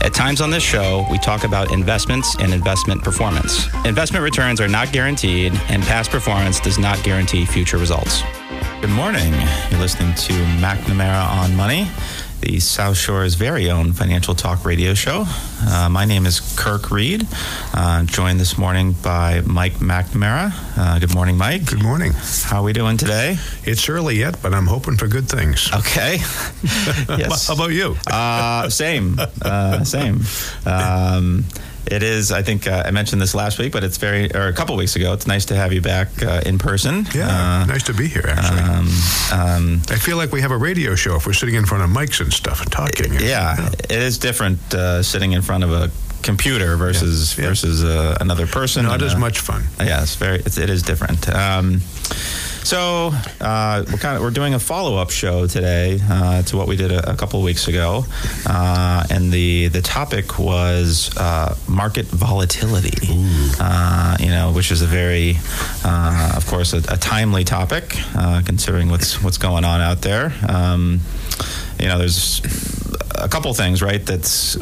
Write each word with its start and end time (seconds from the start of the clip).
At 0.00 0.12
times 0.12 0.40
on 0.40 0.50
this 0.50 0.62
show, 0.62 1.06
we 1.10 1.18
talk 1.18 1.44
about 1.44 1.72
investments 1.72 2.36
and 2.38 2.52
investment 2.52 3.02
performance. 3.02 3.66
Investment 3.84 4.22
returns 4.22 4.60
are 4.60 4.68
not 4.68 4.92
guaranteed, 4.92 5.52
and 5.68 5.82
past 5.82 6.10
performance 6.10 6.60
does 6.60 6.78
not 6.78 7.02
guarantee 7.02 7.46
future 7.46 7.78
results. 7.78 8.22
Good 8.80 8.90
morning. 8.90 9.32
You're 9.70 9.80
listening 9.80 10.14
to 10.14 10.32
McNamara 10.60 11.26
on 11.26 11.56
Money, 11.56 11.88
the 12.44 12.60
South 12.60 12.96
Shore's 12.96 13.34
very 13.34 13.70
own 13.70 13.94
financial 13.94 14.34
talk 14.34 14.66
radio 14.66 14.92
show. 14.92 15.24
Uh, 15.66 15.88
my 15.90 16.04
name 16.04 16.26
is 16.26 16.40
Kirk 16.56 16.90
Reed, 16.90 17.26
uh, 17.72 18.04
joined 18.04 18.38
this 18.38 18.58
morning 18.58 18.92
by 18.92 19.40
Mike 19.46 19.74
McNamara. 19.74 20.52
Uh, 20.76 20.98
good 20.98 21.14
morning, 21.14 21.38
Mike. 21.38 21.64
Good 21.64 21.82
morning. 21.82 22.12
How 22.12 22.60
are 22.60 22.62
we 22.62 22.74
doing 22.74 22.98
today? 22.98 23.38
It's 23.62 23.88
early 23.88 24.16
yet, 24.16 24.42
but 24.42 24.52
I'm 24.52 24.66
hoping 24.66 24.98
for 24.98 25.08
good 25.08 25.26
things. 25.26 25.70
Okay. 25.72 26.16
yes. 27.16 27.46
How 27.48 27.54
about 27.54 27.72
you? 27.72 27.96
Uh, 28.06 28.68
same. 28.68 29.18
Uh, 29.40 29.82
same. 29.84 30.20
Um, 30.66 31.46
it 31.86 32.02
is. 32.02 32.30
I 32.32 32.42
think 32.42 32.66
uh, 32.66 32.82
I 32.86 32.90
mentioned 32.90 33.20
this 33.22 33.34
last 33.34 33.58
week, 33.58 33.72
but 33.72 33.84
it's 33.84 33.96
very, 33.98 34.30
or 34.34 34.48
a 34.48 34.52
couple 34.52 34.76
weeks 34.76 34.96
ago. 34.96 35.12
It's 35.12 35.26
nice 35.26 35.44
to 35.46 35.54
have 35.56 35.72
you 35.72 35.80
back 35.80 36.08
uh, 36.22 36.40
in 36.46 36.58
person. 36.58 37.06
Yeah, 37.14 37.28
Uh, 37.62 37.66
nice 37.66 37.82
to 37.84 37.94
be 37.94 38.06
here. 38.08 38.24
Actually, 38.26 38.60
um, 38.60 38.88
um, 39.32 39.82
I 39.90 39.96
feel 39.96 40.16
like 40.16 40.32
we 40.32 40.40
have 40.40 40.50
a 40.52 40.56
radio 40.56 40.94
show 40.94 41.16
if 41.16 41.26
we're 41.26 41.32
sitting 41.34 41.54
in 41.56 41.64
front 41.66 41.84
of 41.84 41.90
mics 41.90 42.20
and 42.20 42.32
stuff 42.32 42.60
and 42.62 42.70
talking. 42.72 43.12
yeah, 43.14 43.68
it 43.90 43.90
is 44.02 44.18
different 44.18 44.58
uh, 44.74 45.02
sitting 45.02 45.32
in 45.32 45.42
front 45.42 45.64
of 45.64 45.72
a 45.72 45.90
computer 46.22 46.76
versus 46.76 47.36
Yeah, 47.36 47.42
yeah. 47.44 47.48
versus 47.50 47.84
uh, 47.84 48.16
another 48.20 48.46
person. 48.46 48.84
not 48.84 48.94
and, 48.94 49.02
as 49.02 49.14
uh, 49.14 49.18
much 49.18 49.40
fun. 49.40 49.62
Yeah, 49.78 50.02
it's 50.02 50.16
very. 50.16 50.38
It's, 50.46 50.56
it 50.58 50.70
is 50.70 50.82
different. 50.82 51.28
Um, 51.28 51.80
so 52.64 53.10
uh, 53.40 53.84
we're 53.90 53.98
kind 53.98 54.16
of 54.16 54.22
we're 54.22 54.30
doing 54.30 54.54
a 54.54 54.58
follow 54.58 54.96
up 54.96 55.10
show 55.10 55.46
today 55.46 55.98
uh, 56.10 56.42
to 56.42 56.56
what 56.56 56.66
we 56.66 56.76
did 56.76 56.90
a, 56.90 57.12
a 57.12 57.14
couple 57.14 57.40
weeks 57.42 57.68
ago, 57.68 58.04
uh, 58.46 59.04
and 59.10 59.30
the 59.30 59.68
the 59.68 59.82
topic 59.82 60.38
was 60.38 61.14
uh, 61.16 61.54
market 61.68 62.06
volatility. 62.06 63.06
Uh, 63.60 64.16
you 64.18 64.30
know, 64.30 64.52
which 64.52 64.70
is 64.70 64.82
a 64.82 64.86
very, 64.86 65.36
uh, 65.84 66.32
of 66.36 66.46
course, 66.46 66.72
a, 66.72 66.78
a 66.92 66.96
timely 66.96 67.44
topic 67.44 67.94
uh, 68.16 68.42
considering 68.44 68.88
what's 68.88 69.22
what's 69.22 69.38
going 69.38 69.64
on 69.64 69.80
out 69.80 70.00
there. 70.00 70.32
Um, 70.48 71.00
you 71.78 71.86
know, 71.86 71.98
there's 71.98 72.40
a 73.14 73.28
couple 73.28 73.52
things, 73.54 73.82
right? 73.82 74.04
That's 74.04 74.56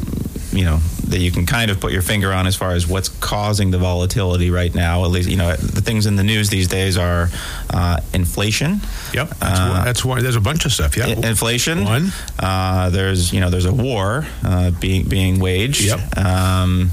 you 0.53 0.65
know 0.65 0.81
that 1.13 1.21
you 1.21 1.31
can 1.31 1.47
kind 1.47 1.71
of 1.71 1.81
put 1.81 1.93
your 1.93 2.03
finger 2.03 2.33
on 2.33 2.47
as 2.47 2.57
far 2.57 2.73
as 2.73 2.87
what's 2.87 3.09
causing 3.21 3.71
the 3.71 3.79
volatility 3.79 4.51
right 4.51 4.75
now. 4.75 5.05
At 5.05 5.11
least 5.11 5.31
you 5.31 5.37
know 5.37 5.55
the 5.57 5.81
things 5.81 6.07
in 6.07 6.17
the 6.17 6.25
news 6.25 6.51
these 6.51 6.69
days 6.69 6.99
are 6.99 7.29
uh, 7.71 8.01
inflation. 8.13 8.81
Yep, 9.15 9.29
that's, 9.39 9.61
Uh, 9.61 9.69
one, 9.73 9.85
that's 9.85 10.05
one. 10.05 10.23
There's 10.23 10.37
a 10.37 10.41
bunch 10.41 10.65
of 10.67 10.73
stuff. 10.73 10.97
Yeah, 10.97 11.07
I- 11.07 11.29
inflation. 11.29 11.85
One. 11.85 12.13
Uh, 12.39 12.91
there's 12.91 13.33
you 13.33 13.41
know 13.41 13.51
there's 13.51 13.67
a 13.67 13.73
war 13.73 14.27
uh, 14.45 14.71
being 14.73 15.09
being 15.09 15.39
waged. 15.39 15.83
Yep. 15.85 16.19
Um, 16.19 16.91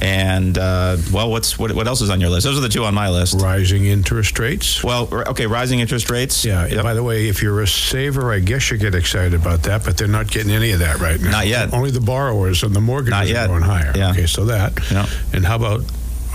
and 0.00 0.58
uh, 0.58 0.96
well, 1.12 1.30
what's 1.30 1.58
what, 1.58 1.72
what 1.72 1.86
else 1.86 2.00
is 2.00 2.10
on 2.10 2.20
your 2.20 2.30
list? 2.30 2.44
Those 2.44 2.58
are 2.58 2.60
the 2.60 2.68
two 2.68 2.84
on 2.84 2.94
my 2.94 3.08
list. 3.10 3.40
rising 3.40 3.86
interest 3.86 4.38
rates. 4.38 4.82
Well, 4.82 5.08
r- 5.12 5.28
okay, 5.28 5.46
rising 5.46 5.80
interest 5.80 6.10
rates. 6.10 6.44
Yeah. 6.44 6.66
Yep. 6.66 6.82
By 6.82 6.94
the 6.94 7.02
way, 7.02 7.28
if 7.28 7.42
you're 7.42 7.60
a 7.62 7.66
saver, 7.66 8.32
I 8.32 8.40
guess 8.40 8.70
you 8.70 8.76
get 8.76 8.94
excited 8.94 9.34
about 9.34 9.62
that, 9.64 9.84
but 9.84 9.96
they're 9.96 10.08
not 10.08 10.30
getting 10.30 10.52
any 10.52 10.72
of 10.72 10.80
that 10.80 10.98
right 11.00 11.20
now. 11.20 11.30
Not 11.30 11.46
yet. 11.46 11.72
Only 11.72 11.90
the 11.90 12.00
borrowers 12.00 12.62
and 12.62 12.74
the 12.74 12.80
mortgages 12.80 13.32
are 13.32 13.46
going 13.46 13.62
higher. 13.62 13.92
Yeah. 13.94 14.10
Okay, 14.10 14.26
so 14.26 14.46
that. 14.46 14.78
Yeah. 14.90 15.06
And 15.32 15.44
how 15.44 15.56
about 15.56 15.82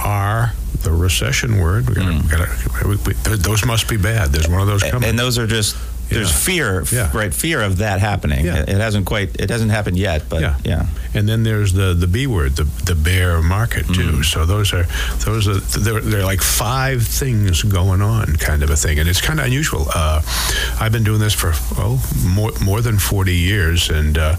R, 0.03 0.53
the 0.83 0.91
recession 0.91 1.59
word? 1.59 1.89
We 1.89 1.95
gotta, 1.95 2.21
we 2.23 2.29
gotta, 2.29 2.87
we, 2.87 2.95
we, 2.95 3.13
those 3.35 3.65
must 3.65 3.89
be 3.89 3.97
bad. 3.97 4.29
There's 4.29 4.47
one 4.47 4.61
of 4.61 4.67
those 4.67 4.83
coming. 4.83 5.01
Mm. 5.01 5.09
and 5.11 5.19
those 5.19 5.37
are 5.37 5.47
just 5.47 5.75
there's 6.09 6.31
fear, 6.45 6.83
Yeah. 6.91 7.09
right? 7.13 7.33
Fear 7.33 7.61
of 7.61 7.77
that 7.77 7.99
happening. 7.99 8.45
Yeah. 8.45 8.61
It, 8.63 8.69
it 8.69 8.77
hasn't 8.77 9.05
quite. 9.05 9.35
It 9.39 9.49
hasn't 9.49 9.71
happened 9.71 9.97
yet, 9.97 10.23
but 10.29 10.41
Yeah. 10.41 10.55
yeah. 10.63 10.85
And 11.13 11.27
then 11.27 11.41
there's 11.43 11.73
the 11.73 11.93
the 11.95 12.05
B 12.07 12.27
word, 12.27 12.55
the 12.55 12.65
the 12.85 12.93
bear 12.95 13.41
market 13.41 13.87
too. 13.87 14.21
So 14.23 14.45
those 14.45 14.73
are 14.73 14.85
those 15.25 15.47
are 15.47 15.55
they're, 15.79 16.01
they're 16.01 16.25
like 16.25 16.41
five 16.41 17.01
things 17.07 17.63
going 17.63 18.01
on, 18.01 18.35
kind 18.35 18.61
of 18.63 18.69
a 18.69 18.75
thing, 18.75 18.99
and 18.99 19.09
it's 19.09 19.21
kind 19.21 19.39
of 19.39 19.45
unusual. 19.47 19.87
Uh, 19.95 20.21
I've 20.79 20.91
been 20.91 21.03
doing 21.03 21.19
this 21.19 21.33
for 21.33 21.53
well 21.77 21.99
more 22.23 22.51
more 22.61 22.81
than 22.81 22.99
forty 22.99 23.35
years, 23.35 23.89
and 23.89 24.17
uh, 24.19 24.35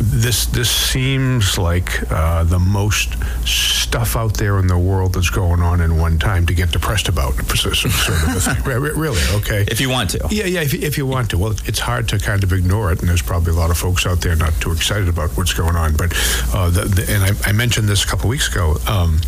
this 0.00 0.46
this 0.46 0.70
seems 0.70 1.58
like 1.58 2.10
uh, 2.12 2.44
the 2.44 2.58
most 2.60 3.16
stuff 3.46 4.16
out 4.16 4.34
there 4.34 4.58
in 4.60 4.66
the 4.68 4.78
world 4.78 5.14
that's 5.14 5.30
going 5.30 5.60
on 5.60 5.80
in 5.80 5.98
one 5.98 6.18
time 6.18 6.46
to 6.46 6.54
get 6.54 6.70
depressed 6.70 7.08
about, 7.08 7.34
sort 7.56 7.84
of 7.84 8.36
a 8.36 8.40
thing. 8.40 8.62
Re- 8.64 8.78
re- 8.78 8.92
Really, 8.94 9.20
okay. 9.40 9.64
If 9.68 9.80
you 9.80 9.90
want 9.90 10.10
to. 10.10 10.28
Yeah, 10.30 10.44
yeah. 10.46 10.62
If, 10.62 10.72
if 10.74 10.96
you 10.96 11.03
want 11.04 11.30
to, 11.30 11.38
well, 11.38 11.54
it's 11.64 11.78
hard 11.78 12.08
to 12.08 12.18
kind 12.18 12.42
of 12.42 12.52
ignore 12.52 12.92
it, 12.92 13.00
and 13.00 13.08
there's 13.08 13.22
probably 13.22 13.52
a 13.52 13.56
lot 13.56 13.70
of 13.70 13.78
folks 13.78 14.06
out 14.06 14.20
there 14.20 14.36
not 14.36 14.52
too 14.60 14.72
excited 14.72 15.08
about 15.08 15.30
what's 15.36 15.52
going 15.52 15.76
on. 15.76 15.96
But 15.96 16.12
uh, 16.52 16.70
the, 16.70 16.82
the, 16.82 17.12
and 17.12 17.24
I, 17.24 17.50
I 17.50 17.52
mentioned 17.52 17.88
this 17.88 18.04
a 18.04 18.06
couple 18.06 18.28
weeks 18.28 18.48
ago. 18.48 18.76
Um, 18.86 19.20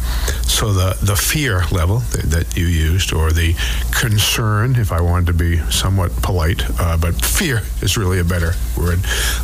so 0.42 0.72
the 0.72 0.96
the 1.02 1.16
fear 1.16 1.64
level 1.70 1.98
that, 1.98 2.22
that 2.30 2.56
you 2.56 2.66
used, 2.66 3.12
or 3.12 3.32
the 3.32 3.54
concern, 3.92 4.76
if 4.76 4.92
I 4.92 5.00
wanted 5.00 5.26
to 5.26 5.34
be 5.34 5.58
somewhat 5.70 6.10
polite, 6.22 6.62
uh, 6.80 6.96
but 6.96 7.14
fear 7.24 7.62
is 7.82 7.96
really 7.96 8.18
a 8.18 8.24
better 8.24 8.52
word. 8.76 9.00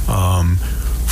Um, 0.08 0.58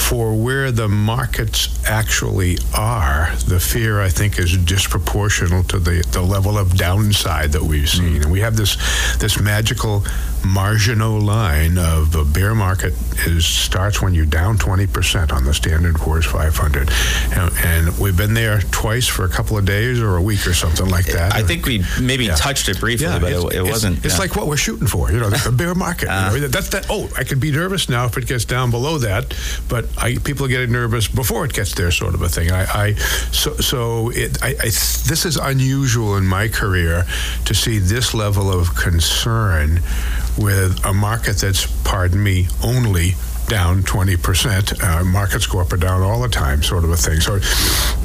for 0.09 0.35
where 0.35 0.73
the 0.73 0.89
markets 0.89 1.69
actually 1.89 2.59
are, 2.77 3.31
the 3.47 3.61
fear 3.61 4.01
I 4.01 4.09
think 4.09 4.39
is 4.39 4.57
disproportional 4.57 5.67
to 5.69 5.79
the, 5.79 6.05
the 6.13 6.23
level 6.23 6.59
of 6.59 6.77
downside 6.77 7.53
that 7.53 7.63
we've 7.63 7.89
seen. 7.89 8.15
Mm. 8.15 8.23
And 8.23 8.33
we 8.33 8.41
have 8.41 8.57
this 8.57 8.77
this 9.19 9.41
magical 9.41 10.05
Marginal 10.45 11.21
line 11.21 11.77
of 11.77 12.15
a 12.15 12.25
bear 12.25 12.55
market 12.55 12.95
is 13.27 13.45
starts 13.45 14.01
when 14.01 14.15
you're 14.15 14.25
down 14.25 14.57
20% 14.57 15.33
on 15.33 15.45
the 15.45 15.53
Standard 15.53 15.97
Poor's 15.97 16.25
500, 16.25 16.91
and, 17.33 17.53
and 17.59 17.99
we've 17.99 18.17
been 18.17 18.33
there 18.33 18.61
twice 18.71 19.07
for 19.07 19.25
a 19.25 19.29
couple 19.29 19.59
of 19.59 19.67
days 19.67 20.01
or 20.01 20.17
a 20.17 20.23
week 20.23 20.47
or 20.47 20.55
something 20.55 20.89
like 20.89 21.07
that. 21.07 21.35
I 21.35 21.43
think 21.43 21.67
we 21.67 21.85
maybe 22.01 22.25
Yeah. 22.25 22.37
touched 22.37 22.69
it 22.69 22.81
briefly, 22.81 23.07
but 23.21 23.31
it, 23.31 23.55
it 23.55 23.63
wasn't. 23.63 24.05
It's 24.05 24.15
yeah. 24.15 24.21
like 24.21 24.37
what 24.37 24.47
we're 24.47 24.57
shooting 24.57 24.87
for, 24.87 25.13
you 25.13 25.21
know, 25.21 25.29
the, 25.29 25.53
bear 25.53 25.75
market. 25.75 26.09
Uh. 26.11 26.33
you 26.35 26.41
know, 26.41 26.49
that's 26.49 26.71
that. 26.71 26.87
Oh, 26.91 27.09
I 27.17 27.25
could 27.25 27.39
be 27.39 27.53
nervous 27.53 27.89
now 27.89 28.07
if 28.07 28.17
it 28.17 28.27
gets 28.27 28.45
down 28.45 28.71
below 28.71 28.99
that, 28.99 29.35
but 29.69 29.85
I, 29.99 30.17
people 30.17 30.47
are 30.47 30.49
getting 30.49 30.73
nervous 30.73 31.09
before 31.09 31.45
it 31.45 31.53
gets 31.53 31.75
there, 31.75 31.91
sort 31.91 32.15
of 32.15 32.23
a 32.23 32.29
thing. 32.29 32.51
I, 32.51 32.65
I 32.65 32.95
so 32.95 33.55
so 33.57 34.11
it. 34.11 34.43
I, 34.43 34.55
this 34.55 35.25
is 35.27 35.37
unusual 35.37 36.17
in 36.17 36.27
my 36.27 36.49
career 36.49 37.05
to 37.45 37.55
see 37.55 37.79
this 37.79 38.15
level 38.15 38.51
of 38.51 38.75
concern 38.75 39.81
with 40.39 40.85
a 40.85 40.93
market 40.93 41.37
that's, 41.37 41.67
pardon 41.83 42.23
me, 42.23 42.49
only 42.63 43.15
down 43.51 43.83
20%. 43.83 44.83
Uh, 44.83 45.05
markets 45.05 45.47
go 45.47 45.59
up 45.59 45.73
or 45.73 45.77
down 45.77 46.03
all 46.03 46.21
the 46.23 46.29
time, 46.29 46.63
sort 46.63 46.85
of 46.85 46.91
a 46.91 46.97
thing. 46.97 47.21
So 47.21 47.39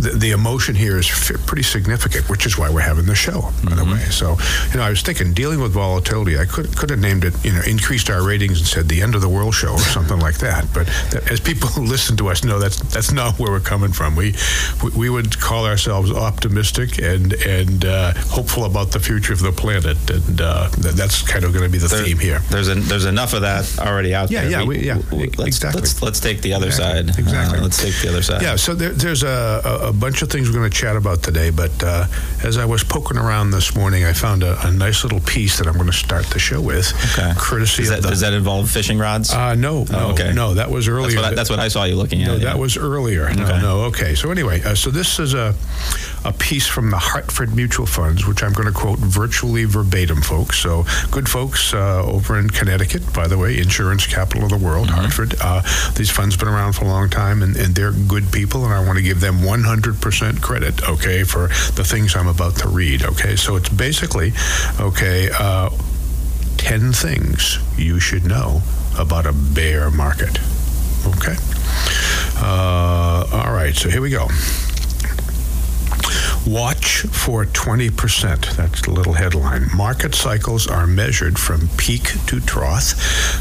the, 0.02 0.18
the 0.18 0.32
emotion 0.32 0.74
here 0.76 0.98
is 0.98 1.08
f- 1.10 1.46
pretty 1.46 1.62
significant, 1.64 2.28
which 2.30 2.46
is 2.48 2.58
why 2.58 2.70
we're 2.70 2.82
having 2.82 3.06
the 3.06 3.16
show, 3.16 3.42
by 3.64 3.76
the 3.76 3.86
way. 3.86 4.00
So, 4.10 4.38
you 4.72 4.78
know, 4.78 4.84
I 4.84 4.90
was 4.90 5.02
thinking 5.04 5.34
dealing 5.34 5.62
with 5.62 5.72
volatility, 5.72 6.38
I 6.40 6.46
could, 6.46 6.76
could 6.76 6.90
have 6.90 7.00
named 7.00 7.24
it, 7.24 7.34
you 7.46 7.54
know, 7.54 7.62
increased 7.68 8.10
our 8.10 8.24
ratings 8.26 8.58
and 8.60 8.68
said 8.68 8.90
the 8.90 9.02
end 9.04 9.14
of 9.16 9.22
the 9.22 9.30
world 9.30 9.54
show 9.54 9.74
or 9.74 9.80
something 9.80 10.20
like 10.20 10.40
that. 10.40 10.66
But 10.74 10.88
that, 11.12 11.32
as 11.32 11.40
people 11.40 11.70
who 11.70 11.84
listen 11.86 12.18
to 12.18 12.30
us 12.30 12.44
know, 12.44 12.58
that's 12.60 12.78
that's 12.94 13.12
not 13.12 13.38
where 13.40 13.52
we're 13.52 13.60
coming 13.60 13.92
from. 13.92 14.16
We 14.16 14.34
we, 14.84 14.90
we 14.92 15.10
would 15.10 15.40
call 15.40 15.66
ourselves 15.68 16.12
optimistic 16.12 16.98
and 16.98 17.34
and 17.34 17.86
uh, 17.86 18.14
hopeful 18.16 18.66
about 18.66 18.92
the 18.92 19.00
future 19.00 19.34
of 19.34 19.40
the 19.40 19.52
planet, 19.52 19.98
and 20.10 20.42
uh, 20.42 20.70
that, 20.80 20.94
that's 20.96 21.22
kind 21.22 21.46
of 21.46 21.54
going 21.54 21.64
to 21.66 21.70
be 21.72 21.78
the 21.78 21.88
There- 21.88 22.04
theme 22.04 22.18
here. 22.20 22.40
There's 22.50 22.68
an, 22.68 22.82
there's 22.82 23.06
enough 23.06 23.34
of 23.34 23.42
that 23.42 23.72
already 23.80 24.14
out 24.16 24.32
Yeah, 24.32 24.42
there. 24.42 24.52
yeah, 24.52 24.64
we- 24.64 24.80
yeah, 24.80 24.98
let's, 25.38 25.48
exactly. 25.58 25.82
Let's, 25.82 26.02
let's 26.02 26.20
take 26.20 26.42
the 26.42 26.54
other 26.54 26.68
Exactly, 26.68 27.12
side. 27.14 27.20
exactly. 27.20 27.60
Uh, 27.60 27.64
let's 27.64 27.82
take 27.82 27.96
the 28.02 28.10
other 28.10 28.22
side. 28.22 28.42
Yeah, 28.42 28.56
so 28.56 28.74
there, 28.74 28.90
there's 28.92 29.24
a, 29.24 29.62
a, 29.84 29.94
bunch 29.94 30.22
of 30.22 30.30
things 30.30 30.50
we're 30.50 30.56
going 30.58 30.70
to 30.70 30.76
chat 30.78 30.96
about 30.96 31.24
today, 31.24 31.50
but 31.50 31.72
uh, 31.84 32.06
as 32.44 32.58
I 32.58 32.66
was 32.66 32.84
poking 32.84 33.18
around 33.18 33.52
this 33.52 33.76
morning, 33.76 34.04
I 34.04 34.14
found 34.14 34.44
a, 34.44 34.58
a 34.68 34.72
nice 34.72 35.04
little 35.04 35.20
piece 35.22 35.58
that 35.58 35.68
I'm 35.68 35.74
going 35.76 35.86
to 35.88 35.94
start 35.94 36.26
the 36.28 36.40
show 36.40 36.62
with. 36.62 36.94
Okay. 37.18 37.34
Courtesy 37.38 37.84
Does 37.84 37.90
that, 37.90 37.98
of 38.00 38.04
the. 38.04 38.10
does 38.10 38.20
that 38.22 38.34
involve 38.34 38.70
fishing 38.70 38.98
rods? 38.98 39.32
uh, 39.34 39.56
no, 39.56 39.84
no, 39.86 40.00
Oh, 40.00 40.12
okay. 40.14 40.34
no, 40.34 40.54
that 40.56 40.70
was 40.70 40.88
earlier. 40.88 41.12
that's, 41.12 41.16
what 41.16 41.26
I, 41.26 41.36
that's 41.36 41.50
what 41.50 41.60
I 41.60 41.68
saw 41.68 41.84
you 41.86 41.96
looking 41.96 42.22
at. 42.24 42.28
No, 42.28 42.34
yeah. 42.36 42.44
that 42.46 42.60
was 42.60 42.78
earlier. 42.78 43.34
No, 43.34 43.44
Okay. 43.44 43.62
no. 43.62 43.82
Okay. 43.86 44.16
So 44.16 44.32
anyway, 44.32 44.62
uh, 44.64 44.76
so 44.76 44.90
this 44.92 45.20
is 45.20 45.34
a 45.34 45.54
a 46.26 46.34
piece 46.34 46.66
from 46.66 46.90
the 46.90 46.98
Hartford 46.98 47.56
Mutual 47.56 47.86
Funds, 47.86 48.26
which 48.26 48.42
I'm 48.44 48.52
going 48.52 48.66
to 48.68 48.74
quote 48.74 48.98
virtually 48.98 49.66
verbatim, 49.66 50.24
folks. 50.24 50.58
So 50.58 50.84
good 51.12 51.30
folks 51.30 51.72
uh, 51.72 52.04
over 52.04 52.40
in 52.40 52.50
Connecticut, 52.50 53.14
by 53.14 53.28
the 53.28 53.38
way, 53.38 53.60
insurance 53.60 54.08
capital 54.08 54.44
of 54.46 54.50
the 54.50 54.58
world, 54.58 54.90
Hartford. 54.90 55.25
Uh, 55.42 55.62
these 55.96 56.10
funds 56.10 56.38
been 56.38 56.48
around 56.48 56.74
for 56.74 56.86
a 56.86 56.88
long 56.88 57.10
time, 57.10 57.42
and, 57.42 57.56
and 57.56 57.74
they're 57.74 57.92
good 57.92 58.32
people, 58.32 58.66
and 58.66 58.74
I 58.74 58.86
want 58.86 58.98
to 58.98 59.04
give 59.04 59.20
them 59.20 59.40
100% 59.40 60.42
credit, 60.42 60.88
okay, 60.88 61.24
for 61.24 61.48
the 61.74 61.84
things 61.84 62.16
I'm 62.16 62.28
about 62.28 62.58
to 62.58 62.68
read, 62.68 63.04
okay? 63.04 63.36
So 63.36 63.56
it's 63.56 63.70
basically, 63.70 64.34
okay, 64.80 65.30
uh, 65.34 65.70
10 66.58 66.94
things 66.94 67.60
you 67.78 68.00
should 68.00 68.26
know 68.26 68.62
about 68.98 69.26
a 69.26 69.34
bear 69.34 69.92
market, 69.92 70.40
okay? 71.06 71.36
Uh, 72.38 73.28
all 73.32 73.54
right, 73.54 73.76
so 73.76 73.90
here 73.90 74.02
we 74.02 74.10
go. 74.10 74.28
Watch 76.46 77.02
for 77.02 77.46
20%. 77.46 78.56
That's 78.56 78.82
the 78.84 78.92
little 78.92 79.14
headline. 79.14 79.66
Market 79.76 80.14
cycles 80.14 80.68
are 80.68 80.86
measured 80.86 81.40
from 81.40 81.70
peak 81.78 82.14
to 82.28 82.40
trough. 82.40 82.94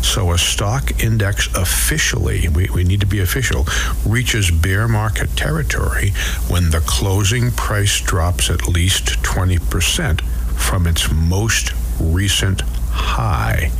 So 0.02 0.32
a 0.32 0.38
stock 0.38 1.02
index 1.02 1.54
officially, 1.54 2.48
we, 2.48 2.68
we 2.70 2.82
need 2.82 3.00
to 3.00 3.06
be 3.06 3.20
official, 3.20 3.66
reaches 4.06 4.50
bear 4.50 4.88
market 4.88 5.36
territory 5.36 6.10
when 6.48 6.70
the 6.70 6.80
closing 6.80 7.50
price 7.50 8.00
drops 8.00 8.48
at 8.48 8.68
least 8.68 9.22
20% 9.22 10.22
from 10.58 10.86
its 10.86 11.10
most 11.12 11.72
recent 12.00 12.62
high 12.90 13.70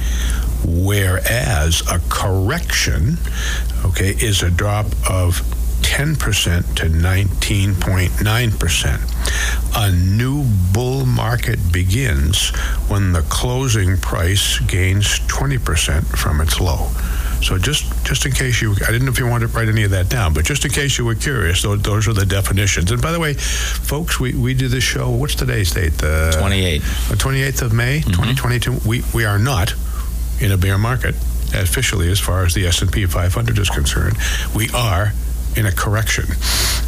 whereas 0.67 1.83
a 1.91 2.01
correction 2.09 3.19
okay 3.85 4.11
is 4.11 4.43
a 4.43 4.51
drop 4.51 4.87
of 5.09 5.54
10% 5.85 6.75
to 6.77 6.87
19.9%. 6.87 9.77
A 9.77 9.93
new 9.93 10.45
bull 10.73 11.05
market 11.07 11.59
begins 11.73 12.51
when 12.89 13.13
the 13.13 13.23
closing 13.23 13.97
price 13.99 14.59
gains 14.61 15.21
20% 15.21 16.19
from 16.19 16.41
its 16.41 16.59
low. 16.59 16.89
So 17.43 17.59
just 17.59 17.85
just 18.07 18.25
in 18.25 18.33
case 18.33 18.63
you, 18.63 18.73
I 18.73 18.91
didn't 18.91 19.05
know 19.05 19.13
if 19.13 19.19
you 19.19 19.27
wanted 19.27 19.49
to 19.49 19.57
write 19.57 19.69
any 19.69 19.85
of 19.85 19.91
that 19.91 20.09
down, 20.09 20.33
but 20.33 20.47
just 20.47 20.65
in 20.65 20.71
case 20.71 20.97
you 20.97 21.05
were 21.05 21.15
curious, 21.15 21.61
those, 21.63 21.83
those 21.83 22.09
are 22.09 22.15
the 22.15 22.25
definitions. 22.25 22.91
And 22.91 23.03
by 23.03 23.13
the 23.13 23.21
way, 23.21 23.35
folks, 23.35 24.19
we, 24.19 24.35
we 24.35 24.55
do 24.55 24.69
this 24.69 24.83
show. 24.83 25.11
What's 25.11 25.35
today's 25.35 25.71
date? 25.71 25.93
The 25.93 26.33
28th. 26.37 27.11
The 27.11 27.17
28th 27.17 27.63
of 27.63 27.75
May, 27.75 28.01
mm-hmm. 28.01 28.13
2022. 28.13 28.89
We 28.89 29.03
we 29.13 29.27
are 29.27 29.39
not 29.39 29.75
in 30.41 30.53
a 30.53 30.57
bear 30.57 30.79
market 30.79 31.15
officially 31.55 32.11
as 32.11 32.19
far 32.19 32.45
as 32.45 32.55
the 32.55 32.67
S&P 32.67 33.07
500 33.07 33.59
is 33.59 33.71
concerned. 33.71 34.17
We 34.57 34.71
are 34.71 35.13
in 35.57 35.67
a 35.67 35.73
correction. 35.73 36.27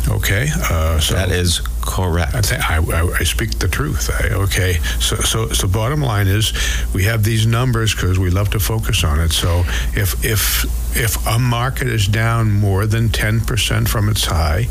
Okay, 0.08 0.48
uh, 0.70 1.00
so 1.00 1.14
that 1.14 1.30
is 1.30 1.60
correct. 1.82 2.52
I, 2.52 2.78
I, 2.78 3.16
I 3.18 3.24
speak 3.24 3.58
the 3.58 3.68
truth. 3.68 4.10
I, 4.10 4.34
okay, 4.34 4.74
so 5.00 5.16
so 5.16 5.48
so 5.48 5.66
bottom 5.66 6.00
line 6.00 6.28
is 6.28 6.52
we 6.94 7.04
have 7.04 7.24
these 7.24 7.46
numbers 7.46 7.94
because 7.94 8.18
we 8.18 8.30
love 8.30 8.50
to 8.50 8.60
focus 8.60 9.02
on 9.04 9.20
it. 9.20 9.32
So 9.32 9.64
if 9.94 10.24
if 10.24 10.64
if 10.96 11.26
a 11.26 11.38
market 11.38 11.88
is 11.88 12.06
down 12.06 12.52
more 12.52 12.86
than 12.86 13.08
ten 13.08 13.40
percent 13.40 13.88
from 13.88 14.08
its 14.08 14.24
high, 14.26 14.68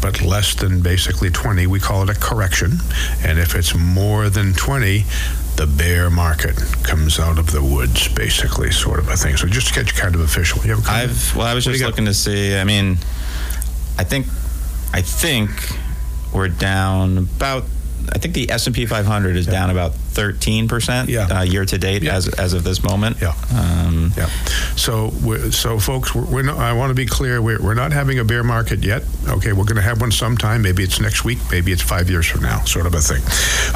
but 0.00 0.20
less 0.20 0.54
than 0.54 0.82
basically 0.82 1.30
twenty, 1.30 1.66
we 1.66 1.78
call 1.78 2.02
it 2.02 2.10
a 2.10 2.18
correction. 2.18 2.78
And 3.24 3.38
if 3.38 3.54
it's 3.54 3.76
more 3.76 4.28
than 4.30 4.52
twenty, 4.52 5.04
the 5.56 5.66
bear 5.66 6.10
market 6.10 6.56
comes 6.82 7.20
out 7.20 7.38
of 7.38 7.52
the 7.52 7.62
woods, 7.62 8.08
basically, 8.08 8.72
sort 8.72 8.98
of 8.98 9.08
a 9.08 9.16
thing. 9.16 9.36
So 9.36 9.46
just 9.46 9.68
to 9.68 9.74
get 9.74 9.86
you 9.94 10.00
kind 10.00 10.14
of 10.14 10.22
official. 10.22 10.60
You 10.64 10.74
have 10.74 10.88
I've 10.88 11.36
well, 11.36 11.46
I 11.46 11.54
was 11.54 11.64
just 11.64 11.82
looking 11.82 12.06
to 12.06 12.14
see. 12.14 12.56
I 12.56 12.64
mean, 12.64 12.98
I 13.98 14.04
think, 14.04 14.26
I 14.92 15.02
think 15.02 15.50
we're 16.32 16.48
down 16.48 17.18
about. 17.18 17.64
I 18.12 18.18
think 18.18 18.34
the 18.34 18.50
S 18.50 18.66
and 18.66 18.74
P 18.74 18.84
500 18.86 19.36
is 19.36 19.46
yeah. 19.46 19.52
down 19.52 19.70
about 19.70 19.92
13 20.12 20.68
percent 20.68 21.08
yeah. 21.08 21.26
uh, 21.26 21.42
year 21.42 21.64
to 21.64 21.78
date 21.78 22.02
yeah. 22.02 22.14
as 22.14 22.28
as 22.28 22.52
of 22.52 22.64
this 22.64 22.82
moment. 22.82 23.16
Yeah. 23.20 23.34
Um, 23.54 24.12
yeah. 24.16 24.26
So 24.76 25.10
so 25.50 25.78
folks, 25.78 26.14
we're, 26.14 26.24
we're 26.24 26.42
not, 26.42 26.58
I 26.58 26.72
want 26.72 26.90
to 26.90 26.94
be 26.94 27.06
clear. 27.06 27.40
We're, 27.40 27.62
we're 27.62 27.74
not 27.74 27.92
having 27.92 28.18
a 28.18 28.24
bear 28.24 28.42
market 28.42 28.84
yet. 28.84 29.02
Okay, 29.28 29.52
we're 29.52 29.64
going 29.64 29.76
to 29.76 29.82
have 29.82 30.00
one 30.00 30.12
sometime. 30.12 30.62
Maybe 30.62 30.82
it's 30.82 31.00
next 31.00 31.24
week. 31.24 31.38
Maybe 31.50 31.72
it's 31.72 31.82
five 31.82 32.10
years 32.10 32.26
from 32.26 32.42
now, 32.42 32.60
sort 32.64 32.86
of 32.86 32.94
a 32.94 33.00
thing. 33.00 33.22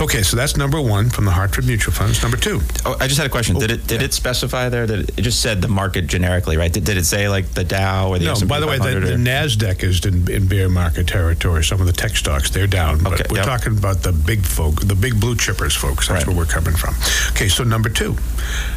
Okay, 0.02 0.22
so 0.22 0.36
that's 0.36 0.56
number 0.56 0.80
one 0.80 1.10
from 1.10 1.24
the 1.24 1.30
Hartford 1.30 1.66
Mutual 1.66 1.94
Funds. 1.94 2.22
Number 2.22 2.36
two. 2.36 2.60
Oh, 2.84 2.96
I 3.00 3.06
just 3.06 3.18
had 3.18 3.26
a 3.26 3.30
question. 3.30 3.56
Oh, 3.56 3.60
did 3.60 3.70
it 3.70 3.86
did 3.86 4.00
yeah. 4.00 4.06
it 4.06 4.14
specify 4.14 4.68
there 4.68 4.86
that 4.86 5.18
it 5.18 5.22
just 5.22 5.40
said 5.40 5.62
the 5.62 5.68
market 5.68 6.06
generically, 6.06 6.56
right? 6.56 6.72
Did, 6.72 6.84
did 6.84 6.96
it 6.96 7.04
say 7.04 7.28
like 7.28 7.46
the 7.52 7.64
Dow 7.64 8.08
or 8.10 8.18
the 8.18 8.26
no? 8.26 8.32
S&P 8.32 8.46
by 8.46 8.60
the 8.60 8.66
way, 8.66 8.78
the, 8.78 9.00
the, 9.00 9.12
Nasdaq 9.12 9.82
is 9.82 10.04
in, 10.04 10.30
in, 10.30 10.46
bear 10.46 10.68
market 10.68 11.06
territory. 11.08 11.64
Some 11.64 11.80
of 11.80 11.86
the 11.86 11.92
tech 11.92 12.16
stocks 12.16 12.50
they're 12.50 12.66
down, 12.66 13.02
but 13.02 13.30
we're 13.30 13.38
yep. 13.38 13.46
talking 13.46 13.76
about 13.76 14.02
the 14.02 14.12
big 14.12 14.42
folk, 14.42 14.80
the 14.80 14.94
big 14.94 15.20
blue 15.20 15.34
chippers, 15.34 15.76
folks. 15.76 16.08
That's 16.08 16.25
right. 16.25 16.25
Where 16.26 16.36
we're 16.36 16.44
coming 16.44 16.74
from. 16.74 16.94
Okay, 17.30 17.48
so 17.48 17.64
number 17.64 17.88
two, 17.88 18.16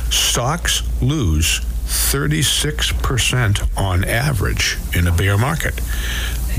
stocks 0.09 0.83
lose 1.01 1.59
36% 1.89 3.77
on 3.77 4.05
average 4.05 4.77
in 4.95 5.07
a 5.07 5.11
bear 5.11 5.37
market. 5.37 5.81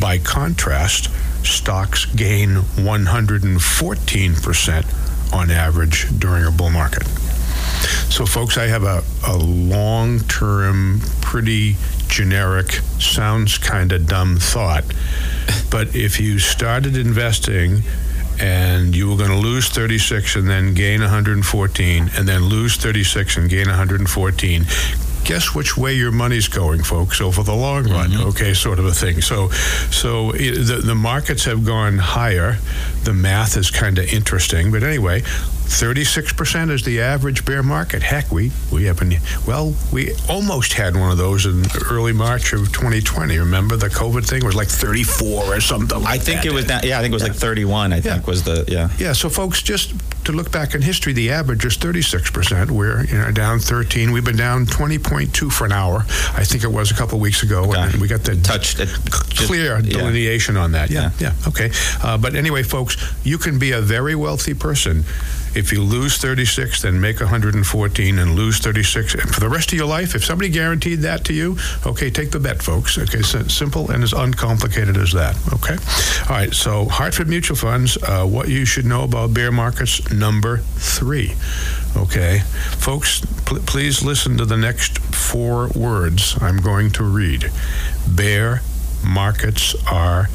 By 0.01 0.19
contrast, 0.19 1.09
stocks 1.45 2.05
gain 2.07 2.57
114% 2.57 5.33
on 5.33 5.51
average 5.51 6.07
during 6.19 6.45
a 6.45 6.51
bull 6.51 6.71
market. 6.71 7.07
So, 8.11 8.27
folks, 8.27 8.59
I 8.59 8.67
have 8.67 8.83
a, 8.83 9.03
a 9.27 9.37
long 9.37 10.19
term, 10.21 11.01
pretty 11.21 11.77
generic, 12.09 12.81
sounds 12.99 13.57
kind 13.57 13.93
of 13.93 14.07
dumb 14.07 14.39
thought. 14.39 14.85
But 15.71 15.95
if 15.95 16.21
you 16.21 16.41
started 16.41 16.97
investing 16.97 17.83
and 18.41 18.97
you 18.97 19.11
were 19.11 19.17
going 19.17 19.31
to 19.31 19.37
lose 19.37 19.69
36 19.69 20.37
and 20.37 20.49
then 20.49 20.75
gain 20.75 21.01
114 21.01 22.11
and 22.17 22.29
then 22.29 22.45
lose 22.45 22.77
36 22.77 23.37
and 23.37 23.51
gain 23.51 23.67
114 23.69 24.65
guess 25.25 25.55
which 25.55 25.77
way 25.77 25.95
your 25.95 26.11
money's 26.11 26.49
going, 26.49 26.83
folks, 26.83 27.21
over 27.21 27.43
the 27.43 27.55
long 27.55 27.89
run. 27.89 28.11
Mm-hmm. 28.11 28.29
Okay, 28.31 28.55
sort 28.55 28.79
of 28.79 28.87
a 28.87 28.93
thing. 28.93 29.21
So, 29.21 29.51
so 29.91 30.31
it, 30.31 30.55
the 30.67 30.81
the 30.83 30.95
markets 30.95 31.45
have 31.45 31.65
gone 31.65 31.99
higher. 31.99 32.57
The 33.05 33.13
math 33.13 33.57
is 33.57 33.71
kind 33.71 33.99
of 33.99 34.07
interesting, 34.07 34.73
but 34.73 34.83
anyway, 34.83 35.23
36% 35.71 36.71
is 36.71 36.83
the 36.83 37.01
average 37.01 37.45
bear 37.45 37.63
market. 37.63 38.03
Heck, 38.03 38.31
we, 38.33 38.51
we 38.73 38.85
haven't, 38.85 39.15
well, 39.47 39.73
we 39.93 40.13
almost 40.29 40.73
had 40.73 40.97
one 40.97 41.13
of 41.13 41.17
those 41.17 41.47
in 41.47 41.63
early 41.89 42.13
March 42.13 42.53
of 42.53 42.73
2020. 42.73 43.39
Remember 43.39 43.77
the 43.77 43.89
COVID 43.89 44.29
thing 44.29 44.45
was 44.45 44.57
like 44.57 44.67
34 44.67 45.45
or 45.45 45.61
something 45.61 46.03
like 46.03 46.09
I 46.09 46.19
think 46.19 46.43
that. 46.43 46.47
it 46.49 46.53
was, 46.53 46.67
that, 46.67 46.85
yeah, 46.85 46.99
I 46.99 47.03
think 47.03 47.13
it 47.13 47.15
was 47.15 47.23
yeah. 47.23 47.29
like 47.29 47.39
31, 47.39 47.93
I 47.93 47.97
yeah. 47.97 48.03
think 48.03 48.27
was 48.27 48.43
the, 48.43 48.65
yeah. 48.67 48.91
Yeah, 48.99 49.13
so 49.13 49.31
folks, 49.31 49.63
just 49.63 49.95
to 50.25 50.33
look 50.33 50.51
back 50.51 50.75
in 50.75 50.83
history, 50.83 51.13
the 51.13 51.31
average 51.31 51.65
is 51.65 51.79
36%. 51.79 52.73
We're 52.73 53.05
you 53.05 53.19
know, 53.19 53.31
down 53.31 53.61
13. 53.61 54.11
We've 54.11 54.25
been 54.25 54.37
down 54.37 54.67
20.2 54.67 55.53
for 55.53 55.65
an 55.67 55.73
hour. 55.73 55.99
I 56.35 56.45
think 56.45 56.65
it 56.65 56.71
was 56.71 56.91
a 56.91 56.95
couple 56.95 57.15
of 57.15 57.23
weeks 57.23 57.45
ago. 57.45 57.65
Okay. 57.71 57.81
And 57.81 58.01
we 58.01 58.09
got 58.09 58.25
the 58.25 58.35
Touched 58.37 58.79
clear 59.37 59.81
just, 59.81 59.97
delineation 59.97 60.57
yeah. 60.57 60.61
on 60.63 60.73
that. 60.73 60.91
Yeah, 60.91 61.11
yeah, 61.21 61.33
yeah. 61.33 61.49
okay. 61.49 61.71
Uh, 62.03 62.19
but 62.19 62.35
anyway, 62.35 62.65
folks, 62.65 62.97
you 63.25 63.39
can 63.39 63.59
be 63.59 63.71
a 63.73 63.81
very 63.81 64.17
wealthy 64.17 64.55
person 64.55 65.05
if 65.55 65.73
you 65.73 65.83
lose 65.83 66.17
36, 66.19 66.83
then 66.83 67.01
make 67.01 67.21
114 67.21 68.19
and 68.19 68.35
lose 68.35 68.59
36. 68.59 69.15
And 69.15 69.35
for 69.35 69.41
the 69.41 69.49
rest 69.49 69.73
of 69.73 69.79
your 69.79 69.87
life, 69.87 70.15
if 70.15 70.25
somebody 70.25 70.49
guaranteed 70.49 71.01
that 71.01 71.25
to 71.25 71.33
you, 71.33 71.57
okay, 71.87 72.11
take 72.11 72.31
the 72.31 72.41
bet, 72.41 72.63
folks. 72.63 72.99
Okay, 72.99 73.23
so 73.23 73.43
simple 73.45 73.91
and 73.91 74.03
as 74.03 74.13
uncomplicated 74.13 74.97
as 74.97 75.13
that. 75.13 75.37
Okay. 75.53 75.77
All 76.29 76.37
right. 76.37 76.53
So 76.53 76.87
Hartford 76.87 77.29
Mutual 77.29 77.57
Funds, 77.57 77.97
uh, 78.03 78.25
what 78.27 78.49
you 78.49 78.65
should 78.65 78.85
know 78.85 79.05
about 79.05 79.35
bear 79.35 79.53
markets, 79.53 80.11
number 80.13 80.59
three. 80.59 81.35
Okay, 81.97 82.41
folks, 82.79 83.21
pl- 83.45 83.61
please 83.61 84.03
listen 84.03 84.37
to 84.39 84.45
the 84.45 84.57
next 84.57 84.99
four 84.99 85.69
words 85.75 86.37
I'm 86.41 86.59
going 86.59 86.91
to 86.93 87.05
read. 87.05 87.51
Bear 88.09 88.63
markets 89.05 89.75
are 89.91 90.29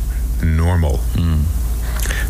normal. 0.44 0.98
Mm. 1.14 1.44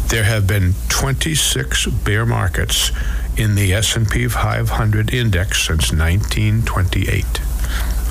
There 0.07 0.23
have 0.23 0.47
been 0.47 0.73
26 0.89 1.87
bear 1.87 2.25
markets 2.25 2.91
in 3.37 3.55
the 3.55 3.73
S&P 3.73 4.27
500 4.27 5.13
index 5.13 5.65
since 5.67 5.91
1928. 5.91 7.25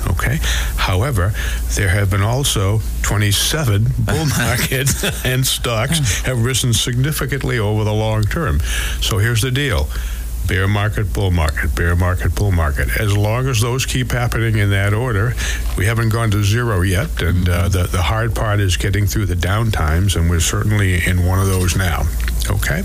Okay. 0.07 0.39
However, 0.77 1.33
there 1.75 1.89
have 1.89 2.11
been 2.11 2.21
also 2.21 2.81
27 3.01 3.85
bull 3.99 4.25
markets 4.37 5.03
and 5.25 5.45
stocks 5.45 6.21
have 6.25 6.43
risen 6.43 6.73
significantly 6.73 7.57
over 7.57 7.83
the 7.83 7.93
long 7.93 8.23
term. 8.23 8.59
So 9.01 9.17
here's 9.17 9.41
the 9.41 9.51
deal 9.51 9.87
bear 10.47 10.67
market, 10.67 11.13
bull 11.13 11.31
market, 11.31 11.75
bear 11.75 11.95
market, 11.95 12.35
bull 12.35 12.51
market. 12.51 12.89
As 12.99 13.15
long 13.15 13.47
as 13.47 13.61
those 13.61 13.85
keep 13.85 14.11
happening 14.11 14.57
in 14.57 14.69
that 14.71 14.93
order, 14.93 15.33
we 15.77 15.85
haven't 15.85 16.09
gone 16.09 16.31
to 16.31 16.43
zero 16.43 16.81
yet. 16.81 17.21
And 17.21 17.47
uh, 17.47 17.69
the, 17.69 17.83
the 17.83 18.01
hard 18.01 18.35
part 18.35 18.59
is 18.59 18.77
getting 18.77 19.05
through 19.05 19.27
the 19.27 19.35
down 19.35 19.71
times, 19.71 20.15
and 20.15 20.29
we're 20.29 20.39
certainly 20.39 21.05
in 21.05 21.25
one 21.25 21.39
of 21.39 21.47
those 21.47 21.75
now. 21.75 22.03
Okay? 22.49 22.83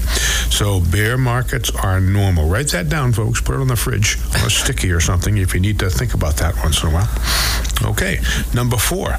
So 0.50 0.80
bear 0.80 1.18
markets 1.18 1.70
are 1.70 2.00
normal. 2.00 2.48
Write 2.48 2.68
that 2.68 2.88
down, 2.88 3.12
folks. 3.12 3.40
Put 3.40 3.56
it 3.56 3.60
on 3.60 3.68
the 3.68 3.76
fridge 3.76 4.16
a 4.44 4.50
sticky 4.50 4.90
or 4.90 5.00
something 5.00 5.36
if 5.36 5.54
you 5.54 5.60
need 5.60 5.78
to 5.80 5.90
think 5.90 6.14
about 6.14 6.36
that 6.36 6.56
once 6.56 6.82
in 6.82 6.88
a 6.88 6.92
while. 6.92 7.92
Okay. 7.92 8.20
Number 8.54 8.76
four. 8.76 9.16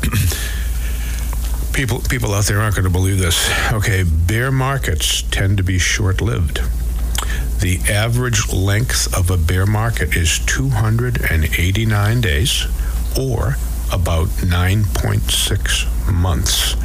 People, 1.74 2.02
people 2.02 2.34
out 2.34 2.46
there 2.46 2.60
aren't 2.60 2.76
going 2.76 2.84
to 2.84 2.92
believe 2.92 3.18
this. 3.18 3.50
Okay, 3.72 4.04
bear 4.04 4.52
markets 4.52 5.22
tend 5.22 5.56
to 5.56 5.64
be 5.64 5.80
short 5.80 6.20
lived. 6.20 6.60
The 7.62 7.80
average 7.88 8.52
length 8.52 9.16
of 9.16 9.30
a 9.30 9.38
bear 9.38 9.68
market 9.68 10.16
is 10.18 10.40
289 10.40 12.22
days 12.22 12.66
or 13.16 13.56
about 13.94 14.30
9.6 14.30 16.12
months. 16.12 16.76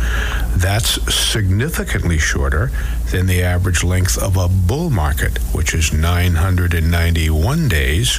That's 0.54 1.14
significantly 1.14 2.18
shorter 2.18 2.70
than 3.10 3.26
the 3.26 3.42
average 3.42 3.84
length 3.84 4.18
of 4.18 4.36
a 4.36 4.48
bull 4.48 4.90
market, 4.90 5.38
which 5.54 5.72
is 5.72 5.94
991 5.94 7.68
days 7.68 8.18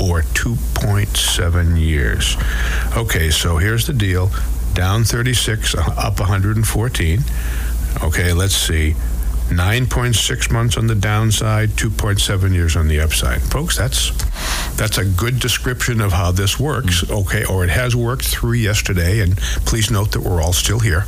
or 0.00 0.22
2.7 0.22 1.78
years. 1.78 2.38
Okay, 2.96 3.28
so 3.28 3.58
here's 3.58 3.86
the 3.86 3.92
deal 3.92 4.30
down 4.72 5.04
36, 5.04 5.74
up 5.74 6.20
114. 6.20 7.20
Okay, 8.02 8.32
let's 8.32 8.54
see. 8.54 8.94
9.6 9.48 10.52
months 10.52 10.76
on 10.76 10.86
the 10.86 10.94
downside, 10.94 11.70
2.7 11.70 12.52
years 12.52 12.76
on 12.76 12.88
the 12.88 13.00
upside. 13.00 13.40
Folks, 13.42 13.76
that's 13.76 14.10
that's 14.76 14.98
a 14.98 15.04
good 15.04 15.40
description 15.40 16.00
of 16.00 16.12
how 16.12 16.30
this 16.30 16.58
works. 16.60 17.02
Mm. 17.02 17.22
Okay, 17.22 17.44
or 17.44 17.64
it 17.64 17.70
has 17.70 17.96
worked 17.96 18.26
through 18.26 18.52
yesterday 18.52 19.20
and 19.20 19.36
please 19.66 19.90
note 19.90 20.12
that 20.12 20.20
we're 20.20 20.40
all 20.40 20.52
still 20.52 20.78
here 20.78 21.04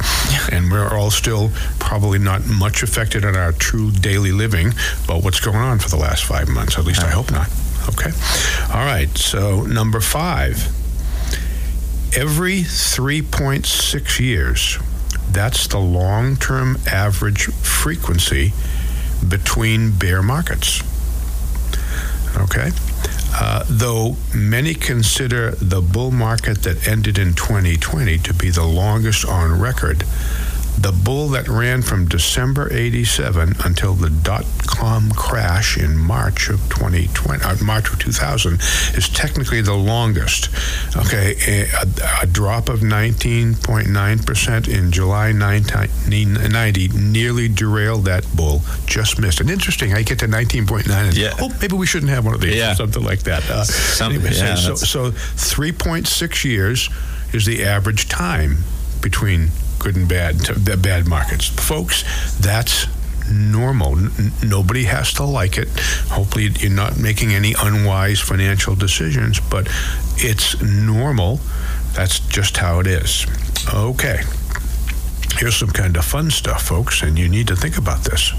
and 0.51 0.71
we're 0.71 0.89
all 0.89 1.11
still 1.11 1.51
probably 1.79 2.19
not 2.19 2.47
much 2.47 2.83
affected 2.83 3.25
in 3.25 3.37
our 3.37 3.53
true 3.53 3.91
daily 3.91 4.33
living 4.33 4.73
but 5.07 5.23
what's 5.23 5.41
going 5.41 5.57
on 5.57 5.79
for 5.79 5.89
the 5.89 5.97
last 5.97 6.25
5 6.25 6.49
months. 6.49 6.79
At 6.79 6.85
least 6.85 7.03
I 7.03 7.11
hope 7.11 7.31
not. 7.31 7.49
Okay. 7.89 8.11
All 8.73 8.85
right. 8.85 9.09
So, 9.17 9.63
number 9.63 10.01
5. 10.01 10.81
Every 12.17 12.63
3.6 12.63 14.19
years, 14.19 14.79
that's 15.31 15.67
the 15.67 15.79
long 15.79 16.37
term 16.37 16.79
average 16.87 17.47
frequency 17.47 18.53
between 19.27 19.93
bear 19.93 20.23
markets. 20.23 20.83
Okay? 22.37 22.71
Uh, 23.33 23.65
though 23.69 24.17
many 24.35 24.75
consider 24.75 25.53
the 25.53 25.81
bull 25.81 26.11
market 26.11 26.63
that 26.63 26.87
ended 26.87 27.17
in 27.19 27.35
2020 27.35 28.19
to 28.19 28.35
be 28.35 28.51
the 28.51 28.65
longest 28.65 29.25
on 29.27 29.59
record, 29.61 30.05
the 30.81 30.93
bull 30.93 31.29
that 31.29 31.47
ran 31.47 31.83
from 31.83 32.09
December 32.09 32.73
87 32.73 33.55
until 33.65 33.93
the 33.93 34.09
dot 34.09 34.47
com 34.67 35.11
crash 35.11 35.77
in 35.77 35.99
March 35.99 36.49
of 36.49 36.59
2020, 36.71 37.45
uh, 37.45 37.57
March 37.63 37.93
of 37.93 37.99
2000, 37.99 38.55
is 38.97 39.09
technically 39.11 39.61
the 39.61 39.75
longest. 39.75 40.49
Okay, 40.97 41.37
a, 41.47 42.23
a 42.23 42.27
drop 42.27 42.71
of 42.71 42.81
19.9% 42.81 44.69
in 44.69 44.91
July 44.91 45.33
1990 45.33 46.89
nearly 46.89 47.49
derailed 47.49 48.07
that 48.07 48.27
bull, 48.35 48.63
just 48.87 49.21
missed. 49.21 49.41
And 49.41 49.51
interesting, 49.51 49.93
I 49.93 50.03
get 50.03 50.19
to 50.21 50.27
19.9 50.27 50.89
and 50.91 51.17
yeah. 51.17 51.35
oh, 51.41 51.55
maybe 51.61 51.77
we 51.77 51.87
shouldn't 51.87 52.11
have 52.11 52.25
one 52.25 52.35
of 52.35 52.41
these, 52.41 52.57
yeah. 52.57 52.73
something 52.73 53.03
like 53.03 53.21
that. 53.25 53.49
Uh, 53.51 53.65
Some, 53.65 54.15
anyway, 54.15 54.31
yeah, 54.33 54.55
so, 54.55 54.77
so 54.77 55.11
3.6 55.11 56.45
years 56.45 56.89
is 57.35 57.45
the 57.45 57.65
average 57.65 58.09
time 58.09 58.59
between 59.03 59.51
good 59.81 59.97
and 59.97 60.09
bad, 60.09 60.37
bad 60.81 61.09
markets. 61.09 61.49
Folks, 61.49 62.05
that's 62.39 62.87
normal. 63.29 63.99
N- 63.99 64.33
nobody 64.45 64.85
has 64.85 65.13
to 65.15 65.25
like 65.25 65.59
it. 65.59 65.69
Hopefully, 66.11 66.51
you're 66.61 66.71
not 66.71 66.99
making 66.99 67.33
any 67.33 67.55
unwise 67.61 68.21
financial 68.21 68.77
decisions, 68.77 69.41
but 69.41 69.69
it's 70.17 70.61
normal. 70.63 71.41
That's 71.95 72.21
just 72.21 72.57
how 72.57 72.79
it 72.81 72.87
is. 72.87 73.27
Okay. 73.75 74.23
Here's 75.37 75.57
some 75.57 75.71
kind 75.71 75.97
of 75.97 76.05
fun 76.05 76.31
stuff, 76.31 76.63
folks, 76.63 77.03
and 77.03 77.19
you 77.19 77.29
need 77.29 77.49
to 77.49 77.57
think 77.57 77.79
about 77.79 78.05
this. 78.05 78.31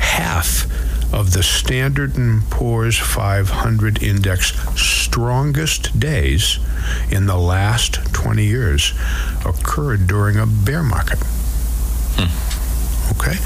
Half 0.00 0.66
of 1.16 1.32
the 1.32 1.42
Standard 1.42 2.12
& 2.32 2.50
Poor's 2.50 2.98
500 2.98 4.02
index 4.02 4.52
strongest 4.78 5.98
days 5.98 6.58
in 7.10 7.24
the 7.24 7.38
last 7.38 7.94
20 8.12 8.44
years 8.44 8.92
occurred 9.46 10.06
during 10.06 10.36
a 10.36 10.44
bear 10.44 10.82
market. 10.82 11.18
Hmm. 12.18 13.16
Okay? 13.16 13.38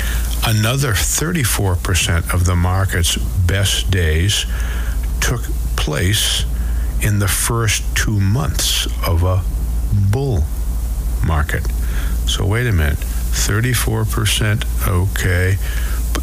Another 0.44 0.94
34% 0.94 2.34
of 2.34 2.44
the 2.44 2.56
market's 2.56 3.16
best 3.16 3.88
days 3.88 4.46
took 5.20 5.42
place 5.76 6.44
in 7.00 7.20
the 7.20 7.28
first 7.28 7.84
two 7.96 8.18
months 8.18 8.86
of 9.06 9.22
a 9.22 9.44
bull 10.10 10.42
market. 11.24 11.70
So, 12.26 12.44
wait 12.46 12.66
a 12.66 12.72
minute 12.72 12.98
34%, 12.98 14.88
okay. 14.88 15.56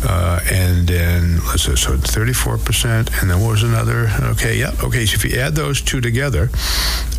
Uh, 0.03 0.39
and 0.51 0.87
then 0.87 1.37
let's 1.47 1.63
say 1.63 1.75
so 1.75 1.97
34%, 1.97 3.21
and 3.21 3.29
then 3.29 3.41
what 3.41 3.51
was 3.51 3.63
another? 3.63 4.09
Okay, 4.21 4.57
yeah, 4.57 4.71
okay. 4.83 5.05
So 5.05 5.15
if 5.15 5.25
you 5.25 5.39
add 5.39 5.55
those 5.55 5.81
two 5.81 6.01
together, 6.01 6.49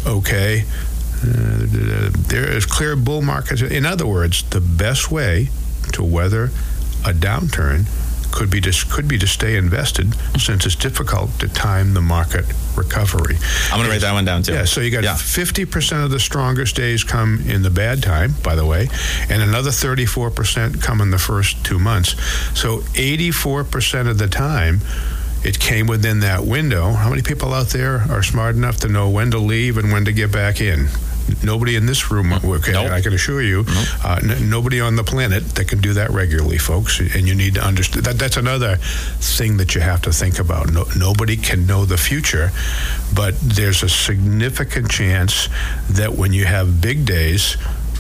okay, 0.07 0.65
uh, 1.23 2.11
there 2.29 2.49
is 2.49 2.65
clear 2.67 2.95
bull 2.95 3.23
markets. 3.23 3.63
In 3.63 3.85
other 3.85 4.07
words, 4.07 4.45
the 4.51 4.61
best 4.61 5.11
way 5.11 5.49
to 5.93 6.05
weather 6.05 6.51
a 7.05 7.13
downturn 7.13 7.87
could 8.39 8.51
be 8.51 8.61
to, 8.61 8.87
could 8.89 9.09
be 9.09 9.19
to 9.19 9.27
stay 9.27 9.57
invested 9.57 10.15
since 10.39 10.65
it's 10.65 10.77
difficult 10.77 11.29
to 11.41 11.49
time 11.49 11.93
the 11.93 12.01
market 12.01 12.45
recovery. 12.77 13.35
I'm 13.73 13.79
going 13.79 13.87
to 13.87 13.91
write 13.91 14.03
that 14.03 14.13
one 14.13 14.25
down 14.25 14.45
too. 14.45 14.53
Yeah, 14.53 14.65
so 14.65 14.81
you 14.81 14.93
got 14.93 15.03
yeah. 15.03 15.15
50% 15.15 16.05
of 16.05 16.13
the 16.13 16.21
strongest 16.21 16.77
days 16.77 17.03
come 17.03 17.41
in 17.49 17.63
the 17.63 17.71
bad 17.71 18.01
time, 18.01 18.35
by 18.45 18.55
the 18.55 18.65
way, 18.65 18.87
and 19.29 19.43
another 19.43 19.71
34% 19.71 20.81
come 20.81 21.01
in 21.01 21.11
the 21.11 21.19
first 21.19 21.65
two 21.65 21.81
months. 21.81 22.11
So 22.57 22.79
84% 22.95 24.09
of 24.09 24.19
the 24.19 24.29
time, 24.29 24.83
it 25.43 25.59
came 25.59 25.89
within 25.89 26.21
that 26.21 26.45
window. 26.45 26.93
How 26.93 27.11
many 27.11 27.23
people 27.23 27.53
out 27.53 27.71
there 27.71 28.03
are 28.09 28.23
smart 28.23 28.55
enough 28.55 28.77
to 28.79 28.89
know 28.89 29.11
when 29.11 29.33
to 29.33 29.39
leave 29.39 29.79
and 29.79 29.91
when 29.91 30.05
to 30.05 30.13
get 30.13 30.31
back 30.31 30.61
in? 30.61 30.87
Nobody 31.43 31.77
in 31.77 31.87
this 31.87 32.11
room, 32.11 32.33
okay, 32.33 32.73
nope. 32.73 32.91
I 32.91 33.01
can 33.01 33.13
assure 33.13 33.43
you, 33.43 33.65
nope. 33.65 34.05
uh, 34.05 34.21
n- 34.23 34.51
nobody 34.51 34.81
on 34.81 34.97
the 34.97 35.05
planet 35.05 35.45
that 35.57 35.69
can 35.69 35.81
do 35.81 35.93
that 35.95 36.11
regularly, 36.11 36.59
folks. 36.59 37.01
And 37.01 37.27
you 37.29 37.35
need 37.35 37.55
to 37.55 37.65
understand 37.65 38.05
that 38.07 38.19
that's 38.19 38.37
another 38.37 38.77
thing 38.77 39.57
that 39.59 39.75
you 39.75 39.81
have 39.81 40.03
to 40.03 40.13
think 40.13 40.39
about. 40.39 40.71
No, 40.73 40.85
nobody 40.97 41.37
can 41.37 41.67
know 41.67 41.85
the 41.85 41.97
future, 41.99 42.51
but 43.15 43.35
there's 43.41 43.83
a 43.83 43.89
significant 43.89 44.91
chance 44.91 45.49
that 45.91 46.15
when 46.15 46.33
you 46.33 46.45
have 46.45 46.81
big 46.81 47.05
days, 47.07 47.57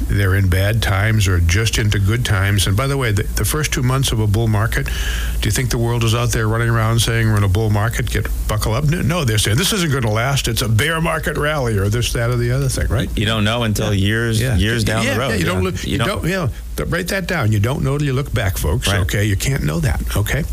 they're 0.06 0.34
in 0.34 0.48
bad 0.48 0.82
times 0.82 1.26
or 1.28 1.40
just 1.40 1.78
into 1.78 1.98
good 1.98 2.24
times. 2.24 2.66
And 2.66 2.76
by 2.76 2.86
the 2.86 2.96
way, 2.96 3.12
the, 3.12 3.24
the, 3.24 3.44
first 3.44 3.72
two 3.72 3.82
months 3.82 4.12
of 4.12 4.20
a 4.20 4.26
bull 4.26 4.46
market, 4.46 4.86
do 4.86 5.48
you 5.48 5.50
think 5.50 5.70
the 5.70 5.78
world 5.78 6.04
is 6.04 6.14
out 6.14 6.30
there 6.30 6.46
running 6.46 6.68
around 6.68 7.00
saying 7.00 7.26
we're 7.26 7.36
in 7.36 7.44
a 7.44 7.48
bull 7.48 7.70
market, 7.70 8.10
get 8.10 8.28
buckle 8.46 8.74
up? 8.74 8.84
No, 8.84 9.24
they're 9.24 9.38
saying 9.38 9.56
this 9.56 9.72
isn't 9.72 9.90
going 9.90 10.02
to 10.02 10.10
last. 10.10 10.48
It's 10.48 10.62
a 10.62 10.68
bear 10.68 11.00
market 11.00 11.36
rally 11.36 11.78
or 11.78 11.88
this, 11.88 12.12
that, 12.12 12.30
or 12.30 12.36
the 12.36 12.50
other 12.52 12.68
thing, 12.68 12.88
right? 12.88 13.08
You 13.18 13.26
don't 13.26 13.44
know 13.44 13.62
until 13.62 13.92
yeah. 13.92 14.06
years 14.06 14.40
yeah. 14.40 14.56
years 14.56 14.84
down 14.84 15.04
yeah, 15.04 15.14
the 15.14 15.20
road. 15.20 15.28
Yeah, 15.30 15.36
you 15.36 15.44
don't. 15.44 15.62
Look, 15.62 15.84
you, 15.84 15.92
you 15.92 15.98
don't, 15.98 16.22
don't. 16.22 16.26
Yeah, 16.26 16.48
write 16.86 17.08
that 17.08 17.26
down. 17.26 17.52
You 17.52 17.60
don't 17.60 17.82
know 17.82 17.98
till 17.98 18.06
you 18.06 18.12
look 18.12 18.32
back, 18.32 18.56
folks. 18.56 18.86
Right. 18.86 19.00
Okay, 19.00 19.24
you 19.24 19.36
can't 19.36 19.64
know 19.64 19.80
that. 19.80 20.16
Okay, 20.16 20.44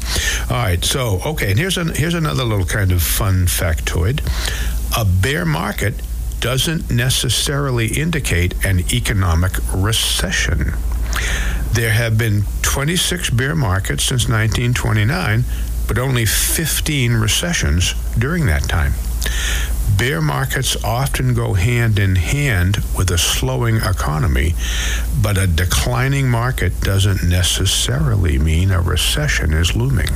all 0.50 0.58
right. 0.58 0.84
So 0.84 1.22
okay, 1.26 1.52
and 1.52 1.60
here's 1.60 1.78
an, 1.78 1.94
here's 1.94 2.14
another 2.14 2.44
little 2.44 2.66
kind 2.66 2.92
of 2.92 3.02
fun 3.02 3.46
factoid. 3.46 4.22
A 4.98 5.06
bear 5.06 5.46
market 5.46 5.96
doesn't 6.40 6.92
necessarily 6.92 7.88
indicate 7.88 8.54
an 8.66 8.80
economic 8.94 9.54
recession. 9.74 10.74
There 11.72 11.92
have 11.92 12.18
been 12.18 12.44
26 12.62 13.32
bear 13.32 13.56
markets 13.56 14.04
since 14.04 14.30
1929, 14.30 15.44
but 15.88 15.98
only 15.98 16.26
15 16.26 17.14
recessions 17.14 17.94
during 18.18 18.46
that 18.46 18.64
time. 18.64 18.94
Bear 19.98 20.22
markets 20.22 20.76
often 20.84 21.34
go 21.34 21.54
hand 21.54 22.00
in 22.00 22.16
hand 22.16 22.78
with 22.98 23.12
a 23.12 23.18
slowing 23.18 23.78
economy, 23.78 24.54
but 25.22 25.38
a 25.38 25.48
declining 25.48 26.30
market 26.30 26.82
doesn't 26.82 27.24
necessarily 27.24 28.38
mean 28.38 28.72
a 28.72 28.82
recession 28.82 29.54
is 29.54 29.76
looming. 29.76 30.10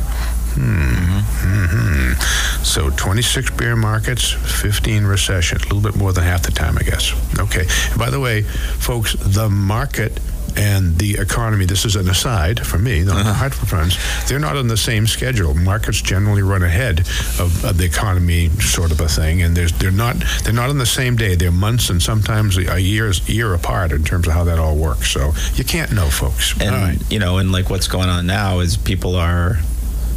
Hmm. 0.59 1.19
Mm-hmm. 1.39 2.63
So 2.63 2.89
26 2.89 3.51
bear 3.51 3.75
markets, 3.77 4.31
15 4.31 5.05
recession, 5.05 5.57
a 5.57 5.61
little 5.61 5.81
bit 5.81 5.95
more 5.95 6.11
than 6.11 6.25
half 6.25 6.43
the 6.43 6.51
time, 6.51 6.77
I 6.77 6.83
guess. 6.83 7.13
Okay. 7.39 7.65
And 7.91 7.99
by 7.99 8.09
the 8.09 8.19
way, 8.19 8.41
folks, 8.41 9.13
the 9.13 9.49
market 9.49 10.19
and 10.57 10.97
the 10.97 11.17
economy, 11.17 11.65
this 11.65 11.85
is 11.85 11.95
an 11.95 12.09
aside 12.09 12.65
for 12.65 12.77
me, 12.77 13.03
the 13.03 13.13
uh-huh. 13.13 13.33
Hartford 13.33 13.69
funds, 13.69 13.97
they're 14.27 14.39
not 14.39 14.57
on 14.57 14.67
the 14.67 14.75
same 14.75 15.07
schedule. 15.07 15.53
Markets 15.53 16.01
generally 16.01 16.41
run 16.41 16.63
ahead 16.63 16.99
of, 17.39 17.63
of, 17.63 17.77
the 17.77 17.85
economy, 17.85 18.49
sort 18.59 18.91
of 18.91 18.99
a 18.99 19.07
thing, 19.07 19.41
and 19.41 19.55
they're 19.55 19.91
not 19.91 20.17
they're 20.43 20.53
not 20.53 20.69
on 20.69 20.77
the 20.77 20.85
same 20.85 21.15
day. 21.15 21.35
They're 21.35 21.51
months 21.51 21.89
and 21.89 22.01
sometimes 22.01 22.57
a 22.57 22.81
year 22.81 23.11
year 23.25 23.53
apart 23.53 23.91
in 23.91 24.03
terms 24.03 24.27
of 24.27 24.33
how 24.33 24.43
that 24.45 24.59
all 24.59 24.75
works. 24.75 25.09
So 25.11 25.31
you 25.53 25.63
can't 25.63 25.93
know, 25.93 26.09
folks. 26.09 26.59
And 26.59 27.09
you 27.11 27.19
know, 27.19 27.37
and 27.37 27.51
like 27.51 27.69
what's 27.69 27.87
going 27.87 28.09
on 28.09 28.27
now 28.27 28.59
is 28.59 28.75
people 28.75 29.15
are 29.15 29.59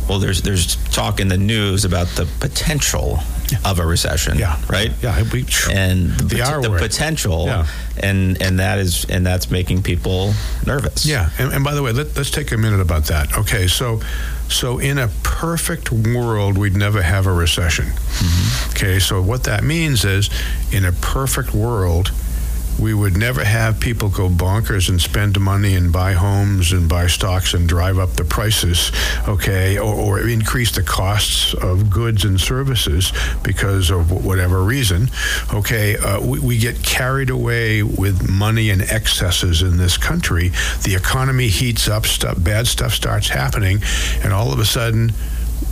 well, 0.08 0.18
there's 0.18 0.42
there's 0.42 0.76
talk 0.92 1.20
in 1.20 1.28
the 1.28 1.38
news 1.38 1.84
about 1.84 2.06
the 2.08 2.26
potential 2.40 3.18
of 3.64 3.78
a 3.78 3.86
recession. 3.86 4.38
Yeah. 4.38 4.58
Right. 4.68 4.92
Yeah. 5.02 5.22
We, 5.32 5.46
and 5.70 6.10
the, 6.12 6.24
the, 6.24 6.38
pot- 6.42 6.62
the 6.62 6.76
potential, 6.78 7.46
Yeah. 7.46 7.66
and 8.02 8.40
and 8.42 8.58
that 8.60 8.78
is 8.78 9.04
and 9.06 9.24
that's 9.26 9.50
making 9.50 9.82
people 9.82 10.32
nervous. 10.66 11.04
Yeah, 11.06 11.30
and, 11.38 11.52
and 11.52 11.64
by 11.64 11.74
the 11.74 11.82
way, 11.82 11.92
let, 11.92 12.16
us 12.18 12.30
take 12.30 12.52
a 12.52 12.56
minute 12.56 12.80
about 12.80 13.04
that. 13.06 13.36
Okay, 13.38 13.66
so 13.66 14.00
so 14.48 14.78
in 14.78 14.98
a 14.98 15.08
perfect 15.22 15.92
world, 15.92 16.56
we'd 16.58 16.76
never 16.76 17.02
have 17.02 17.26
a 17.26 17.32
recession. 17.32 17.86
Mm-hmm. 17.86 18.70
Okay, 18.70 18.98
so 18.98 19.20
what 19.22 19.44
that 19.44 19.64
means 19.64 20.04
is, 20.04 20.30
in 20.72 20.84
a 20.84 20.92
perfect 20.92 21.54
world, 21.54 22.10
we 22.78 22.94
would 22.94 23.16
never 23.16 23.44
have 23.44 23.80
people 23.80 24.08
go 24.08 24.28
bonkers 24.28 24.88
and 24.88 25.00
spend 25.00 25.38
money 25.40 25.74
and 25.74 25.92
buy 25.92 26.12
homes 26.12 26.72
and 26.72 26.88
buy 26.88 27.06
stocks 27.06 27.54
and 27.54 27.68
drive 27.68 27.98
up 27.98 28.10
the 28.10 28.24
prices, 28.24 28.90
okay, 29.28 29.78
or, 29.78 29.94
or 29.94 30.28
increase 30.28 30.72
the 30.72 30.82
costs 30.82 31.54
of 31.54 31.90
goods 31.90 32.24
and 32.24 32.40
services 32.40 33.12
because 33.42 33.90
of 33.90 34.10
whatever 34.24 34.62
reason, 34.62 35.08
okay. 35.52 35.96
Uh, 35.96 36.20
we, 36.20 36.40
we 36.40 36.58
get 36.58 36.82
carried 36.82 37.30
away 37.30 37.82
with 37.82 38.28
money 38.28 38.70
and 38.70 38.82
excesses 38.82 39.62
in 39.62 39.76
this 39.76 39.96
country. 39.96 40.48
The 40.82 40.94
economy 40.96 41.48
heats 41.48 41.88
up, 41.88 42.06
stuff, 42.06 42.42
bad 42.42 42.66
stuff 42.66 42.92
starts 42.92 43.28
happening, 43.28 43.82
and 44.22 44.32
all 44.32 44.52
of 44.52 44.58
a 44.58 44.64
sudden, 44.64 45.12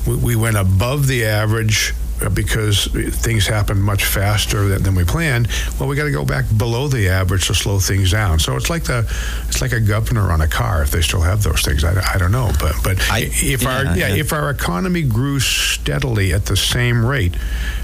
we, 0.07 0.17
we 0.17 0.37
went 0.37 0.57
above 0.57 1.07
the 1.07 1.25
average 1.25 1.95
because 2.29 2.87
things 2.87 3.47
happen 3.47 3.81
much 3.81 4.05
faster 4.05 4.69
than, 4.69 4.83
than 4.83 4.95
we 4.95 5.05
planned. 5.05 5.49
Well, 5.79 5.89
we 5.89 5.97
got 5.97 6.05
to 6.05 6.11
go 6.11 6.25
back 6.25 6.45
below 6.57 6.89
the 6.89 7.09
average 7.09 7.47
to 7.47 7.55
slow 7.55 7.79
things 7.79 8.11
down. 8.11 8.39
So 8.39 8.57
it's 8.57 8.69
like 8.69 8.85
the 8.85 9.07
it's 9.49 9.63
like 9.63 9.73
a 9.73 9.81
governor 9.81 10.31
on 10.31 10.41
a 10.41 10.49
car 10.49 10.83
if 10.83 10.91
they 10.91 11.01
still 11.01 11.23
have 11.23 11.43
those 11.43 11.63
things. 11.63 11.85
I, 11.85 12.15
I 12.15 12.19
don't 12.19 12.33
know, 12.33 12.51
but 12.61 12.75
but 12.85 13.01
I- 13.11 13.31
if 13.33 13.67
our 13.67 13.85
yeah, 13.85 13.95
yeah, 13.95 14.09
yeah. 14.09 14.15
if 14.17 14.33
our 14.33 14.51
economy 14.51 15.03
grew 15.03 15.41
steadily 15.41 16.33
at 16.33 16.47
the 16.47 16.57
same 16.57 17.05
rate. 17.05 17.37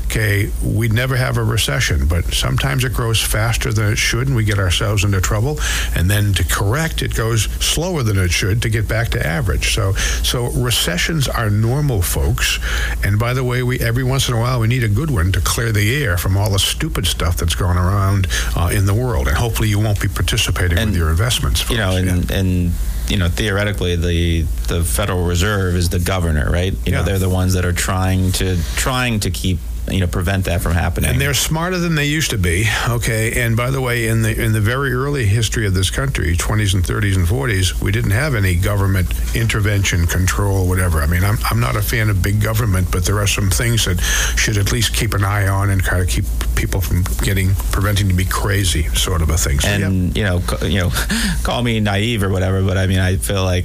Okay, 0.06 0.50
we'd 0.62 0.92
never 0.92 1.16
have 1.16 1.36
a 1.36 1.42
recession, 1.42 2.06
but 2.06 2.26
sometimes 2.32 2.84
it 2.84 2.92
grows 2.94 3.20
faster 3.20 3.72
than 3.72 3.90
it 3.92 3.96
should, 3.98 4.28
and 4.28 4.36
we 4.36 4.44
get 4.44 4.56
ourselves 4.56 5.02
into 5.02 5.20
trouble. 5.20 5.58
And 5.96 6.08
then 6.08 6.32
to 6.34 6.44
correct, 6.44 7.02
it 7.02 7.12
goes 7.16 7.42
slower 7.58 8.04
than 8.04 8.16
it 8.16 8.30
should 8.30 8.62
to 8.62 8.68
get 8.68 8.86
back 8.86 9.08
to 9.10 9.26
average. 9.26 9.74
So, 9.74 9.94
so 10.22 10.46
recessions 10.52 11.26
are 11.26 11.50
normal, 11.50 12.02
folks. 12.02 12.60
And 13.02 13.18
by 13.18 13.34
the 13.34 13.42
way, 13.42 13.64
we 13.64 13.80
every 13.80 14.04
once 14.04 14.25
in 14.28 14.35
a 14.35 14.38
while 14.38 14.61
we 14.61 14.66
need 14.68 14.85
a 14.85 14.88
good 14.88 15.11
one 15.11 15.33
to 15.33 15.40
clear 15.40 15.73
the 15.73 16.02
air 16.04 16.16
from 16.18 16.37
all 16.37 16.50
the 16.50 16.59
stupid 16.59 17.06
stuff 17.06 17.37
that's 17.37 17.54
going 17.54 17.76
around 17.76 18.26
uh, 18.56 18.71
in 18.73 18.87
the 18.87 18.95
world. 18.95 19.28
And 19.28 19.37
hopefully, 19.37 19.68
you 19.68 19.78
won't 19.80 20.00
be 20.00 20.09
participating 20.09 20.78
And, 20.78 20.90
with 20.90 20.99
your 20.99 21.11
investments. 21.11 21.68
you 21.71 21.76
know, 21.76 21.97
and 21.97 22.28
Yeah. 22.30 22.37
and 22.38 22.73
you 23.09 23.16
know, 23.16 23.28
theoretically, 23.28 23.95
the 23.97 24.42
the 24.66 24.83
Federal 24.85 25.25
Reserve 25.26 25.76
is 25.76 25.88
the 25.90 26.00
governor, 26.00 26.50
right? 26.50 26.75
You 26.85 26.92
know, 26.92 27.02
they're 27.04 27.18
the 27.21 27.28
ones 27.28 27.54
that 27.54 27.64
are 27.64 27.73
trying 27.73 28.33
to 28.33 28.59
trying 28.76 29.21
to 29.21 29.30
keep 29.30 29.59
you 29.90 30.00
know 30.00 30.06
prevent 30.06 30.44
that 30.46 30.60
from 30.60 30.72
happening. 30.72 31.10
And 31.10 31.20
they're 31.20 31.34
smarter 31.34 31.78
than 31.78 31.94
they 31.94 32.06
used 32.06 32.30
to 32.30 32.38
be. 32.38 32.64
Okay. 32.88 33.42
And 33.42 33.56
by 33.56 33.70
the 33.70 33.80
way, 33.80 34.08
in 34.08 34.22
the 34.22 34.40
in 34.40 34.52
the 34.52 34.60
very 34.60 34.92
early 34.92 35.26
history 35.26 35.66
of 35.66 35.74
this 35.74 35.90
country, 35.90 36.36
20s 36.36 36.74
and 36.74 36.82
30s 36.82 37.16
and 37.16 37.26
40s, 37.26 37.80
we 37.80 37.92
didn't 37.92 38.10
have 38.12 38.34
any 38.34 38.54
government 38.54 39.08
intervention, 39.34 40.06
control, 40.06 40.68
whatever. 40.68 41.00
I 41.00 41.06
mean, 41.06 41.24
I'm, 41.24 41.38
I'm 41.50 41.60
not 41.60 41.76
a 41.76 41.82
fan 41.82 42.10
of 42.10 42.22
big 42.22 42.40
government, 42.40 42.90
but 42.90 43.04
there 43.04 43.18
are 43.18 43.26
some 43.26 43.50
things 43.50 43.84
that 43.84 44.00
should 44.36 44.58
at 44.58 44.72
least 44.72 44.94
keep 44.94 45.14
an 45.14 45.24
eye 45.24 45.48
on 45.48 45.70
and 45.70 45.82
kind 45.82 46.02
of 46.02 46.08
keep 46.08 46.24
people 46.56 46.80
from 46.80 47.04
getting 47.22 47.54
preventing 47.70 48.08
to 48.08 48.14
be 48.14 48.24
crazy, 48.24 48.84
sort 48.94 49.22
of 49.22 49.30
a 49.30 49.36
thing. 49.36 49.60
So, 49.60 49.68
yeah. 49.68 49.86
and 49.86 50.16
you 50.16 50.24
know, 50.24 50.42
you 50.62 50.80
know, 50.80 50.90
call 51.42 51.62
me 51.62 51.80
naive 51.80 52.22
or 52.22 52.28
whatever, 52.28 52.62
but 52.62 52.76
I 52.76 52.86
mean, 52.86 52.98
I 52.98 53.16
feel 53.16 53.44
like 53.44 53.64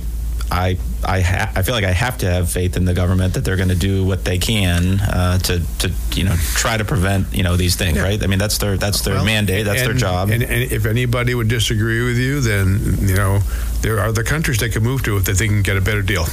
I 0.51 0.77
I 1.03 1.21
ha- 1.21 1.51
I 1.55 1.61
feel 1.63 1.73
like 1.73 1.85
I 1.85 1.93
have 1.93 2.17
to 2.19 2.25
have 2.29 2.51
faith 2.51 2.75
in 2.75 2.83
the 2.85 2.93
government 2.93 3.33
that 3.35 3.45
they're 3.45 3.55
going 3.55 3.69
to 3.69 3.75
do 3.75 4.03
what 4.05 4.25
they 4.25 4.37
can 4.37 4.99
uh, 4.99 5.37
to 5.39 5.61
to 5.79 5.91
you 6.13 6.25
know 6.25 6.35
try 6.55 6.75
to 6.77 6.83
prevent 6.85 7.33
you 7.33 7.41
know 7.43 7.55
these 7.55 7.75
things, 7.77 7.95
Yeah. 7.97 8.03
right? 8.03 8.21
I 8.23 8.27
mean, 8.27 8.37
that's 8.39 8.57
their 8.57 8.75
that's 8.77 9.01
their 9.01 9.15
Well, 9.15 9.25
mandate, 9.25 9.65
that's 9.65 9.81
their 9.83 9.93
job. 9.93 10.29
And, 10.29 10.43
and 10.43 10.71
if 10.71 10.85
anybody 10.85 11.33
would 11.35 11.47
disagree 11.47 12.03
with 12.03 12.17
you, 12.17 12.41
then 12.41 12.97
you 13.07 13.15
know 13.15 13.39
there 13.81 13.97
are 13.99 14.07
other 14.07 14.23
countries 14.23 14.57
they 14.59 14.69
can 14.69 14.83
move 14.83 15.01
to 15.03 15.15
if 15.17 15.23
they 15.23 15.33
think 15.33 15.39
they 15.51 15.55
can 15.55 15.63
get 15.63 15.77
a 15.77 15.81
better 15.81 16.01
deal. 16.03 16.25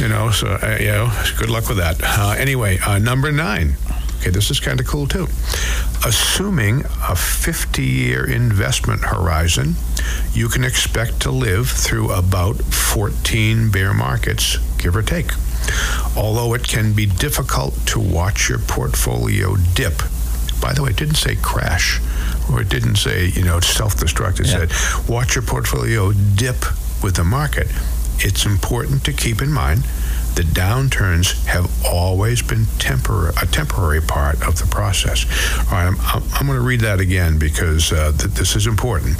You 0.00 0.08
know, 0.08 0.30
so 0.30 0.46
uh, 0.48 0.78
you 0.80 0.86
know, 0.86 1.12
good 1.38 1.50
luck 1.50 1.68
with 1.68 1.78
that. 1.78 1.96
Uh, 2.02 2.34
anyway, 2.38 2.78
uh, 2.86 2.98
number 2.98 3.30
nine. 3.30 3.76
Okay, 4.18 4.30
this 4.30 4.50
is 4.50 4.58
kind 4.60 4.80
of 4.80 4.86
cool 4.86 5.06
too. 5.06 5.24
Assuming 6.04 6.80
a 6.84 7.14
50-year 7.14 8.28
investment 8.28 9.02
horizon, 9.04 9.74
you 10.32 10.48
can 10.48 10.64
expect 10.64 11.20
to 11.22 11.30
live 11.30 11.68
through 11.68 12.10
about 12.10 12.56
14 12.56 13.70
bear 13.70 13.94
markets, 13.94 14.58
give 14.78 14.96
or 14.96 15.02
take. 15.02 15.30
Although 16.16 16.54
it 16.54 16.66
can 16.66 16.94
be 16.94 17.06
difficult 17.06 17.74
to 17.88 18.00
watch 18.00 18.48
your 18.48 18.58
portfolio 18.58 19.56
dip 19.74 20.02
by 20.60 20.72
the 20.72 20.82
way, 20.82 20.90
it 20.90 20.96
didn't 20.96 21.14
say 21.14 21.36
crash, 21.36 22.00
or 22.50 22.60
it 22.62 22.68
didn't 22.68 22.96
say, 22.96 23.26
you 23.26 23.44
know, 23.44 23.60
self-destruct. 23.60 24.40
It 24.40 24.46
Yeah. 24.46 24.66
said 24.66 25.08
watch 25.08 25.36
your 25.36 25.42
portfolio 25.42 26.10
dip 26.12 26.64
with 27.00 27.14
the 27.14 27.22
market. 27.22 27.68
It's 28.20 28.46
important 28.46 29.04
to 29.04 29.12
keep 29.12 29.42
in 29.42 29.52
mind 29.52 29.84
that 30.34 30.46
downturns 30.54 31.44
have 31.46 31.68
always 31.84 32.42
been 32.42 32.64
tempor- 32.78 33.30
a 33.42 33.46
temporary 33.46 34.00
part 34.00 34.40
of 34.46 34.56
the 34.58 34.66
process. 34.66 35.26
All 35.58 35.72
right, 35.72 35.86
I'm, 35.86 35.96
I'm, 36.00 36.22
I'm 36.32 36.46
going 36.46 36.58
to 36.58 36.64
read 36.64 36.80
that 36.82 37.00
again 37.00 37.38
because 37.38 37.92
uh, 37.92 38.12
th- 38.16 38.34
this 38.34 38.54
is 38.54 38.68
important. 38.68 39.16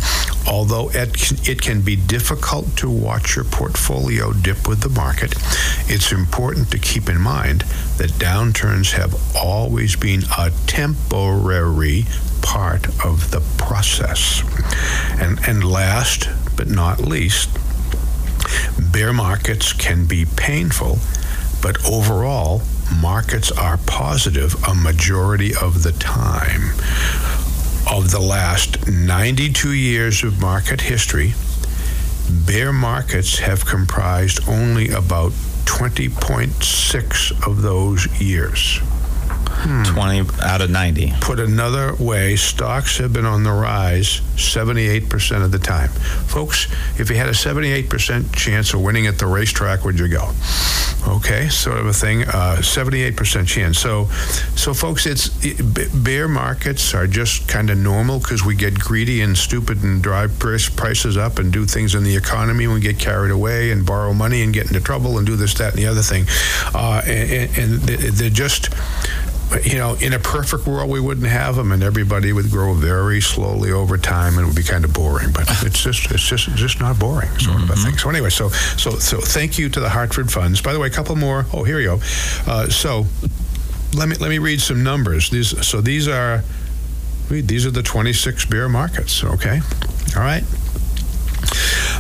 Although 0.47 0.91
it 0.91 1.15
can, 1.15 1.37
it 1.45 1.61
can 1.61 1.81
be 1.81 1.97
difficult 1.97 2.77
to 2.77 2.89
watch 2.89 3.35
your 3.35 3.45
portfolio 3.47 4.33
dip 4.33 4.69
with 4.69 4.81
the 4.83 4.91
market, 4.91 5.35
it's 5.89 6.13
important 6.13 6.71
to 6.71 6.79
keep 6.79 7.09
in 7.09 7.21
mind 7.21 7.63
that 7.97 8.11
downturns 8.13 8.93
have 8.93 9.15
always 9.35 9.97
been 9.97 10.23
a 10.39 10.53
temporary 10.69 12.05
part 12.43 12.87
of 13.05 13.33
the 13.33 13.43
process. 13.59 14.43
And, 15.21 15.41
and 15.49 15.65
last 15.65 16.29
but 16.57 16.69
not 16.69 17.01
least, 17.01 17.51
bear 18.93 19.13
markets 19.13 19.73
can 19.73 20.07
be 20.07 20.25
painful, 20.25 20.99
but 21.63 21.85
overall, 21.87 22.63
markets 23.01 23.51
are 23.53 23.79
positive 23.79 24.55
a 24.67 24.75
majority 24.75 25.55
of 25.55 25.83
the 25.83 25.93
time. 25.93 26.71
Of 27.91 28.11
the 28.11 28.21
last 28.21 28.87
92 28.87 29.73
years 29.73 30.23
of 30.23 30.41
market 30.41 30.83
history, 30.83 31.35
bear 32.47 32.73
markets 32.73 33.39
have 33.39 33.65
comprised 33.65 34.47
only 34.49 34.91
about 34.91 35.33
20.6 35.65 37.47
of 37.47 37.63
those 37.63 38.07
years. 38.21 38.81
Twenty 39.85 40.29
out 40.43 40.61
of 40.61 40.71
ninety. 40.71 41.13
Put 41.21 41.41
another 41.41 41.95
way, 41.97 42.37
stocks 42.37 42.99
have 42.99 43.13
been 43.13 43.27
on 43.27 43.43
the 43.43 43.53
rise 43.53 44.21
78% 44.39 45.45
of 45.45 45.51
the 45.51 45.59
time. 45.59 45.89
Folks, 46.29 46.69
if 46.99 47.11
you 47.11 47.17
had 47.17 47.29
a 47.29 47.33
78% 47.33 48.35
chance 48.35 48.73
of 48.73 48.81
winning 48.81 49.07
at 49.07 49.19
the 49.19 49.27
racetrack, 49.27 49.85
would 49.85 49.99
you 49.99 50.09
go? 50.09 50.31
Okay, 51.07 51.49
sort 51.49 51.79
of 51.79 51.87
a 51.87 51.93
thing. 51.93 52.23
Uh, 52.23 52.57
78% 52.61 53.47
chance. 53.47 53.79
So, 53.79 54.07
so 54.55 54.73
folks, 54.75 55.07
it's 55.07 55.31
it, 55.45 56.05
bear 56.05 56.29
markets 56.29 56.95
are 56.95 57.07
just 57.07 57.49
kind 57.49 57.71
of 57.71 57.79
normal 57.79 58.19
because 58.21 58.45
we 58.45 58.55
get 58.55 58.79
greedy 58.79 59.23
and 59.23 59.37
stupid 59.37 59.83
and 59.83 60.03
drive 60.03 60.39
prices 60.39 61.17
up 61.17 61.39
and 61.39 61.53
do 61.53 61.65
things 61.67 61.95
in 61.95 62.05
the 62.05 62.17
economy. 62.17 62.65
and 62.65 62.75
We 62.75 62.81
get 62.81 62.99
carried 62.99 63.31
away 63.33 63.71
and 63.71 63.85
borrow 63.85 64.13
money 64.13 64.43
and 64.43 64.53
get 64.53 64.67
into 64.67 64.81
trouble 64.81 65.19
and 65.19 65.27
do 65.27 65.37
this, 65.37 65.55
that, 65.55 65.73
and 65.75 65.83
the 65.83 65.87
other 65.87 66.03
thing. 66.03 66.27
Uh, 66.75 67.03
and, 67.07 67.59
and 67.59 67.73
they're 67.81 68.31
just 68.31 68.71
you 69.65 69.79
know, 69.79 69.95
in 69.95 70.13
a 70.13 70.19
perfect 70.19 70.67
world, 70.67 70.91
we 70.91 71.01
wouldn't 71.01 71.27
have 71.27 71.57
them, 71.57 71.73
and 71.73 71.83
everybody 71.83 72.33
would 72.33 72.51
grow 72.51 72.75
very 72.75 73.21
slowly 73.21 73.73
over 73.73 73.97
time, 73.97 74.35
and 74.35 74.43
it 74.43 74.47
would 74.47 74.57
be 74.57 74.63
kind 74.63 74.85
of 74.85 74.93
boring. 74.93 75.33
But 75.33 75.47
it's 75.65 75.83
just, 75.83 76.11
it's 76.11 76.29
just, 76.29 76.49
just 76.55 76.81
not 76.81 76.99
boring, 76.99 77.29
sort 77.39 77.63
of 77.63 77.71
a 77.71 77.77
thing. 77.77 77.97
So 77.97 78.11
anyway, 78.11 78.31
so, 78.31 78.49
so, 78.49 78.91
so, 78.99 79.21
thank 79.21 79.59
you 79.59 79.69
to 79.71 79.81
the 79.81 79.89
Hartford 79.89 80.31
Funds. 80.31 80.61
By 80.61 80.73
the 80.73 80.79
way, 80.81 80.89
a 80.89 80.91
couple 80.91 81.17
more. 81.17 81.47
Oh, 81.53 81.65
here 81.65 81.81
you 81.81 81.97
go. 81.97 82.01
Uh, 82.47 82.69
so, 82.69 83.07
let 83.95 84.09
me 84.09 84.17
let 84.17 84.29
me 84.29 84.39
read 84.39 84.61
some 84.61 84.83
numbers. 84.85 85.31
These, 85.31 85.67
so 85.67 85.81
these 85.81 86.09
are, 86.09 86.43
these 87.31 87.65
are 87.67 87.71
the 87.71 87.83
26 87.83 88.45
bear 88.47 88.69
markets. 88.69 89.25
Okay, 89.25 89.61
all 90.15 90.23
right. 90.23 90.45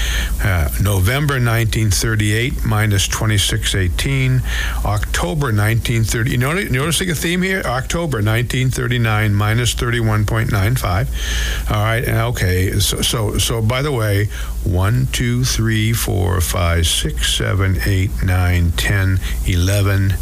Uh, 0.43 0.69
November 0.81 1.35
1938 1.35 2.65
minus 2.65 3.07
26.18. 3.07 4.41
October 4.85 5.47
1930. 5.47 6.31
You 6.31 6.37
notice, 6.37 6.71
noticing 6.71 7.09
a 7.09 7.15
theme 7.15 7.41
here? 7.41 7.61
October 7.65 8.17
1939 8.17 9.33
minus 9.33 9.73
31.95. 9.75 11.71
All 11.71 11.83
right, 11.83 12.03
and 12.03 12.17
okay, 12.17 12.79
so, 12.79 13.01
so 13.01 13.37
so 13.41 13.61
by 13.61 13.81
the 13.81 13.91
way, 13.91 14.25
one, 14.63 15.07
two, 15.11 15.43
three, 15.43 15.93
four, 15.93 16.39
five, 16.41 16.85
six, 16.87 17.33
seven, 17.35 17.77
eight, 17.85 18.11
nine, 18.23 18.71
ten, 18.71 19.19
eleven, 19.45 20.13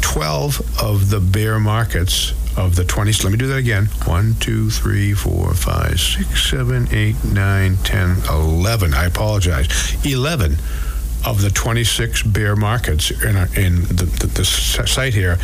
twelve 0.00 0.60
of 0.80 1.10
the 1.10 1.20
bear 1.20 1.58
markets 1.58 2.32
of 2.56 2.76
the 2.76 2.82
20s. 2.82 3.22
Let 3.22 3.32
me 3.32 3.38
do 3.38 3.46
that 3.48 3.58
again. 3.58 3.86
One, 4.06 4.34
two, 4.40 4.70
three, 4.70 5.14
four, 5.14 5.54
five, 5.54 6.00
six, 6.00 6.50
seven, 6.50 6.88
eight, 6.92 7.16
nine, 7.24 7.76
ten, 7.78 8.16
eleven. 8.28 8.94
I 8.94 9.06
apologize. 9.06 9.68
11 10.04 10.56
of 11.24 11.42
the 11.42 11.50
26 11.50 12.22
bear 12.22 12.56
markets 12.56 13.10
in, 13.10 13.36
our, 13.36 13.46
in 13.54 13.82
the, 13.82 14.04
the, 14.20 14.26
the 14.26 14.44
site 14.44 15.14
here 15.14 15.36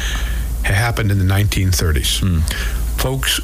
happened 0.64 1.10
in 1.10 1.18
the 1.18 1.24
1930s. 1.24 2.20
Hmm. 2.20 2.40
Folks, 2.98 3.40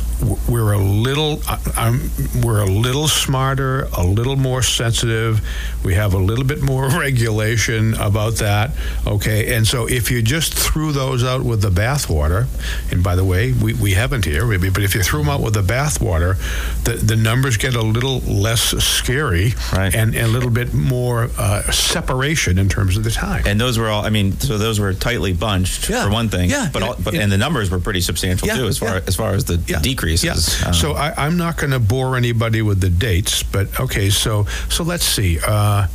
we're 0.48 0.72
a 0.72 0.78
little 0.78 1.40
um, 1.76 2.10
we're 2.42 2.60
a 2.60 2.66
little 2.66 3.08
smarter, 3.08 3.88
a 3.96 4.04
little 4.04 4.36
more 4.36 4.62
sensitive. 4.62 5.40
We 5.84 5.94
have 5.94 6.14
a 6.14 6.18
little 6.18 6.44
bit 6.44 6.62
more 6.62 6.88
regulation 6.98 7.94
about 7.94 8.34
that. 8.36 8.70
Okay, 9.06 9.54
and 9.54 9.66
so 9.66 9.88
if 9.88 10.10
you 10.10 10.22
just 10.22 10.54
threw 10.54 10.92
those 10.92 11.24
out 11.24 11.42
with 11.42 11.62
the 11.62 11.70
bathwater, 11.70 12.46
and 12.92 13.02
by 13.02 13.16
the 13.16 13.24
way, 13.24 13.52
we, 13.52 13.74
we 13.74 13.92
haven't 13.92 14.24
here, 14.24 14.46
maybe, 14.46 14.70
but 14.70 14.82
if 14.82 14.94
you 14.94 15.02
threw 15.02 15.20
them 15.20 15.28
out 15.28 15.40
with 15.40 15.54
the 15.54 15.62
bathwater, 15.62 16.36
the 16.84 16.92
the 16.92 17.16
numbers 17.16 17.56
get 17.56 17.74
a 17.74 17.82
little 17.82 18.20
less 18.20 18.62
scary 18.82 19.54
right. 19.72 19.94
and, 19.94 20.14
and 20.14 20.26
a 20.26 20.28
little 20.28 20.50
bit 20.50 20.72
more 20.72 21.28
uh, 21.38 21.62
separation 21.70 22.58
in 22.58 22.68
terms 22.68 22.96
of 22.96 23.04
the 23.04 23.10
time. 23.10 23.42
And 23.46 23.60
those 23.60 23.78
were 23.78 23.88
all. 23.88 24.04
I 24.04 24.10
mean, 24.10 24.32
so 24.38 24.58
those 24.58 24.78
were 24.78 24.94
tightly 24.94 25.32
bunched 25.32 25.88
yeah. 25.88 26.04
for 26.04 26.10
one 26.10 26.28
thing. 26.28 26.50
Yeah, 26.50 26.68
but 26.72 26.82
all, 26.82 26.96
but 27.02 27.14
yeah. 27.14 27.22
and 27.22 27.32
the 27.32 27.38
numbers 27.38 27.70
were 27.70 27.80
pretty 27.80 28.00
substantial 28.00 28.48
Yeah, 28.48 28.56
too, 28.56 28.66
as 28.66 28.78
far 28.78 28.96
yeah. 28.96 29.00
as 29.06 29.16
far 29.16 29.34
as 29.34 29.44
the 29.44 29.56
decreases. 30.16 30.60
Yeah. 30.60 30.68
Um, 30.68 30.74
so 30.74 30.92
I, 30.92 31.26
I'm 31.26 31.36
not 31.36 31.56
going 31.56 31.70
to 31.72 31.80
bore 31.80 32.16
anybody 32.16 32.62
with 32.62 32.80
the 32.80 32.90
dates, 32.90 33.42
but 33.42 33.80
okay. 33.80 34.10
So 34.10 34.44
so 34.68 34.84
let's 34.84 35.04
see. 35.04 35.38
Uh, 35.46 35.86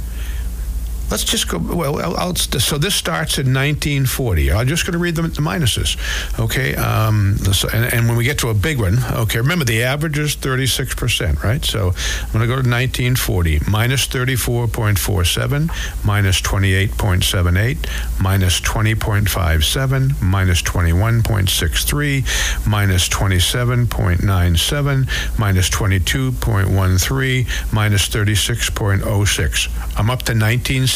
let's 1.10 1.24
just 1.24 1.48
go. 1.48 1.58
Well, 1.58 2.00
I'll, 2.00 2.18
I'll, 2.18 2.36
so 2.36 2.78
this 2.78 2.96
starts 2.96 3.38
in 3.38 3.54
1940. 3.54 4.52
I'm 4.52 4.68
just 4.68 4.86
going 4.86 4.94
to 4.94 5.00
read 5.00 5.16
the, 5.16 5.22
the 5.24 5.42
minuses. 5.42 5.98
Okay. 6.40 6.76
Um, 6.76 7.38
so- 7.38 7.70
and, 7.74 7.94
and 7.94 8.08
when 8.08 8.18
we 8.18 8.24
get 8.24 8.40
to 8.40 8.50
a 8.50 8.54
big 8.54 8.80
one, 8.80 8.98
okay. 9.12 9.40
Remember 9.40 9.66
the 9.66 9.84
average 9.84 10.18
is 10.18 10.36
36 10.36 10.96
percent, 10.96 11.44
right? 11.44 11.64
So 11.64 11.90
I'm 11.90 12.32
going 12.32 12.42
to 12.42 12.48
go 12.48 12.62
to 12.62 12.68
1940 12.68 13.60
minus 13.70 14.08
34.47, 14.08 16.06
minus 16.06 16.42
28.78, 16.42 18.22
minus 18.22 18.62
20.57, 18.62 20.22
minus 20.22 20.62
21.63, 20.62 22.68
minus 22.68 23.10
27.97, 23.10 25.40
minus 25.40 25.70
22.13, 25.70 27.74
minus 27.74 28.08
36.06. 28.10 30.00
I'm 30.00 30.10
up 30.10 30.24
to 30.24 30.34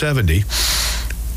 1970. 0.02 0.44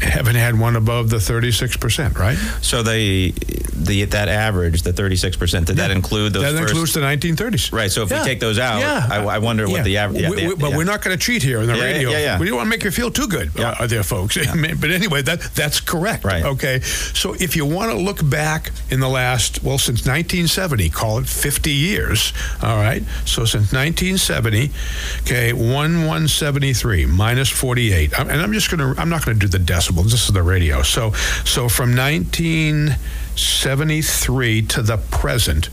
Haven't 0.00 0.34
had 0.36 0.58
one 0.58 0.76
above 0.76 1.08
the 1.10 1.16
36%, 1.16 2.18
right? 2.18 2.36
so 2.60 2.82
they 2.82 3.32
the 3.76 4.04
that 4.04 4.28
average, 4.28 4.82
the 4.82 4.92
thirty 4.92 5.16
six 5.16 5.36
percent, 5.36 5.66
did 5.66 5.76
that 5.76 5.90
include 5.90 6.32
those? 6.32 6.42
That 6.42 6.52
first, 6.58 6.70
includes 6.72 6.94
the 6.94 7.00
1930s. 7.00 7.72
Right. 7.72 7.90
So 7.90 8.02
if 8.02 8.10
Yeah. 8.10 8.20
we 8.22 8.24
take 8.28 8.40
those 8.40 8.58
out, 8.58 8.78
Yeah. 8.80 9.06
I, 9.10 9.16
I 9.24 9.38
wonder 9.38 9.68
what 9.68 9.84
the 9.84 9.96
average. 9.98 10.22
Yeah, 10.22 10.30
We- 10.30 10.46
we- 10.48 10.54
but 10.54 10.70
yeah. 10.70 10.76
we're 10.76 10.84
not 10.84 11.02
going 11.02 11.16
to 11.18 11.22
cheat 11.22 11.42
here 11.42 11.58
on 11.60 11.66
the 11.66 11.74
Yeah, 11.74 11.78
yeah, 11.80 11.84
radio. 11.92 12.10
yeah, 12.10 12.18
yeah. 12.18 12.38
We 12.38 12.46
don't 12.46 12.56
want 12.56 12.66
to 12.66 12.70
make 12.70 12.84
you 12.84 12.90
feel 12.90 13.10
too 13.10 13.26
good, 13.26 13.50
Yeah. 13.56 13.70
uh, 13.78 13.86
there, 13.86 14.02
folks. 14.02 14.36
but 14.80 14.90
anyway, 14.90 15.22
that 15.22 15.40
that's 15.54 15.80
correct. 15.80 16.24
Right. 16.24 16.44
Okay. 16.44 16.80
So 16.80 17.34
if 17.34 17.56
you 17.56 17.66
want 17.66 17.90
to 17.90 17.98
look 17.98 18.18
back 18.28 18.70
in 18.90 19.00
the 19.00 19.08
last, 19.08 19.62
well, 19.62 19.78
since 19.78 20.06
1970, 20.06 20.88
call 20.90 21.18
it 21.18 21.26
50 21.26 21.70
years. 21.72 22.32
All 22.62 22.76
right. 22.76 23.02
So 23.24 23.44
since 23.44 23.72
1970, 23.72 24.70
okay, 25.22 25.52
one 25.52 26.06
173 26.06 27.06
minus 27.06 27.48
48, 27.48 28.16
I'm- 28.18 28.30
and 28.30 28.40
I'm 28.40 28.52
just 28.52 28.70
going 28.70 28.94
to, 28.94 29.00
I'm 29.00 29.08
not 29.08 29.24
going 29.24 29.38
to 29.38 29.46
do 29.46 29.50
the 29.50 29.62
decibels. 29.84 30.10
This 30.10 30.28
is 30.28 30.32
the 30.32 30.42
radio. 30.42 30.82
So 30.82 31.12
so 31.44 31.68
from 31.68 31.94
1973 31.96 34.62
to 34.62 34.82
the 34.82 34.96
present. 34.96 35.70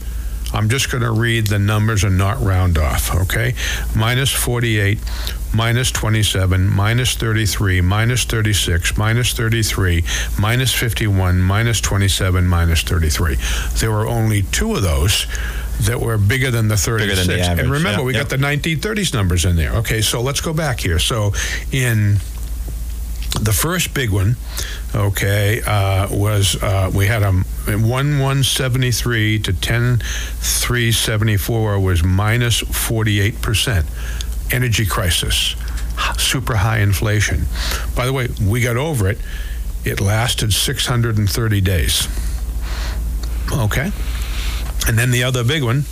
I'm 0.53 0.67
just 0.67 0.91
going 0.91 1.03
to 1.03 1.11
read 1.11 1.47
the 1.47 1.59
numbers 1.59 2.03
and 2.03 2.17
not 2.17 2.41
round 2.41 2.77
off, 2.77 3.15
okay? 3.15 3.55
Minus 3.95 4.31
48, 4.31 4.99
minus 5.53 5.91
27, 5.91 6.67
minus 6.67 7.15
33, 7.15 7.79
minus 7.79 8.25
36, 8.25 8.97
minus 8.97 9.31
33, 9.31 10.03
minus 10.37 10.73
51, 10.73 11.41
minus 11.41 11.79
27, 11.79 12.45
minus 12.45 12.81
33. 12.81 13.37
There 13.79 13.91
were 13.91 14.05
only 14.05 14.41
two 14.41 14.75
of 14.75 14.81
those 14.81 15.25
that 15.83 16.01
were 16.01 16.17
bigger 16.17 16.51
than 16.51 16.67
the 16.67 16.75
36. 16.75 17.27
than 17.27 17.37
the 17.37 17.43
average, 17.43 17.63
and 17.63 17.71
remember, 17.71 18.01
yeah, 18.01 18.05
we 18.05 18.13
yeah. 18.13 18.19
got 18.19 18.29
the 18.29 18.35
1930s 18.35 19.13
numbers 19.13 19.45
in 19.45 19.55
there. 19.55 19.75
Okay, 19.75 20.01
so 20.01 20.21
let's 20.21 20.41
go 20.41 20.53
back 20.53 20.81
here. 20.81 20.99
So 20.99 21.31
in 21.71 22.17
the 23.39 23.53
first 23.53 23.93
big 23.93 24.09
one, 24.09 24.35
okay, 24.93 25.61
uh, 25.65 26.07
was 26.11 26.61
uh, 26.61 26.91
we 26.93 27.07
had 27.07 27.23
a 27.23 27.31
one 27.77 28.19
one 28.19 28.43
seventy 28.43 28.91
three 28.91 29.39
to 29.39 29.53
ten 29.53 30.01
three 30.39 30.91
seventy 30.91 31.37
four 31.37 31.79
was 31.79 32.03
minus 32.03 32.59
forty 32.59 33.19
eight 33.19 33.41
percent. 33.41 33.85
Energy 34.51 34.85
crisis, 34.85 35.55
super 36.17 36.55
high 36.55 36.79
inflation. 36.79 37.45
By 37.95 38.05
the 38.05 38.13
way, 38.13 38.27
we 38.45 38.61
got 38.61 38.75
over 38.75 39.07
it. 39.07 39.17
It 39.85 40.01
lasted 40.01 40.51
six 40.51 40.85
hundred 40.85 41.17
and 41.17 41.29
thirty 41.29 41.61
days. 41.61 42.07
Okay, 43.51 43.91
and 44.87 44.97
then 44.99 45.11
the 45.11 45.23
other 45.23 45.43
big 45.43 45.63
one, 45.63 45.85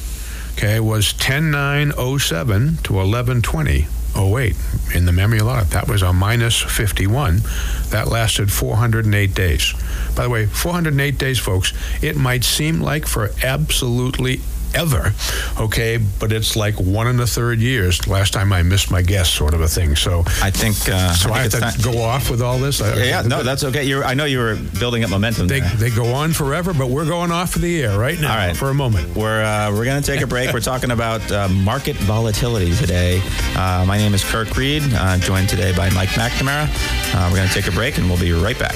okay, 0.53 0.79
was 0.79 1.13
ten 1.13 1.51
nine 1.51 1.93
oh 1.97 2.17
seven 2.17 2.77
to 2.83 2.99
eleven 2.99 3.41
twenty. 3.41 3.87
08 4.19 4.55
in 4.93 5.05
the 5.05 5.11
memory 5.11 5.39
a 5.39 5.43
lot. 5.43 5.69
That 5.69 5.87
was 5.87 6.01
a 6.01 6.13
minus 6.13 6.59
51. 6.59 7.41
That 7.89 8.07
lasted 8.07 8.51
408 8.51 9.33
days. 9.33 9.73
By 10.15 10.23
the 10.23 10.29
way, 10.29 10.45
408 10.45 11.17
days, 11.17 11.39
folks, 11.39 11.73
it 12.03 12.15
might 12.15 12.43
seem 12.43 12.81
like 12.81 13.07
for 13.07 13.31
absolutely 13.43 14.41
ever, 14.75 15.13
okay, 15.59 15.97
but 16.19 16.31
it's 16.31 16.55
like 16.55 16.75
one 16.75 17.07
and 17.07 17.19
a 17.21 17.27
third 17.27 17.59
years. 17.59 18.07
Last 18.07 18.33
time 18.33 18.51
I 18.53 18.63
missed 18.63 18.91
my 18.91 19.01
guess, 19.01 19.29
sort 19.29 19.53
of 19.53 19.61
a 19.61 19.67
thing. 19.67 19.95
So, 19.95 20.23
I 20.41 20.51
think. 20.51 20.75
Uh, 20.89 21.13
so 21.13 21.31
I, 21.31 21.43
I 21.43 21.47
think 21.49 21.63
have 21.63 21.75
to 21.75 21.83
time- 21.83 21.93
go 21.93 22.01
off 22.01 22.29
with 22.29 22.41
all 22.41 22.57
this. 22.59 22.79
Yeah, 22.79 22.95
yeah, 22.95 23.21
no, 23.21 23.43
that's 23.43 23.63
okay. 23.63 23.83
You're, 23.83 24.03
I 24.03 24.13
know 24.13 24.25
you 24.25 24.39
were 24.39 24.55
building 24.79 25.03
up 25.03 25.09
momentum. 25.09 25.47
they, 25.47 25.59
there. 25.59 25.69
they 25.75 25.89
go 25.89 26.13
on 26.13 26.33
forever, 26.33 26.73
but 26.73 26.89
we're 26.89 27.05
going 27.05 27.31
off 27.31 27.55
of 27.55 27.61
the 27.61 27.83
air 27.83 27.97
right 27.97 28.19
now 28.19 28.31
All 28.31 28.47
right. 28.47 28.55
for 28.57 28.69
a 28.69 28.73
moment. 28.73 29.15
We're 29.15 29.43
uh, 29.43 29.71
we're 29.71 29.85
going 29.85 30.01
to 30.01 30.11
take 30.11 30.21
a 30.21 30.27
break. 30.27 30.53
We're 30.53 30.59
talking 30.59 30.91
about 30.91 31.29
uh, 31.31 31.47
market 31.49 31.95
volatility 31.97 32.75
today. 32.75 33.21
Uh, 33.55 33.85
my 33.87 33.97
name 33.97 34.13
is 34.13 34.23
Kirk 34.23 34.55
Reed, 34.55 34.83
uh, 34.93 35.17
joined 35.19 35.49
today 35.49 35.75
by 35.75 35.89
Mike 35.91 36.09
McNamara. 36.09 36.67
Uh, 37.15 37.27
we're 37.29 37.37
going 37.37 37.47
to 37.47 37.53
take 37.53 37.67
a 37.67 37.71
break, 37.71 37.97
and 37.97 38.09
we'll 38.09 38.19
be 38.19 38.31
right 38.31 38.57
back. 38.57 38.75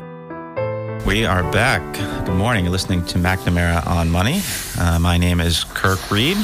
We 1.05 1.25
are 1.25 1.43
back. 1.51 1.81
Good 2.25 2.35
morning. 2.35 2.65
You're 2.65 2.71
listening 2.71 3.05
to 3.07 3.17
McNamara 3.17 3.85
on 3.87 4.09
Money. 4.09 4.41
Uh, 4.79 4.99
my 4.99 5.17
name 5.17 5.41
is 5.41 5.63
Kirk 5.63 6.11
Reed, 6.11 6.37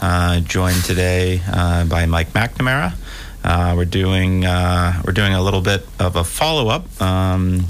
uh, 0.00 0.40
joined 0.40 0.84
today 0.84 1.40
uh, 1.48 1.86
by 1.86 2.06
Mike 2.06 2.28
McNamara. 2.32 2.94
Uh, 3.42 3.74
we're 3.76 3.84
doing 3.86 4.44
uh, 4.44 5.00
we're 5.04 5.12
doing 5.14 5.32
a 5.32 5.42
little 5.42 5.62
bit 5.62 5.86
of 5.98 6.16
a 6.16 6.24
follow 6.24 6.68
up 6.68 7.00
um, 7.00 7.66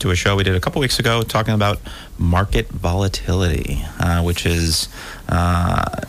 to 0.00 0.10
a 0.10 0.16
show 0.16 0.36
we 0.36 0.42
did 0.42 0.54
a 0.56 0.60
couple 0.60 0.80
weeks 0.80 0.98
ago, 0.98 1.22
talking 1.22 1.54
about 1.54 1.78
market 2.18 2.68
volatility, 2.68 3.82
uh, 4.00 4.22
which 4.22 4.44
is 4.44 4.88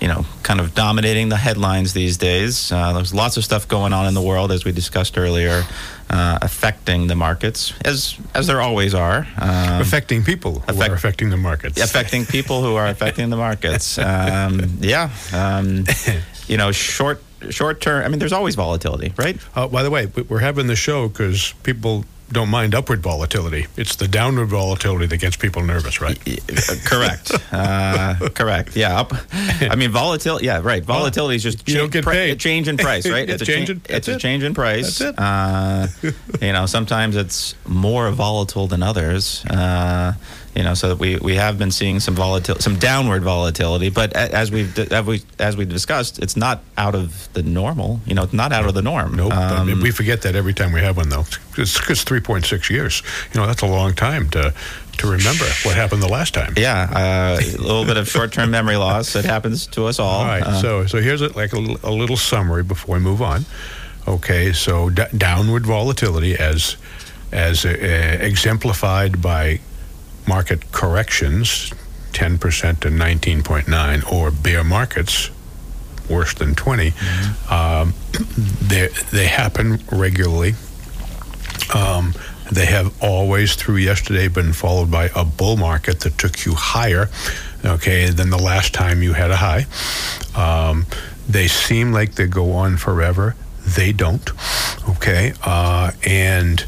you 0.01 0.07
know 0.07 0.25
kind 0.43 0.59
of 0.59 0.73
dominating 0.73 1.29
the 1.29 1.37
headlines 1.37 1.93
these 1.93 2.17
days. 2.17 2.69
there's 2.69 3.13
lots 3.13 3.37
of 3.37 3.43
stuff 3.43 3.67
going 3.67 3.93
on 3.93 4.07
in 4.07 4.13
the 4.13 4.21
world, 4.21 4.51
as 4.51 4.65
we 4.65 4.71
discussed 4.71 5.17
earlier 5.17 5.63
uh, 6.09 6.39
affecting 6.41 7.07
the 7.07 7.15
markets, 7.15 7.73
as 7.83 8.17
as 8.33 8.47
there 8.47 8.61
always 8.61 8.93
are. 8.93 9.27
Um, 9.37 9.81
affecting 9.81 10.23
people 10.23 10.59
who 10.59 10.71
affect, 10.71 10.91
are 10.91 10.95
affecting 10.95 11.29
the 11.29 11.37
markets. 11.37 11.81
Affecting 11.81 12.25
people 12.25 12.61
who 12.61 12.75
are 12.75 12.87
affecting 12.87 13.29
the 13.29 13.37
markets. 13.37 13.97
Um, 13.97 14.77
yeah. 14.79 15.09
Um, 15.33 15.85
you 16.47 16.57
know, 16.57 16.71
short 16.71 17.21
short 17.49 17.81
term. 17.81 18.05
I 18.05 18.07
mean, 18.07 18.19
there's 18.19 18.33
always 18.33 18.55
volatility, 18.55 19.13
right? 19.17 19.37
Uh, 19.55 19.67
by 19.67 19.83
the 19.83 19.89
way, 19.89 20.05
we're 20.05 20.39
having 20.39 20.67
the 20.67 20.75
show 20.75 21.07
because 21.07 21.53
people 21.63 22.05
don't 22.31 22.49
mind 22.49 22.75
upward 22.75 23.01
volatility. 23.01 23.67
It's 23.77 23.95
the 23.95 24.07
downward 24.07 24.47
volatility 24.47 25.05
that 25.07 25.17
gets 25.17 25.37
people 25.37 25.63
nervous, 25.63 26.01
right? 26.01 26.17
Uh, 26.27 26.75
correct. 26.85 27.31
Uh, 27.51 28.29
correct. 28.33 28.75
Yeah. 28.75 28.99
Up. 28.99 29.13
I 29.31 29.75
mean, 29.75 29.91
volatility. 29.91 30.45
Yeah, 30.45 30.61
right. 30.61 30.83
Volatility 30.83 31.35
is 31.35 31.43
just 31.43 31.65
get 31.65 32.05
paid. 32.05 32.31
a 32.31 32.35
change 32.35 32.67
in 32.67 32.77
price, 32.77 33.07
right? 33.09 33.29
it's 33.29 33.41
a 33.41 33.45
change. 33.45 33.69
In, 33.69 33.81
it's 33.89 34.07
it. 34.07 34.15
a 34.15 34.19
change 34.19 34.43
in 34.43 34.53
price. 34.53 34.99
That's 34.99 35.01
it. 35.01 35.15
Uh, 35.17 35.87
you 36.41 36.53
know, 36.53 36.65
sometimes 36.65 37.15
it's 37.15 37.55
more 37.65 38.11
volatile 38.11 38.67
than 38.67 38.83
others. 38.83 39.45
Uh, 39.45 40.13
you 40.57 40.63
know, 40.63 40.73
so 40.73 40.95
we, 40.95 41.17
we 41.17 41.35
have 41.35 41.59
been 41.59 41.69
seeing 41.69 41.99
some 41.99 42.15
volatility, 42.15 42.63
some 42.63 42.79
downward 42.79 43.21
volatility, 43.21 43.91
but 43.91 44.13
as 44.13 44.49
we've 44.49 44.75
as 44.91 45.05
we 45.05 45.21
as 45.37 45.55
we've 45.55 45.69
discussed, 45.69 46.17
it's 46.17 46.35
not 46.35 46.63
out 46.75 46.95
of 46.95 47.31
the 47.33 47.43
normal. 47.43 48.01
You 48.07 48.15
know, 48.15 48.23
it's 48.23 48.33
not 48.33 48.51
out 48.51 48.65
of 48.65 48.73
the 48.73 48.81
norm. 48.81 49.13
Nope. 49.13 49.33
Um, 49.33 49.81
we 49.81 49.91
forget 49.91 50.23
that 50.23 50.35
every 50.35 50.55
time 50.55 50.71
we 50.71 50.79
have 50.79 50.97
one, 50.97 51.09
though. 51.09 51.25
It's, 51.59 51.89
it's 51.91 52.03
three 52.03 52.21
point 52.21 52.45
six 52.45 52.71
years. 52.71 53.03
You 53.31 53.39
know, 53.39 53.45
that's 53.45 53.61
a 53.61 53.67
long 53.67 53.93
time 53.93 54.31
to 54.31 54.51
to 54.97 55.07
remember 55.07 55.45
what 55.61 55.75
happened 55.75 56.01
the 56.01 56.09
last 56.09 56.33
time. 56.33 56.55
Yeah, 56.57 56.89
uh, 56.91 57.39
a 57.39 57.61
little 57.61 57.85
bit 57.85 57.97
of 57.97 58.09
short 58.09 58.33
term 58.33 58.49
memory 58.49 58.77
loss. 58.77 59.15
It 59.15 59.25
happens 59.25 59.67
to 59.67 59.85
us 59.85 59.99
all. 59.99 60.21
All 60.21 60.25
right. 60.25 60.41
Uh, 60.41 60.59
so 60.59 60.87
so 60.87 60.99
here's 60.99 61.21
a, 61.21 61.27
like 61.37 61.53
a, 61.53 61.59
a, 61.83 61.91
little 61.91 62.17
summary 62.17 62.63
before 62.63 62.95
we 62.95 63.01
move 63.01 63.21
on. 63.21 63.45
Okay, 64.07 64.53
so 64.53 64.89
d- 64.89 65.03
downward 65.15 65.67
volatility 65.67 66.35
as 66.35 66.77
as 67.31 67.63
uh, 67.63 67.69
exemplified 67.69 69.21
by 69.21 69.59
market 70.27 70.71
corrections, 70.71 71.71
10% 72.11 72.79
to 72.81 72.89
19.9, 72.89 74.11
or 74.11 74.31
bear 74.31 74.63
markets, 74.63 75.29
worse 76.09 76.33
than 76.33 76.55
20, 76.55 76.91
mm-hmm. 76.91 77.53
um, 77.53 77.93
they, 78.67 78.87
they 79.11 79.27
happen 79.27 79.79
regularly. 79.91 80.53
Um, 81.73 82.13
they 82.51 82.65
have 82.65 82.93
always, 83.03 83.55
through 83.55 83.77
yesterday, 83.77 84.27
been 84.29 84.53
followed 84.53 84.89
by 84.89 85.09
a 85.15 85.25
bull 85.25 85.57
market 85.57 85.99
that 86.01 86.17
took 86.17 86.45
you 86.45 86.53
higher, 86.55 87.09
okay, 87.65 88.09
than 88.09 88.29
the 88.29 88.41
last 88.41 88.73
time 88.73 89.03
you 89.03 89.13
had 89.13 89.31
a 89.31 89.35
high. 89.35 89.65
Um, 90.35 90.85
they 91.27 91.47
seem 91.47 91.91
like 91.91 92.15
they 92.15 92.27
go 92.27 92.53
on 92.53 92.77
forever. 92.77 93.35
They 93.65 93.91
don't, 93.91 94.29
okay? 94.89 95.33
Uh, 95.43 95.91
and, 96.05 96.65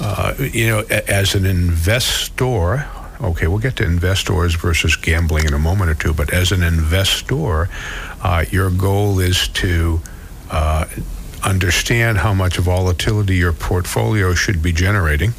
uh, 0.00 0.34
you 0.38 0.66
know, 0.66 0.80
as 0.80 1.34
an 1.34 1.46
investor, 1.46 2.86
Okay, 3.22 3.46
we'll 3.46 3.58
get 3.58 3.76
to 3.76 3.84
investors 3.84 4.56
versus 4.56 4.96
gambling 4.96 5.44
in 5.44 5.54
a 5.54 5.58
moment 5.58 5.90
or 5.90 5.94
two, 5.94 6.12
but 6.12 6.32
as 6.32 6.50
an 6.50 6.64
investor, 6.64 7.68
uh, 8.20 8.44
your 8.50 8.68
goal 8.68 9.20
is 9.20 9.46
to 9.48 10.00
uh, 10.50 10.86
understand 11.44 12.18
how 12.18 12.34
much 12.34 12.56
volatility 12.56 13.36
your 13.36 13.52
portfolio 13.52 14.34
should 14.34 14.60
be 14.60 14.72
generating, 14.72 15.34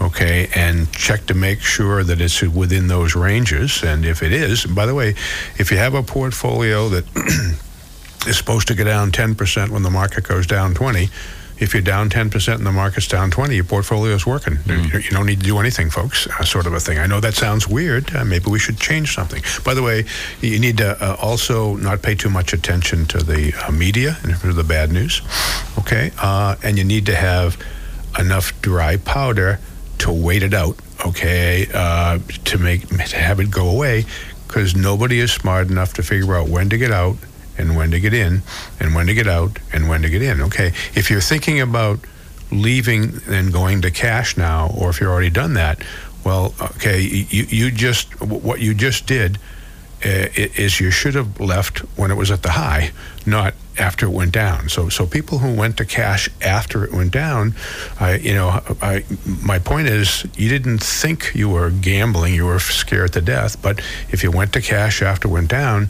okay, 0.00 0.48
and 0.54 0.92
check 0.92 1.26
to 1.26 1.34
make 1.34 1.60
sure 1.60 2.04
that 2.04 2.20
it's 2.20 2.42
within 2.42 2.86
those 2.86 3.16
ranges. 3.16 3.82
And 3.82 4.04
if 4.04 4.22
it 4.22 4.32
is, 4.32 4.64
by 4.64 4.86
the 4.86 4.94
way, 4.94 5.10
if 5.58 5.72
you 5.72 5.78
have 5.78 5.94
a 5.94 6.04
portfolio 6.04 6.88
that 6.90 7.04
is 8.28 8.36
supposed 8.36 8.68
to 8.68 8.74
go 8.76 8.84
down 8.84 9.10
10% 9.10 9.70
when 9.70 9.82
the 9.82 9.90
market 9.90 10.28
goes 10.28 10.46
down 10.46 10.74
20, 10.74 11.08
if 11.58 11.72
you're 11.72 11.82
down 11.82 12.10
10% 12.10 12.54
and 12.54 12.66
the 12.66 12.72
market's 12.72 13.08
down 13.08 13.30
20, 13.30 13.54
your 13.54 13.64
portfolio 13.64 14.14
is 14.14 14.26
working. 14.26 14.56
Mm. 14.56 14.92
You, 15.04 15.10
don't 15.10 15.26
need 15.26 15.40
to 15.40 15.46
do 15.46 15.58
anything, 15.58 15.90
folks, 15.90 16.26
uh, 16.26 16.44
sort 16.44 16.66
of 16.66 16.74
a 16.74 16.80
thing. 16.80 16.98
I 16.98 17.06
know 17.06 17.20
that 17.20 17.34
sounds 17.34 17.66
weird. 17.66 18.14
Uh, 18.14 18.24
maybe 18.24 18.50
we 18.50 18.58
should 18.58 18.78
change 18.78 19.14
something. 19.14 19.42
By 19.64 19.74
the 19.74 19.82
way, 19.82 20.04
you 20.40 20.58
need 20.58 20.78
to 20.78 21.02
uh, 21.02 21.16
also 21.20 21.76
not 21.76 22.02
pay 22.02 22.14
too 22.14 22.28
much 22.28 22.52
attention 22.52 23.06
to 23.06 23.18
the 23.18 23.54
uh, 23.64 23.72
media 23.72 24.18
and 24.22 24.38
to 24.40 24.52
the 24.52 24.64
bad 24.64 24.92
news, 24.92 25.22
okay? 25.78 26.10
Uh, 26.18 26.56
and 26.62 26.76
you 26.76 26.84
need 26.84 27.06
to 27.06 27.14
have 27.14 27.56
enough 28.18 28.60
dry 28.60 28.96
powder 28.98 29.58
to 29.98 30.12
wait 30.12 30.42
it 30.42 30.52
out, 30.52 30.76
okay, 31.06 31.66
uh, 31.72 32.18
to 32.44 32.58
make 32.58 32.86
to 32.88 33.16
have 33.16 33.40
it 33.40 33.50
go 33.50 33.70
away, 33.70 34.04
because 34.46 34.76
nobody 34.76 35.20
is 35.20 35.32
smart 35.32 35.70
enough 35.70 35.94
to 35.94 36.02
figure 36.02 36.36
out 36.36 36.48
when 36.48 36.68
to 36.68 36.76
get 36.76 36.90
out 36.90 37.16
and 37.58 37.76
when 37.76 37.90
to 37.90 38.00
get 38.00 38.14
in 38.14 38.42
and 38.80 38.94
when 38.94 39.06
to 39.06 39.14
get 39.14 39.26
out 39.26 39.58
and 39.72 39.88
when 39.88 40.02
to 40.02 40.08
get 40.08 40.22
in. 40.22 40.40
Okay, 40.42 40.72
if 40.94 41.10
you're 41.10 41.20
thinking 41.20 41.60
about 41.60 42.00
leaving 42.50 43.20
and 43.28 43.52
going 43.52 43.82
to 43.82 43.90
cash 43.90 44.36
now, 44.36 44.70
or 44.76 44.90
if 44.90 45.00
you've 45.00 45.10
already 45.10 45.30
done 45.30 45.54
that, 45.54 45.82
well, 46.24 46.54
okay, 46.60 47.00
you, 47.00 47.44
you 47.48 47.70
just 47.70 48.20
what 48.20 48.60
you 48.60 48.74
just 48.74 49.06
did 49.06 49.38
uh, 50.04 50.28
is 50.36 50.78
you 50.78 50.90
should 50.90 51.14
have 51.14 51.40
left 51.40 51.78
when 51.96 52.10
it 52.10 52.14
was 52.16 52.30
at 52.30 52.42
the 52.42 52.50
high, 52.50 52.90
not 53.24 53.54
after 53.78 54.06
it 54.06 54.10
went 54.10 54.32
down. 54.32 54.68
So, 54.68 54.88
so 54.88 55.06
people 55.06 55.38
who 55.38 55.54
went 55.54 55.76
to 55.78 55.84
cash 55.84 56.28
after 56.42 56.84
it 56.84 56.92
went 56.92 57.12
down, 57.12 57.54
I, 57.98 58.16
you 58.16 58.34
know, 58.34 58.60
I, 58.82 59.04
my 59.42 59.58
point 59.58 59.88
is, 59.88 60.26
you 60.36 60.48
didn't 60.48 60.78
think 60.78 61.32
you 61.34 61.48
were 61.48 61.70
gambling, 61.70 62.34
you 62.34 62.46
were 62.46 62.58
scared 62.58 63.14
to 63.14 63.20
death. 63.20 63.60
But 63.60 63.80
if 64.10 64.22
you 64.22 64.30
went 64.30 64.52
to 64.52 64.60
cash 64.60 65.02
after 65.02 65.28
it 65.28 65.30
went 65.30 65.48
down, 65.48 65.88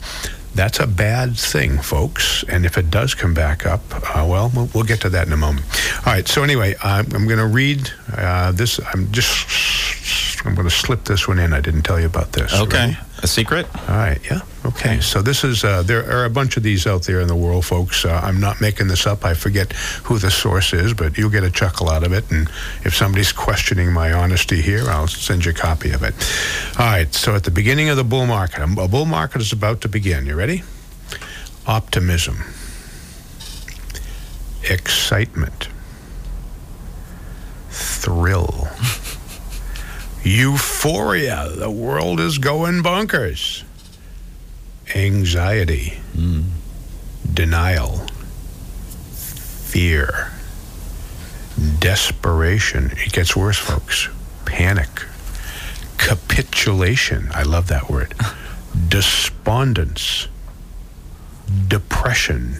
that's 0.57 0.79
a 0.79 0.87
bad 0.87 1.37
thing, 1.37 1.79
folks. 1.79 2.43
And 2.49 2.65
if 2.65 2.77
it 2.77 2.89
does 2.89 3.13
come 3.13 3.33
back 3.33 3.65
up, 3.65 3.81
uh, 3.93 4.25
well, 4.27 4.51
well, 4.55 4.69
we'll 4.73 4.83
get 4.83 5.01
to 5.01 5.09
that 5.09 5.27
in 5.27 5.33
a 5.33 5.37
moment. 5.37 5.65
All 6.05 6.13
right. 6.13 6.27
So 6.27 6.43
anyway, 6.43 6.75
I'm, 6.83 7.05
I'm 7.13 7.27
going 7.27 7.39
to 7.39 7.47
read 7.47 7.89
uh, 8.13 8.51
this. 8.51 8.79
I'm 8.93 9.11
just 9.11 10.45
I'm 10.45 10.55
going 10.55 10.67
to 10.67 10.73
slip 10.73 11.03
this 11.03 11.27
one 11.27 11.39
in. 11.39 11.53
I 11.53 11.61
didn't 11.61 11.83
tell 11.83 11.99
you 11.99 12.05
about 12.05 12.31
this. 12.31 12.53
Okay. 12.53 12.87
Ready? 12.87 12.97
A 13.23 13.27
secret? 13.27 13.65
All 13.89 13.95
right, 13.95 14.19
yeah. 14.29 14.41
Okay. 14.63 14.99
So 14.99 15.21
this 15.23 15.43
is 15.43 15.63
uh, 15.63 15.81
there 15.81 16.07
are 16.11 16.25
a 16.25 16.29
bunch 16.29 16.55
of 16.55 16.61
these 16.61 16.85
out 16.85 17.03
there 17.03 17.19
in 17.19 17.27
the 17.27 17.35
world, 17.35 17.65
folks. 17.65 18.05
Uh, 18.05 18.19
I'm 18.23 18.39
not 18.39 18.61
making 18.61 18.87
this 18.89 19.07
up. 19.07 19.25
I 19.25 19.33
forget 19.33 19.73
who 20.03 20.19
the 20.19 20.29
source 20.29 20.71
is, 20.71 20.93
but 20.93 21.17
you'll 21.17 21.31
get 21.31 21.43
a 21.43 21.49
chuckle 21.49 21.89
out 21.89 22.03
of 22.03 22.13
it. 22.13 22.29
And 22.29 22.47
if 22.83 22.95
somebody's 22.95 23.31
questioning 23.31 23.91
my 23.91 24.13
honesty 24.13 24.61
here, 24.61 24.83
I'll 24.87 25.07
send 25.07 25.45
you 25.45 25.51
a 25.51 25.55
copy 25.55 25.91
of 25.91 26.03
it. 26.03 26.13
All 26.79 26.85
right. 26.85 27.11
So 27.13 27.33
at 27.33 27.43
the 27.43 27.51
beginning 27.51 27.89
of 27.89 27.97
the 27.97 28.03
bull 28.03 28.27
market, 28.27 28.61
a 28.61 28.87
bull 28.87 29.05
market 29.05 29.41
is 29.41 29.51
about 29.51 29.81
to 29.81 29.89
begin. 29.89 30.27
You 30.27 30.35
ready? 30.35 30.63
Optimism, 31.65 32.43
excitement, 34.63 35.69
thrill. 37.69 38.67
Euphoria. 40.27 41.49
The 41.55 41.71
world 41.71 42.19
is 42.19 42.37
going 42.37 42.83
bonkers. 42.83 43.63
Anxiety. 44.93 45.99
Mm. 46.13 46.43
Denial. 47.33 48.05
Fear. 49.13 50.33
Desperation. 51.79 52.91
It 52.97 53.13
gets 53.13 53.37
worse, 53.37 53.57
folks. 53.57 54.09
Panic. 54.43 54.89
Capitulation. 55.97 57.29
I 57.33 57.43
love 57.43 57.69
that 57.69 57.89
word. 57.89 58.13
Despondence. 58.89 60.27
Depression. 61.69 62.57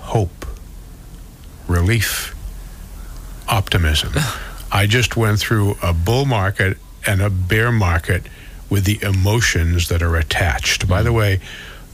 Hope. 0.00 0.44
Relief. 1.68 2.34
Optimism. 3.48 4.12
I 4.76 4.86
just 4.86 5.16
went 5.16 5.38
through 5.38 5.78
a 5.82 5.94
bull 5.94 6.26
market 6.26 6.76
and 7.06 7.22
a 7.22 7.30
bear 7.30 7.72
market 7.72 8.24
with 8.68 8.84
the 8.84 9.00
emotions 9.00 9.88
that 9.88 10.02
are 10.02 10.16
attached. 10.16 10.86
By 10.86 11.02
the 11.02 11.08
mm. 11.08 11.16
way, 11.16 11.40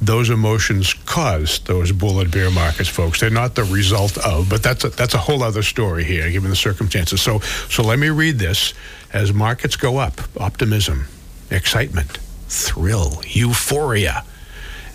those 0.01 0.31
emotions 0.31 0.93
caused 0.93 1.69
those 1.69 1.93
bull 1.93 2.19
and 2.19 2.29
bear 2.29 2.51
markets, 2.51 2.89
folks. 2.89 3.21
They're 3.21 3.31
not 3.31 3.55
the 3.55 3.63
result 3.63 4.19
of, 4.19 4.51
but 4.51 4.65
that's 4.65 4.83
a, 4.83 4.89
that's 4.89 5.15
a 5.15 5.19
whole 5.19 5.45
other 5.45 5.63
story 5.63 6.03
here, 6.03 6.29
given 6.29 6.51
the 6.51 6.57
circumstances. 6.57 7.23
So, 7.23 7.39
so 7.39 7.85
let 7.85 8.01
me 8.01 8.09
read 8.09 8.41
this. 8.41 8.75
As 9.13 9.33
markets 9.33 9.77
go 9.77 9.99
up, 9.99 10.21
optimism, 10.41 11.07
excitement, 11.53 12.19
thrill, 12.49 13.23
euphoria. 13.29 14.25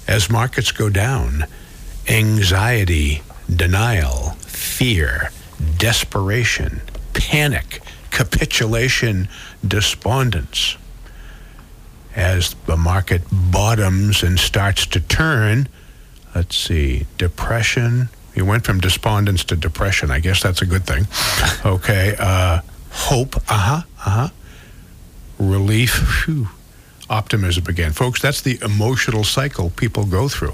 As 0.09 0.29
markets 0.29 0.73
go 0.73 0.89
down, 0.89 1.45
anxiety, 2.09 3.21
denial, 3.49 4.31
fear, 4.41 5.31
desperation, 5.77 6.81
panic, 7.17 7.81
capitulation 8.11 9.27
despondence. 9.67 10.77
As 12.15 12.55
the 12.65 12.77
market 12.77 13.21
bottoms 13.31 14.23
and 14.23 14.39
starts 14.39 14.87
to 14.87 14.99
turn, 14.99 15.67
let's 16.33 16.55
see, 16.57 17.05
depression. 17.17 18.09
You 18.33 18.45
went 18.45 18.65
from 18.65 18.79
despondence 18.79 19.43
to 19.45 19.55
depression. 19.55 20.09
I 20.09 20.19
guess 20.19 20.41
that's 20.41 20.61
a 20.61 20.65
good 20.65 20.85
thing. 20.85 21.07
Okay. 21.65 22.15
Uh, 22.17 22.61
hope. 22.91 23.35
Uh 23.35 23.39
huh. 23.49 23.81
Uh 24.05 24.09
huh. 24.09 24.29
Relief. 25.37 26.25
Whew 26.25 26.47
optimism 27.09 27.65
again. 27.67 27.91
Folks, 27.91 28.21
that's 28.21 28.41
the 28.41 28.59
emotional 28.61 29.23
cycle 29.23 29.69
people 29.71 30.05
go 30.05 30.27
through. 30.27 30.53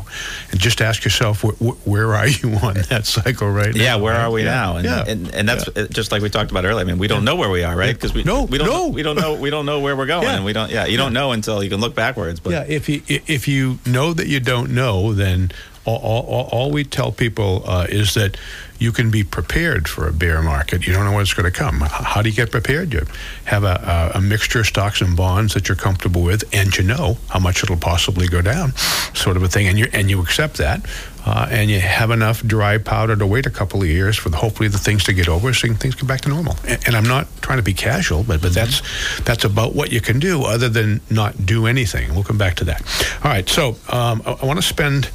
And 0.51 0.59
just 0.59 0.81
ask 0.81 1.03
yourself, 1.03 1.41
wh- 1.41 1.57
wh- 1.63 1.87
where 1.87 2.13
are 2.15 2.27
you 2.27 2.53
on 2.63 2.75
that 2.89 3.05
cycle 3.05 3.49
right 3.49 3.73
now? 3.73 3.81
yeah, 3.81 3.95
where 3.95 4.13
are 4.15 4.31
we 4.31 4.43
yeah. 4.43 4.51
now? 4.51 4.75
And, 4.77 4.85
yeah. 4.85 5.03
and, 5.07 5.33
and 5.33 5.49
that's 5.49 5.67
uh, 5.67 5.87
just 5.89 6.11
like 6.11 6.21
we 6.21 6.29
talked 6.29 6.51
about 6.51 6.65
earlier. 6.65 6.81
I 6.81 6.83
mean, 6.83 6.97
we 6.99 7.07
don't 7.07 7.25
know 7.25 7.35
where 7.35 7.49
we 7.49 7.63
are, 7.63 7.75
right? 7.75 7.93
Because 7.95 8.13
we, 8.13 8.23
No, 8.23 8.43
we 8.43 8.57
don't 8.57 8.67
no. 8.67 8.87
we 8.89 9.03
don't 9.03 9.15
know 9.15 9.33
we 9.35 9.49
don't 9.49 9.65
know 9.65 9.79
where 9.79 9.95
we're 9.95 10.05
going, 10.05 10.23
Yeah. 10.23 10.35
and 10.35 10.45
we 10.45 10.53
don't. 10.53 10.69
Yeah, 10.71 10.85
you 10.85 10.97
don't 10.97 11.13
know 11.13 11.31
until 11.31 11.63
you 11.63 11.69
can 11.69 11.79
look 11.79 11.95
backwards. 11.95 12.39
But 12.39 12.51
yeah, 12.51 12.63
if 12.67 12.87
you 12.89 13.01
if 13.07 13.47
you 13.47 13.79
know 13.85 14.13
that 14.13 14.27
you 14.27 14.39
don't 14.39 14.71
know, 14.73 15.13
then 15.13 15.51
all, 15.85 15.97
all, 15.97 16.49
all 16.51 16.71
we 16.71 16.83
tell 16.83 17.11
people 17.11 17.63
uh, 17.65 17.85
is 17.89 18.13
that 18.13 18.37
you 18.79 18.91
can 18.91 19.11
be 19.11 19.23
prepared 19.23 19.87
for 19.87 20.07
a 20.07 20.13
bear 20.13 20.41
market. 20.41 20.85
You 20.85 20.93
don't 20.93 21.05
know 21.05 21.13
what's 21.13 21.33
going 21.33 21.49
to 21.49 21.57
come. 21.57 21.79
How 21.79 22.21
do 22.21 22.29
you 22.29 22.35
get 22.35 22.51
prepared? 22.51 22.91
You 22.91 23.05
have 23.45 23.63
a, 23.63 24.11
a, 24.13 24.17
a 24.17 24.21
mixture 24.21 24.59
of 24.59 24.65
stocks 24.65 25.01
and 25.01 25.15
bonds 25.15 25.53
that 25.53 25.69
you're 25.69 25.77
comfortable 25.77 26.21
with, 26.21 26.43
and 26.53 26.75
you 26.75 26.83
know 26.83 27.17
how 27.29 27.39
much 27.39 27.63
it'll 27.63 27.77
possibly 27.77 28.27
go 28.27 28.41
down, 28.41 28.73
sort 29.13 29.37
of 29.37 29.43
a 29.43 29.47
thing, 29.47 29.67
and 29.67 29.79
you 29.79 29.87
and 29.93 30.09
you 30.09 30.21
accept 30.21 30.57
that. 30.57 30.85
Uh, 31.25 31.47
and 31.49 31.71
you 31.71 31.79
have 31.79 32.11
enough 32.11 32.43
dry 32.43 32.77
powder 32.77 33.15
to 33.15 33.25
wait 33.25 33.45
a 33.45 33.49
couple 33.49 33.81
of 33.81 33.87
years 33.87 34.17
for 34.17 34.27
the, 34.27 34.35
hopefully 34.35 34.67
the 34.67 34.77
things 34.77 35.05
to 35.05 35.13
get 35.13 35.29
over 35.29 35.53
so 35.53 35.73
things 35.75 35.95
get 35.95 36.05
back 36.05 36.19
to 36.19 36.27
normal. 36.27 36.53
And, 36.67 36.85
and 36.85 36.95
I'm 36.97 37.05
not 37.05 37.29
trying 37.41 37.59
to 37.59 37.63
be 37.63 37.73
casual, 37.73 38.23
but 38.23 38.41
but 38.41 38.53
that's 38.53 38.81
that's 39.21 39.45
about 39.45 39.73
what 39.73 39.93
you 39.93 40.01
can 40.01 40.19
do 40.19 40.43
other 40.43 40.67
than 40.67 40.99
not 41.09 41.45
do 41.45 41.67
anything. 41.67 42.13
We'll 42.13 42.25
come 42.25 42.37
back 42.37 42.55
to 42.55 42.65
that. 42.65 42.81
All 43.23 43.31
right, 43.31 43.47
so 43.47 43.77
um, 43.87 44.21
I, 44.25 44.39
I 44.41 44.45
want 44.45 44.59
to 44.59 44.67
spend 44.67 45.09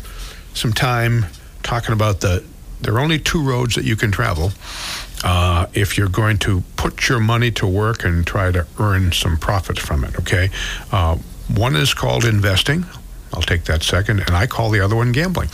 some 0.58 0.72
time 0.72 1.26
talking 1.62 1.92
about 1.92 2.20
the. 2.20 2.44
There 2.80 2.94
are 2.94 3.00
only 3.00 3.18
two 3.18 3.42
roads 3.42 3.74
that 3.74 3.84
you 3.84 3.96
can 3.96 4.12
travel 4.12 4.52
uh, 5.24 5.66
if 5.74 5.98
you're 5.98 6.08
going 6.08 6.38
to 6.38 6.62
put 6.76 7.08
your 7.08 7.18
money 7.18 7.50
to 7.52 7.66
work 7.66 8.04
and 8.04 8.24
try 8.26 8.52
to 8.52 8.66
earn 8.78 9.10
some 9.12 9.36
profits 9.36 9.80
from 9.80 10.04
it. 10.04 10.16
Okay, 10.20 10.50
uh, 10.92 11.16
one 11.54 11.74
is 11.76 11.94
called 11.94 12.24
investing. 12.24 12.84
I'll 13.34 13.42
take 13.42 13.64
that 13.64 13.82
second, 13.82 14.20
and 14.20 14.30
I 14.30 14.46
call 14.46 14.70
the 14.70 14.80
other 14.80 14.96
one 14.96 15.12
gambling, 15.12 15.50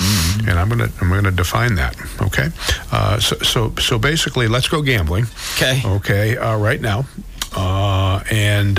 and 0.46 0.58
I'm 0.58 0.68
gonna 0.68 0.88
I'm 1.00 1.08
gonna 1.08 1.30
define 1.30 1.74
that. 1.76 1.96
Okay, 2.22 2.48
uh, 2.92 3.18
so 3.18 3.36
so 3.38 3.74
so 3.80 3.98
basically, 3.98 4.48
let's 4.48 4.68
go 4.68 4.82
gambling. 4.82 5.26
Okay. 5.56 5.82
Okay, 5.84 6.36
uh, 6.36 6.56
right 6.58 6.80
now, 6.80 7.04
uh, 7.56 8.22
and. 8.30 8.78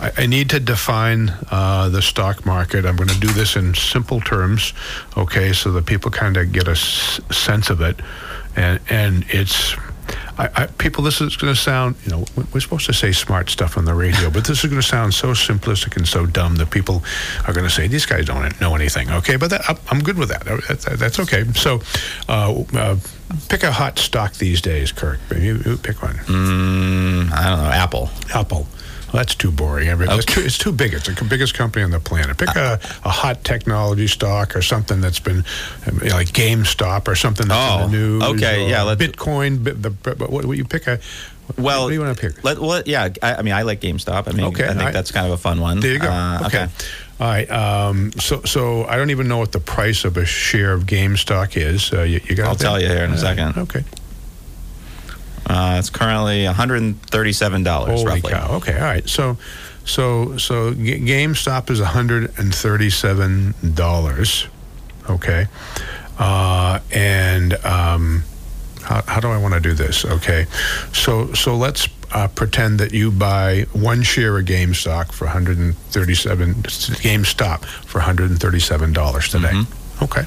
I, 0.00 0.12
I 0.22 0.26
need 0.26 0.50
to 0.50 0.60
define 0.60 1.32
uh, 1.50 1.88
the 1.90 2.02
stock 2.02 2.46
market. 2.46 2.84
I'm 2.86 2.96
going 2.96 3.08
to 3.10 3.20
do 3.20 3.28
this 3.32 3.56
in 3.56 3.74
simple 3.74 4.20
terms, 4.20 4.72
okay, 5.16 5.52
so 5.52 5.72
that 5.72 5.86
people 5.86 6.10
kind 6.10 6.36
of 6.36 6.52
get 6.52 6.68
a 6.68 6.72
s- 6.72 7.20
sense 7.30 7.70
of 7.70 7.80
it. 7.80 8.00
And 8.56 8.80
and 8.88 9.24
it's 9.28 9.76
I, 10.38 10.48
I, 10.62 10.66
people. 10.66 11.04
This 11.04 11.20
is 11.20 11.36
going 11.36 11.54
to 11.54 11.60
sound, 11.60 11.94
you 12.04 12.10
know, 12.10 12.24
we- 12.34 12.44
we're 12.52 12.60
supposed 12.60 12.86
to 12.86 12.92
say 12.92 13.12
smart 13.12 13.48
stuff 13.50 13.76
on 13.78 13.84
the 13.84 13.94
radio, 13.94 14.28
but 14.30 14.44
this 14.44 14.64
is 14.64 14.70
going 14.70 14.80
to 14.82 14.86
sound 14.86 15.14
so 15.14 15.28
simplistic 15.28 15.96
and 15.96 16.06
so 16.08 16.26
dumb 16.26 16.56
that 16.56 16.70
people 16.70 17.04
are 17.46 17.52
going 17.52 17.64
to 17.68 17.70
say 17.70 17.86
these 17.86 18.06
guys 18.06 18.24
don't 18.26 18.60
know 18.60 18.74
anything. 18.74 19.08
Okay, 19.10 19.36
but 19.36 19.50
that, 19.50 19.68
I'm- 19.68 20.00
good 20.02 20.18
with 20.18 20.30
that. 20.30 20.44
That's, 20.66 20.84
that's 20.98 21.20
okay. 21.20 21.44
So, 21.54 21.80
uh, 22.28 22.64
uh, 22.74 22.96
pick 23.48 23.62
a 23.62 23.70
hot 23.70 23.98
stock 23.98 24.32
these 24.34 24.60
days, 24.60 24.90
Kirk. 24.92 25.20
You, 25.36 25.60
you 25.64 25.76
pick 25.76 26.02
one. 26.02 26.16
Mm, 26.16 27.30
I 27.32 27.48
don't 27.50 27.58
know. 27.62 27.70
Apple. 27.70 28.10
Apple. 28.34 28.66
Well, 29.12 29.20
that's 29.22 29.34
too 29.34 29.50
boring. 29.50 29.90
I 29.90 29.94
mean, 29.94 30.08
it's, 30.10 30.24
Okay. 30.24 30.34
too, 30.34 30.40
it's 30.46 30.58
too 30.58 30.72
big. 30.72 30.94
It's 30.94 31.06
the 31.06 31.24
biggest 31.28 31.54
company 31.54 31.84
on 31.84 31.90
the 31.90 31.98
planet. 32.00 32.38
Pick 32.38 32.50
a, 32.56 32.78
a 33.04 33.08
hot 33.10 33.42
technology 33.44 34.06
stock 34.06 34.54
or 34.54 34.62
something 34.62 35.00
that's 35.00 35.18
been 35.20 35.44
you 36.02 36.08
know, 36.08 36.14
like 36.14 36.28
GameStop 36.28 37.08
or 37.08 37.14
something 37.16 37.48
that's 37.48 37.72
Oh, 37.82 37.84
in 37.86 37.90
the 37.90 37.96
news. 37.96 38.22
okay, 38.22 38.68
yeah, 38.70 38.82
let's- 38.82 39.02
Bitcoin. 39.02 39.64
Bit, 39.64 39.82
the, 39.82 39.90
but 39.90 40.18
what, 40.30 40.44
what 40.44 40.56
you 40.56 40.64
pick 40.64 40.86
a. 40.86 41.00
Well, 41.58 41.82
what 41.82 41.88
do 41.88 41.94
you 41.94 42.00
want 42.00 42.16
to 42.16 42.20
pick? 42.30 42.44
Let, 42.44 42.60
well, 42.60 42.80
yeah. 42.86 43.08
I, 43.22 43.34
I 43.34 43.42
mean, 43.42 43.54
I 43.54 43.62
like 43.62 43.80
GameStop. 43.80 44.28
I 44.28 44.32
mean, 44.32 44.46
Okay, 44.46 44.64
I 44.64 44.68
think 44.68 44.80
I- 44.82 44.90
that's 44.92 45.10
kind 45.10 45.26
of 45.26 45.32
a 45.32 45.36
fun 45.36 45.60
one. 45.60 45.80
There 45.80 45.92
you 45.92 45.98
go. 45.98 46.08
Uh, 46.08 46.42
okay. 46.46 46.68
All 47.18 47.26
right. 47.26 47.50
Um, 47.50 48.12
so, 48.12 48.42
so 48.44 48.84
I 48.86 48.96
don't 48.96 49.10
even 49.10 49.26
know 49.26 49.38
what 49.38 49.50
the 49.52 49.58
price 49.60 50.04
of 50.04 50.16
a 50.16 50.24
share 50.24 50.72
of 50.72 50.84
GameStop 50.84 51.56
is. 51.56 51.92
Uh, 51.92 52.02
you, 52.02 52.20
you 52.24 52.36
got. 52.36 52.46
I'll 52.46 52.54
tell 52.54 52.80
you 52.80 52.86
here 52.86 53.04
in 53.04 53.10
a 53.10 53.14
Uh, 53.14 53.16
second. 53.16 53.58
Okay. 53.58 53.84
Uh, 55.46 55.76
it's 55.78 55.90
currently 55.90 56.44
137 56.46 57.62
dollars 57.62 58.00
Holy 58.00 58.04
roughly. 58.14 58.32
cow. 58.32 58.54
Okay. 58.56 58.74
All 58.74 58.80
right. 58.84 59.08
So, 59.08 59.36
so, 59.84 60.36
so 60.36 60.74
G- 60.74 60.98
GameStop 61.00 61.70
is 61.70 61.80
$137. 61.80 64.46
Okay. 65.10 65.46
Uh, 66.18 66.80
and 66.92 67.54
um, 67.64 68.22
how, 68.82 69.02
how 69.02 69.20
do 69.20 69.28
I 69.28 69.38
want 69.38 69.54
to 69.54 69.60
do 69.60 69.72
this? 69.72 70.04
Okay. 70.04 70.46
So, 70.92 71.32
so 71.32 71.56
let's 71.56 71.88
uh, 72.12 72.28
pretend 72.28 72.78
that 72.80 72.92
you 72.92 73.10
buy 73.10 73.64
one 73.72 74.02
share 74.02 74.38
of 74.38 74.44
GameStop 74.44 75.12
for 75.12 75.24
137 75.26 76.54
GameStop 76.54 77.64
for 77.64 78.00
$137 78.00 79.30
today. 79.30 79.62
Okay. 80.02 80.24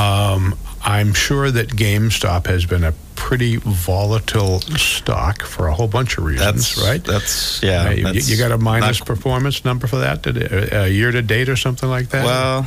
Um, 0.00 0.54
I'm 0.84 1.12
sure 1.14 1.50
that 1.50 1.68
GameStop 1.68 2.46
has 2.46 2.66
been 2.66 2.84
a 2.84 2.92
pretty 3.22 3.56
volatile 3.56 4.60
stock 4.60 5.42
for 5.44 5.68
a 5.68 5.74
whole 5.74 5.86
bunch 5.86 6.18
of 6.18 6.24
reasons, 6.24 6.74
That's 6.74 6.86
right? 6.88 7.04
That's 7.04 7.62
yeah. 7.62 7.84
Uh, 7.86 7.90
you, 7.90 8.02
that's 8.04 8.28
you 8.28 8.36
got 8.36 8.50
a 8.50 8.58
minus 8.58 8.98
not- 8.98 9.06
performance 9.06 9.64
number 9.64 9.86
for 9.86 9.98
that, 9.98 10.26
it- 10.26 10.72
uh, 10.72 10.82
year 10.84 11.12
to 11.12 11.22
date 11.22 11.48
or 11.48 11.54
something 11.56 11.88
like 11.88 12.08
that? 12.08 12.24
Well, 12.24 12.66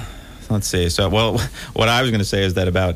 let's 0.50 0.68
see. 0.68 0.89
So, 0.89 1.10
well, 1.10 1.38
what 1.74 1.89
I 1.89 2.02
was 2.02 2.10
going 2.10 2.20
to 2.20 2.26
say 2.26 2.44
is 2.44 2.54
that 2.54 2.68
about, 2.70 2.96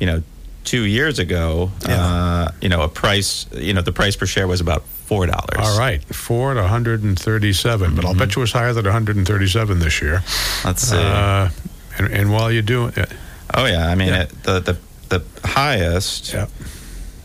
you 0.00 0.06
know, 0.06 0.22
two 0.64 0.82
years 0.82 1.18
ago, 1.20 1.70
Yeah. 1.88 2.04
uh, 2.04 2.50
you 2.60 2.68
know, 2.68 2.82
a 2.82 2.88
price, 2.88 3.46
you 3.54 3.72
know, 3.72 3.82
the 3.82 3.92
price 3.92 4.16
per 4.16 4.26
share 4.26 4.48
was 4.48 4.60
about 4.60 4.82
four 4.84 5.26
dollars. 5.26 5.58
all 5.60 5.78
right, 5.78 6.02
four 6.12 6.54
to 6.54 6.60
137, 6.60 7.94
but 7.94 8.04
I'll 8.04 8.14
bet 8.14 8.34
you 8.34 8.40
it 8.40 8.42
was 8.42 8.52
higher 8.52 8.72
than 8.72 8.84
137 8.84 9.78
this 9.78 10.02
year. 10.02 10.22
Let's 10.64 10.82
see. 10.82 10.96
Uh, 10.96 11.50
and, 11.98 12.08
and 12.12 12.32
while 12.32 12.50
you're 12.50 12.62
doing 12.62 12.92
it, 12.96 13.10
oh 13.54 13.64
yeah, 13.66 13.86
I 13.86 13.94
mean, 13.94 14.08
yeah. 14.08 14.22
It, 14.24 14.42
the 14.42 14.58
the 14.60 14.76
the 15.08 15.48
highest 15.48 16.32
yeah. 16.32 16.46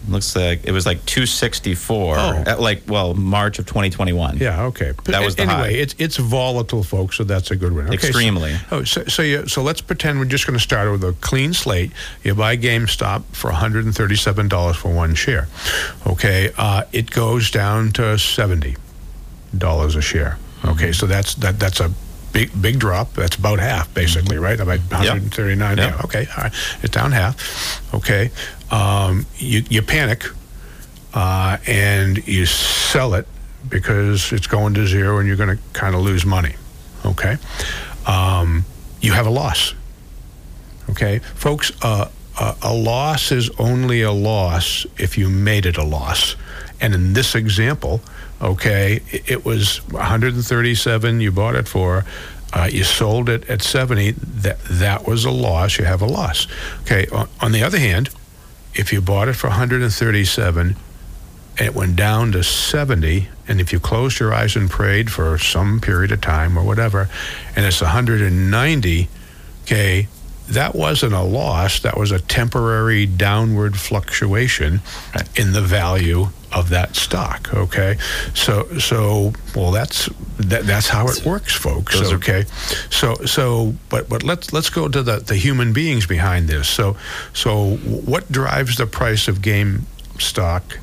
Looks 0.08 0.36
like 0.36 0.66
it 0.66 0.72
was 0.72 0.86
like 0.86 1.06
two 1.06 1.26
sixty 1.26 1.76
four. 1.76 2.16
Oh. 2.18 2.44
At 2.46 2.60
like 2.60 2.84
well, 2.88 3.14
March 3.14 3.60
of 3.60 3.66
twenty 3.66 3.90
twenty 3.90 4.14
one. 4.14 4.38
Yeah, 4.38 4.64
okay. 4.66 4.94
But 4.96 5.06
That 5.06 5.24
was 5.24 5.36
the 5.36 5.44
anyway. 5.44 5.58
high. 5.58 5.68
It's 5.70 5.96
it's 5.98 6.18
volatile, 6.18 6.84
folks. 6.84 7.18
So 7.18 7.24
that's 7.24 7.52
a 7.52 7.56
good 7.56 7.74
one. 7.74 7.88
Okay, 7.88 7.98
so- 7.98 8.08
Extremely. 8.08 8.56
oh, 8.72 8.84
so 8.84 9.06
so, 9.06 9.22
you, 9.22 9.48
so 9.48 9.62
let's 9.62 9.82
pretend 9.82 10.20
we're 10.20 10.26
just 10.26 10.46
going 10.48 10.58
to 10.58 10.64
start 10.64 10.92
with 10.92 11.04
a 11.04 11.14
clean 11.22 11.54
slate. 11.54 11.92
You 12.24 12.36
buy 12.36 12.58
GameStop 12.58 13.24
for 13.34 13.52
one 13.52 13.60
hundred 13.60 13.86
and 13.86 13.96
thirty-seven 13.96 14.48
dollars 14.48 14.78
for 14.78 14.94
one 14.94 15.16
share. 15.16 15.48
Okay, 16.08 16.52
uh, 16.58 16.84
it 16.92 17.12
goes 17.12 17.52
down 17.52 17.92
to 17.94 18.18
seventy 18.18 18.76
dollars 19.58 19.96
a 19.96 20.02
share. 20.02 20.38
Okay, 20.66 20.92
so 20.92 21.06
that's 21.06 21.36
that 21.36 21.60
that's 21.60 21.80
a 21.80 21.92
big 22.34 22.50
big 22.62 22.80
drop. 22.80 23.14
That's 23.14 23.36
about 23.36 23.60
half, 23.60 23.94
basically, 23.94 24.38
right? 24.38 24.60
About 24.60 24.80
one 24.80 25.06
hundred 25.06 25.24
and 25.24 25.34
thirty-nine. 25.34 25.78
Yep. 25.78 25.94
Yeah. 25.96 26.02
Okay, 26.06 26.28
all 26.38 26.44
right. 26.44 26.54
It's 26.82 26.92
down 26.94 27.12
half. 27.12 27.94
Okay, 27.94 28.32
um, 28.72 29.26
you 29.38 29.64
you 29.70 29.82
panic 29.82 30.24
uh, 31.14 31.58
and 31.68 32.26
you 32.28 32.46
sell 32.46 33.14
it 33.14 33.28
because 33.70 34.32
it's 34.32 34.48
going 34.48 34.74
to 34.74 34.88
zero 34.88 35.20
and 35.20 35.28
you're 35.28 35.38
going 35.38 35.56
to 35.56 35.62
kind 35.74 35.96
of 35.96 36.02
lose 36.02 36.26
money. 36.26 36.56
Okay, 37.06 37.38
um, 38.08 38.66
you 39.02 39.12
have 39.14 39.28
a 39.28 39.32
loss. 39.32 39.74
Okay, 40.90 41.20
folks, 41.20 41.72
uh, 41.84 42.10
a, 42.40 42.56
a 42.64 42.74
loss 42.74 43.32
is 43.32 43.50
only 43.60 44.02
a 44.02 44.12
loss 44.12 44.86
if 44.98 45.18
you 45.18 45.30
made 45.30 45.66
it 45.66 45.78
a 45.78 45.84
loss. 45.84 46.36
And 46.80 46.96
in 46.96 47.14
this 47.14 47.36
example, 47.36 48.02
okay, 48.42 49.02
it, 49.12 49.32
it 49.32 49.46
was 49.46 49.78
137 49.92 51.22
you 51.22 51.32
bought 51.32 51.56
it 51.56 51.68
for. 51.68 52.06
Uh, 52.54 52.68
you 52.70 52.84
sold 52.84 53.30
it 53.30 53.50
at 53.50 53.62
70. 53.62 54.12
That 54.12 54.60
that 54.66 55.08
was 55.08 55.24
a 55.24 55.32
loss. 55.32 55.78
You 55.78 55.86
have 55.86 56.02
a 56.02 56.06
loss. 56.06 56.48
Okay. 56.82 57.08
On, 57.08 57.30
on 57.40 57.52
the 57.54 57.64
other 57.64 57.80
hand, 57.80 58.10
if 58.74 58.94
you 58.94 59.02
bought 59.02 59.28
it 59.28 59.34
for 59.34 59.48
137 59.48 60.76
and 61.58 61.68
it 61.68 61.76
went 61.76 61.96
down 61.96 62.32
to 62.32 62.44
70 62.44 63.28
and 63.48 63.60
if 63.60 63.74
you 63.74 63.80
closed 63.80 64.20
your 64.20 64.34
eyes 64.34 64.56
and 64.56 64.70
prayed 64.70 65.12
for 65.12 65.38
some 65.38 65.82
period 65.82 66.12
of 66.12 66.22
time 66.22 66.58
or 66.58 66.64
whatever 66.64 67.10
and 67.56 67.66
it's 67.66 67.82
190 67.82 69.10
okay 69.64 70.08
that 70.54 70.76
wasn't 70.76 71.14
a 71.14 71.22
loss 71.22 71.80
that 71.82 71.98
was 71.98 72.12
a 72.12 72.20
temporary 72.20 73.06
downward 73.06 73.76
fluctuation 73.78 74.82
Right. 75.16 75.40
in 75.40 75.54
the 75.54 75.62
value 75.62 76.28
of 76.52 76.70
that 76.70 76.96
stock 76.96 77.54
okay 77.54 77.98
so 78.34 78.68
so 78.78 79.34
well 79.56 79.72
that's 79.72 80.10
that, 80.38 80.66
that's 80.66 80.88
how 80.90 81.08
it 81.08 81.26
works 81.26 81.54
folks 81.56 81.94
Those 82.00 82.12
are- 82.12 82.16
okay 82.16 82.46
so 82.90 83.16
so 83.26 83.74
but 83.90 84.10
but 84.10 84.24
let's 84.24 84.52
let's 84.54 84.70
go 84.70 84.88
to 84.90 85.02
the 85.04 85.18
the 85.20 85.36
human 85.36 85.72
beings 85.74 86.06
behind 86.08 86.48
this 86.50 86.68
so 86.68 86.96
so 87.34 87.78
what 88.06 88.30
drives 88.32 88.76
the 88.78 88.86
price 88.88 89.28
of 89.28 89.42
game 89.42 89.86
stock 90.20 90.78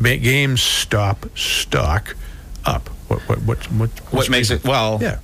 GameStop 0.00 1.16
stock 1.38 2.16
up? 2.64 2.88
What 3.08 3.20
what 3.28 3.38
what 3.42 3.58
what, 3.72 3.90
what 4.12 4.28
makes 4.30 4.50
it 4.50 4.64
well? 4.64 4.98
Yeah. 5.00 5.18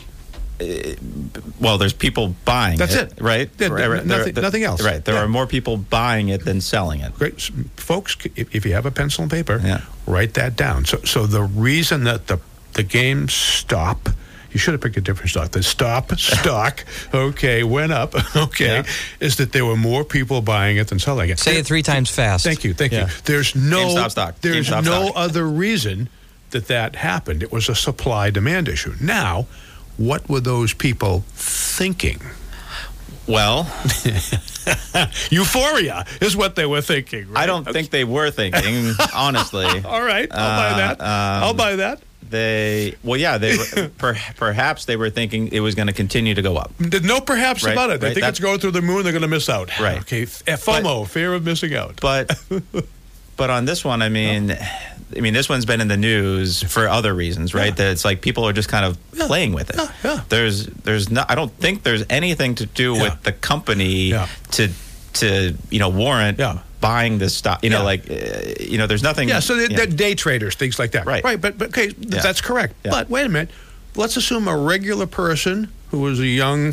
Well, 1.61 1.79
there's 1.79 1.93
people 1.93 2.35
buying 2.45 2.79
That's 2.79 2.95
it, 2.95 3.13
it. 3.13 3.21
right? 3.21 3.51
Yeah, 3.59 3.69
right, 3.69 3.89
right. 3.89 4.07
nothing- 4.07 4.35
There- 4.35 4.43
nothing 4.43 4.65
else. 4.65 4.83
Right. 4.83 5.05
There 5.05 5.15
Yeah. 5.15 5.23
are 5.23 5.29
more 5.29 5.47
people 5.47 5.77
buying 5.77 6.29
it 6.29 6.45
than 6.45 6.61
selling 6.61 7.01
it. 7.01 7.15
Great, 7.19 7.41
folks. 7.77 8.17
If, 8.37 8.55
if 8.55 8.65
you 8.67 8.73
have 8.75 8.87
a 8.87 8.91
pencil 8.91 9.23
and 9.23 9.31
paper, 9.31 9.61
Yeah. 9.65 9.81
write 10.07 10.35
that 10.35 10.57
down. 10.57 10.85
So, 10.85 11.01
so 11.05 11.27
the 11.27 11.43
reason 11.43 12.05
that 12.05 12.27
the 12.29 12.39
the 12.75 12.85
GameStop, 12.85 14.15
you 14.53 14.59
should 14.61 14.73
have 14.75 14.81
picked 14.81 14.97
a 14.97 15.01
different 15.01 15.31
stock. 15.31 15.51
The 15.51 15.63
stop 15.63 16.17
stock, 16.21 16.85
okay, 17.13 17.65
went 17.65 17.91
up, 17.93 18.15
okay, 18.37 18.77
Yeah. 18.77 18.83
is 19.19 19.37
that 19.37 19.51
there 19.53 19.65
were 19.65 19.77
more 19.77 20.05
people 20.05 20.41
buying 20.41 20.77
it 20.77 20.87
than 20.87 21.01
selling 21.01 21.31
it. 21.31 21.41
Say 21.41 21.57
it 21.59 21.67
three 21.67 21.83
times 21.83 22.11
fast. 22.11 22.45
Thank 22.45 22.63
you, 22.63 22.73
thank 22.73 22.93
Yeah. 22.93 23.07
you. 23.07 23.13
There's 23.25 23.57
no 23.57 23.89
GameStop 23.89 24.11
stock. 24.13 24.35
There's 24.41 24.69
GameStop 24.69 24.85
no 24.85 25.03
stock. 25.07 25.13
other 25.17 25.49
reason 25.49 26.09
that 26.51 26.69
that 26.69 26.95
happened. 26.97 27.43
It 27.43 27.51
was 27.51 27.69
a 27.69 27.75
supply 27.75 28.31
demand 28.31 28.69
issue. 28.69 28.95
Now, 29.01 29.47
what 30.01 30.29
were 30.31 30.41
those 30.41 30.73
people 30.73 31.25
thinking? 31.35 32.21
Well, 33.29 33.63
Euphoria 35.31 36.05
is 36.21 36.37
what 36.37 36.57
they 36.57 36.67
were 36.67 36.81
thinking. 36.81 37.29
I 37.37 37.47
don't 37.47 37.65
think 37.71 37.91
they 37.91 38.05
were 38.05 38.31
thinking, 38.31 38.93
honestly. 39.15 39.67
All 39.85 40.03
right, 40.03 40.29
I'll 40.33 40.57
buy 40.59 40.71
Uh, 40.71 40.77
that. 40.77 41.01
I'll 41.01 41.51
um, 41.51 41.57
buy 41.57 41.77
that. 41.77 42.01
They, 42.29 42.95
well, 43.03 43.19
yeah, 43.21 43.39
they 43.39 43.57
were, 43.57 43.89
per, 43.99 44.17
perhaps 44.37 44.85
they 44.87 44.97
were 44.97 45.11
thinking 45.11 45.49
it 45.49 45.61
was 45.61 45.75
going 45.75 45.89
to 45.89 45.93
continue 45.93 46.35
to 46.35 46.43
go 46.43 46.57
up. 46.57 46.73
No 46.81 47.21
perhaps 47.21 47.65
Right, 47.65 47.73
about 47.73 47.91
it. 47.91 48.01
They 48.01 48.09
right, 48.09 48.15
think 48.15 48.27
it's 48.27 48.39
going 48.41 48.59
through 48.61 48.71
the 48.73 48.83
moon. 48.83 49.03
They're 49.03 49.13
going 49.13 49.23
to 49.23 49.29
miss 49.29 49.49
out. 49.49 49.79
Right. 49.81 49.99
Okay. 50.01 50.23
FOMO, 50.27 51.07
fear 51.09 51.35
of 51.35 51.45
missing 51.45 51.75
out. 51.75 52.01
But, 52.01 52.31
but 53.37 53.51
on 53.51 53.65
this 53.65 53.85
one, 53.85 54.01
I 54.01 54.09
mean, 54.09 54.57
I 55.17 55.21
mean, 55.21 55.35
this 55.35 55.49
one's 55.49 55.65
been 55.65 55.81
in 55.81 55.89
the 55.89 55.97
news 55.97 56.63
for 56.63 56.89
other 56.89 57.13
reasons, 57.15 57.55
right? 57.55 57.67
Yeah. 57.67 57.71
That 57.75 57.93
it's 57.93 58.05
like 58.05 58.21
people 58.21 58.47
are 58.47 58.53
just 58.53 58.69
kind 58.69 58.85
of 58.85 58.97
playing 59.13 59.53
with 59.53 59.71
it. 59.71 59.77
Yeah, 59.77 59.93
yeah. 60.05 60.21
There's, 60.29 60.67
there's 60.67 61.11
not. 61.11 61.31
I 61.31 61.35
don't 61.35 61.53
think 61.53 61.83
there's 61.83 62.05
anything 62.09 62.55
to 62.57 62.67
do 62.67 62.95
Yeah. 62.95 63.03
with 63.03 63.23
the 63.23 63.33
company 63.33 64.11
Yeah. 64.11 64.29
to, 64.53 64.69
to 65.15 65.55
you 65.71 65.79
know, 65.81 65.89
warrant 65.89 66.39
Yeah. 66.39 66.59
buying 66.81 67.19
this 67.19 67.35
stock. 67.37 67.65
You 67.65 67.71
know, 67.71 67.83
like, 67.85 68.09
uh, 68.11 68.15
you 68.61 68.79
know, 68.79 68.87
there's 68.87 69.03
nothing. 69.03 69.29
yeah, 69.29 69.41
so 69.41 69.57
they, 69.57 69.63
you 69.63 69.77
they're 69.77 69.87
day 69.87 70.15
traders, 70.15 70.55
things 70.55 70.79
like 70.79 70.93
that. 70.93 71.07
Right. 71.07 71.25
Right. 71.25 71.41
But, 71.41 71.59
but 71.59 71.69
okay, 71.69 71.89
th- 71.89 71.97
Yeah. 72.15 72.23
that's 72.23 72.41
correct. 72.41 72.75
Yeah. 72.85 72.93
But 72.93 73.11
wait 73.11 73.27
a 73.27 73.29
minute. 73.29 73.51
Let's 73.97 74.17
assume 74.17 74.49
a 74.49 74.57
regular 74.57 75.07
person 75.07 75.69
who 75.91 76.01
was 76.01 76.21
a 76.21 76.27
young 76.27 76.73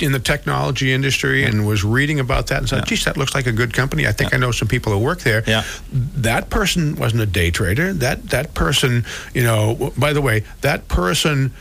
in 0.00 0.10
the 0.10 0.18
technology 0.22 0.92
industry 0.92 1.44
and 1.44 1.64
was 1.66 1.84
reading 1.84 2.18
about 2.18 2.48
that 2.48 2.58
and 2.58 2.68
said, 2.68 2.78
Yeah. 2.78 2.84
"Geez, 2.84 3.04
that 3.04 3.16
looks 3.16 3.34
like 3.36 3.46
a 3.46 3.52
good 3.52 3.72
company. 3.72 4.06
I 4.06 4.12
think 4.12 4.34
I 4.34 4.36
know 4.36 4.50
some 4.50 4.66
people 4.66 4.92
who 4.92 4.98
work 4.98 5.20
there." 5.20 5.44
Yeah. 5.46 5.62
That 5.92 6.50
person 6.50 6.96
wasn't 6.96 7.22
a 7.22 7.26
day 7.26 7.52
trader. 7.52 7.92
That 7.92 8.30
that 8.30 8.52
person, 8.54 9.04
you 9.32 9.44
know. 9.44 9.92
By 9.96 10.12
the 10.12 10.20
way, 10.20 10.42
that 10.62 10.88
person 10.88 11.52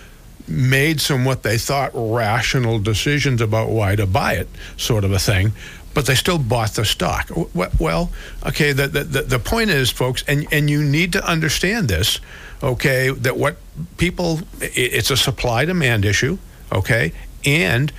made 0.47 0.99
some 1.01 1.24
what 1.26 1.43
they 1.43 1.57
thought 1.59 1.91
rational 1.93 2.80
decisions 2.80 3.41
about 3.41 3.70
why 3.70 3.95
to 3.95 4.05
buy 4.07 4.34
it, 4.34 4.49
sort 4.78 5.03
of 5.03 5.11
a 5.11 5.20
thing. 5.20 5.53
But 5.93 6.07
they 6.07 6.16
still 6.16 6.39
bought 6.39 6.74
the 6.74 6.84
stock. 6.84 7.30
Well, 7.53 8.11
okay. 8.45 8.74
The, 8.74 8.88
the 8.88 9.03
the 9.03 9.22
the 9.22 9.39
point 9.39 9.70
is, 9.70 9.91
folks, 9.91 10.24
and 10.28 10.47
and 10.51 10.68
you 10.70 10.84
need 10.84 11.13
to 11.13 11.24
understand 11.24 11.88
this. 11.89 12.20
Okay, 12.66 13.11
that 13.11 13.38
what 13.38 13.57
people, 13.97 14.39
it's 14.59 15.11
a 15.11 15.18
supply 15.18 15.66
demand 15.66 16.03
issue. 16.03 16.39
Okay, 16.72 17.13
and 17.45 17.91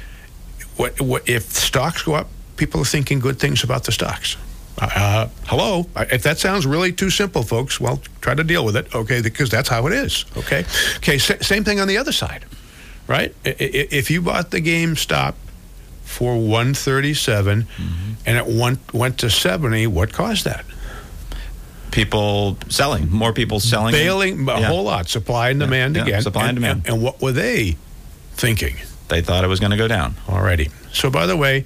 what, 0.76 1.00
what 1.00 1.28
if 1.28 1.44
stocks 1.44 2.02
go 2.02 2.14
up, 2.14 2.28
people 2.56 2.80
are 2.80 2.84
thinking 2.84 3.20
good 3.20 3.38
things 3.38 3.62
about 3.62 3.84
the 3.84 3.92
stocks. 3.92 4.36
Uh, 4.78 5.28
hello, 5.44 5.86
if 6.10 6.22
that 6.24 6.38
sounds 6.38 6.66
really 6.66 6.92
too 6.92 7.08
simple, 7.10 7.42
folks, 7.42 7.80
well, 7.80 8.00
try 8.20 8.34
to 8.34 8.44
deal 8.44 8.64
with 8.64 8.76
it, 8.76 8.94
okay? 8.94 9.22
Because 9.22 9.48
that's 9.48 9.68
how 9.70 9.86
it 9.86 9.92
is, 9.94 10.26
okay? 10.36 10.64
Okay, 10.96 11.16
sa- 11.16 11.40
same 11.40 11.64
thing 11.64 11.80
on 11.80 11.88
the 11.88 11.96
other 11.96 12.12
side, 12.12 12.44
right? 13.06 13.34
If 13.44 14.10
you 14.10 14.20
bought 14.20 14.50
the 14.50 14.60
GameStop 14.60 15.34
for 16.02 16.36
137 16.36 17.66
and 18.26 18.36
it 18.36 18.46
went 18.46 18.92
went 18.92 19.18
to 19.18 19.30
70, 19.30 19.86
what 19.86 20.12
caused 20.12 20.44
that? 20.44 20.66
People 21.91 22.57
selling, 22.68 23.11
more 23.11 23.32
people 23.32 23.61
selling. 23.61 23.93
Bailing 23.93 24.49
a 24.49 24.61
Yeah. 24.61 24.66
whole 24.66 24.84
lot, 24.84 25.09
supply 25.09 25.51
and 25.51 25.61
demand 25.61 25.97
yeah, 25.97 26.03
again. 26.03 26.22
supply 26.22 26.49
and 26.49 26.57
demand. 26.57 26.82
And, 26.87 27.01
what 27.03 27.20
were 27.22 27.32
they 27.32 27.76
thinking? 28.34 28.76
They 29.09 29.20
thought 29.22 29.45
it 29.45 29.49
was 29.49 29.61
going 29.61 29.70
to 29.70 29.76
go 29.76 29.89
down. 29.89 30.16
Alrighty. 30.26 30.70
So, 30.93 31.11
by 31.11 31.26
the 31.26 31.37
way, 31.37 31.64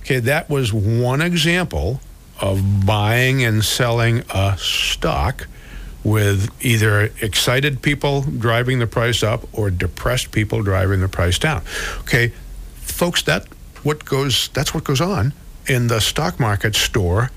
okay, 0.00 0.20
that 0.20 0.48
was 0.48 0.72
one 0.72 1.20
example 1.20 2.00
of 2.40 2.86
buying 2.86 3.44
and 3.44 3.64
selling 3.64 4.22
a 4.30 4.56
stock 4.58 5.46
with 6.04 6.48
either 6.64 7.10
excited 7.20 7.82
people 7.82 8.22
driving 8.22 8.78
the 8.78 8.86
price 8.86 9.22
up 9.22 9.46
or 9.52 9.70
depressed 9.70 10.30
people 10.30 10.62
driving 10.62 11.00
the 11.00 11.08
price 11.08 11.38
down. 11.38 11.62
Okay, 12.00 12.32
folks, 12.76 13.22
that 13.22 13.46
what 13.82 14.04
goes 14.04 14.48
that's 14.54 14.72
what 14.72 14.84
goes 14.84 15.00
on 15.00 15.32
in 15.66 15.88
the 15.88 16.00
stock 16.00 16.40
market 16.40 16.74
store 16.74 17.30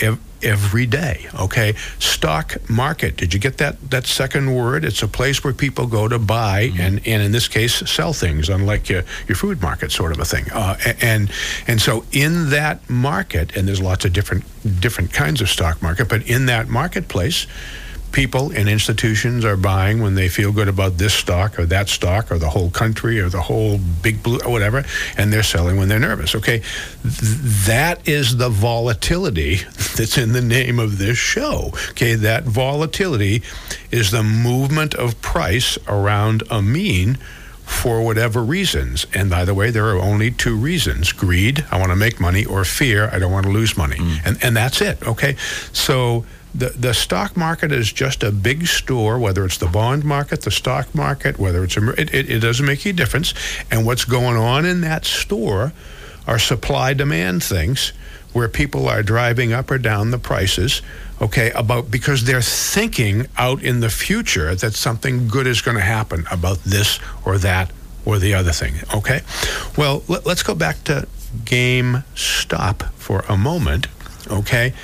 ev- 0.00 0.18
every 0.42 0.86
day. 0.86 1.26
Okay, 1.38 1.74
stock 1.98 2.56
market. 2.68 3.16
Did 3.16 3.34
you 3.34 3.40
get 3.40 3.58
that 3.58 3.90
that 3.90 4.06
second 4.06 4.54
word? 4.54 4.84
It's 4.84 5.02
a 5.02 5.08
place 5.08 5.42
where 5.42 5.52
people 5.52 5.86
go 5.86 6.08
to 6.08 6.18
buy 6.18 6.72
and 6.78 7.00
and 7.06 7.22
in 7.22 7.32
this 7.32 7.48
case 7.48 7.74
sell 7.90 8.12
things, 8.12 8.48
unlike 8.48 8.88
your 8.88 9.04
your 9.26 9.36
food 9.36 9.60
market 9.60 9.92
sort 9.92 10.12
of 10.12 10.18
a 10.20 10.24
thing. 10.24 10.46
Uh, 10.52 10.76
and 11.00 11.30
and 11.66 11.80
so 11.80 12.04
in 12.12 12.50
that 12.50 12.88
market, 12.88 13.56
and 13.56 13.66
there's 13.66 13.82
lots 13.82 14.04
of 14.04 14.12
different 14.12 14.44
different 14.80 15.12
kinds 15.12 15.40
of 15.40 15.48
stock 15.48 15.82
market, 15.82 16.08
but 16.08 16.22
in 16.28 16.46
that 16.46 16.68
marketplace 16.68 17.46
people 18.12 18.50
and 18.52 18.68
institutions 18.68 19.44
are 19.44 19.56
buying 19.56 20.00
when 20.02 20.14
they 20.14 20.28
feel 20.28 20.52
good 20.52 20.68
about 20.68 20.98
this 20.98 21.14
stock 21.14 21.58
or 21.58 21.66
that 21.66 21.88
stock 21.88 22.30
or 22.30 22.38
the 22.38 22.48
whole 22.48 22.70
country 22.70 23.20
or 23.20 23.28
the 23.28 23.40
whole 23.40 23.78
big 24.02 24.22
blue 24.22 24.40
or 24.44 24.50
whatever, 24.50 24.84
and 25.16 25.32
they're 25.32 25.42
selling 25.42 25.76
when 25.76 25.88
they're 25.88 25.98
nervous. 25.98 26.34
Okay, 26.34 26.58
Th- 27.02 27.14
that 27.66 28.08
is 28.08 28.36
the 28.36 28.48
volatility 28.48 29.56
that's 29.96 30.18
in 30.18 30.32
the 30.32 30.42
name 30.42 30.78
of 30.78 30.98
this 30.98 31.18
show. 31.18 31.72
Okay, 31.90 32.14
that 32.14 32.44
volatility 32.44 33.42
is 33.90 34.10
the 34.10 34.22
movement 34.22 34.94
of 34.94 35.20
price 35.22 35.78
around 35.86 36.42
a 36.50 36.62
mean 36.62 37.18
for 37.68 38.02
whatever 38.02 38.42
reasons. 38.42 39.06
And 39.12 39.28
by 39.28 39.44
the 39.44 39.54
way, 39.54 39.70
there 39.70 39.86
are 39.88 39.98
only 39.98 40.30
two 40.30 40.56
reasons 40.56 41.12
greed, 41.12 41.64
I 41.70 41.78
want 41.78 41.90
to 41.90 41.96
make 41.96 42.18
money, 42.18 42.44
or 42.44 42.64
fear, 42.64 43.10
I 43.12 43.18
don't 43.18 43.30
want 43.30 43.44
to 43.44 43.52
lose 43.52 43.76
money. 43.76 43.96
Mm. 43.96 44.20
And, 44.24 44.44
and 44.44 44.56
that's 44.56 44.80
it, 44.80 45.06
okay? 45.06 45.36
So 45.72 46.24
the, 46.58 46.70
the 46.70 46.92
stock 46.92 47.36
market 47.36 47.70
is 47.70 47.92
just 47.92 48.22
a 48.22 48.32
big 48.32 48.66
store, 48.66 49.18
whether 49.18 49.44
it's 49.44 49.58
the 49.58 49.68
bond 49.68 50.04
market, 50.04 50.42
the 50.42 50.50
stock 50.50 50.92
market, 50.94 51.38
whether 51.38 51.62
it's, 51.62 51.76
it, 51.76 52.12
it, 52.12 52.30
it 52.30 52.38
doesn't 52.40 52.66
make 52.66 52.84
any 52.84 52.92
difference. 52.92 53.32
And 53.70 53.86
what's 53.86 54.04
going 54.04 54.36
on 54.36 54.66
in 54.66 54.80
that 54.80 55.04
store 55.04 55.72
are 56.26 56.38
supply 56.38 56.94
demand 56.94 57.42
things 57.44 57.92
where 58.32 58.48
people 58.48 58.88
are 58.88 59.02
driving 59.02 59.52
up 59.52 59.70
or 59.70 59.78
down 59.78 60.10
the 60.10 60.18
prices 60.18 60.82
okay 61.20 61.50
about 61.52 61.90
because 61.90 62.24
they're 62.24 62.42
thinking 62.42 63.26
out 63.38 63.62
in 63.62 63.80
the 63.80 63.88
future 63.88 64.54
that 64.54 64.74
something 64.74 65.26
good 65.28 65.46
is 65.46 65.62
going 65.62 65.76
to 65.76 65.82
happen 65.82 66.26
about 66.30 66.58
this 66.58 67.00
or 67.24 67.38
that 67.38 67.70
or 68.04 68.18
the 68.18 68.34
other 68.34 68.52
thing 68.52 68.74
okay 68.94 69.22
well 69.76 70.02
let, 70.08 70.26
us 70.26 70.42
go 70.42 70.54
back 70.54 70.84
to 70.84 71.08
game 71.46 72.04
stop 72.14 72.82
for 72.94 73.20
a 73.28 73.36
moment 73.36 73.86
okay 74.30 74.74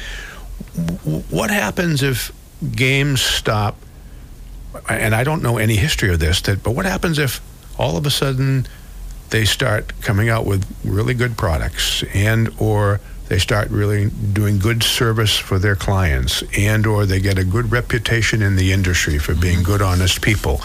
what 1.31 1.51
happens 1.51 2.03
if 2.03 2.33
GameStop, 2.64 3.75
and 4.89 5.14
I 5.14 5.25
don't 5.25 5.43
know 5.43 5.59
any 5.59 5.77
history 5.77 6.12
of 6.12 6.18
this, 6.18 6.41
that, 6.43 6.62
but 6.62 6.72
what 6.72 6.87
happens 6.87 7.18
if 7.18 7.41
all 7.79 7.97
of 7.97 8.07
a 8.07 8.11
sudden 8.11 8.66
they 9.31 9.45
start 9.45 10.01
coming 10.01 10.29
out 10.29 10.47
with 10.47 10.64
really 10.85 11.14
good 11.14 11.37
products 11.37 12.05
and 12.14 12.53
or 12.59 13.01
they 13.29 13.39
start 13.39 13.70
really 13.70 14.11
doing 14.11 14.59
good 14.59 14.83
service 14.83 15.37
for 15.37 15.59
their 15.59 15.75
clients 15.75 16.45
and 16.57 16.87
or 16.87 17.07
they 17.07 17.20
get 17.20 17.39
a 17.39 17.45
good 17.45 17.72
reputation 17.72 18.43
in 18.43 18.57
the 18.57 18.70
industry 18.70 19.18
for 19.18 19.35
being 19.35 19.62
good 19.62 19.81
honest 19.81 20.20
people? 20.20 20.61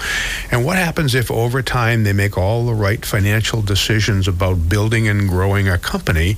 And 0.51 0.65
what 0.65 0.75
happens 0.77 1.15
if 1.15 1.31
over 1.31 1.61
time 1.61 2.03
they 2.03 2.13
make 2.13 2.37
all 2.37 2.65
the 2.65 2.73
right 2.73 3.03
financial 3.05 3.61
decisions 3.61 4.27
about 4.27 4.67
building 4.67 5.07
and 5.07 5.29
growing 5.29 5.69
a 5.69 5.77
company? 5.77 6.37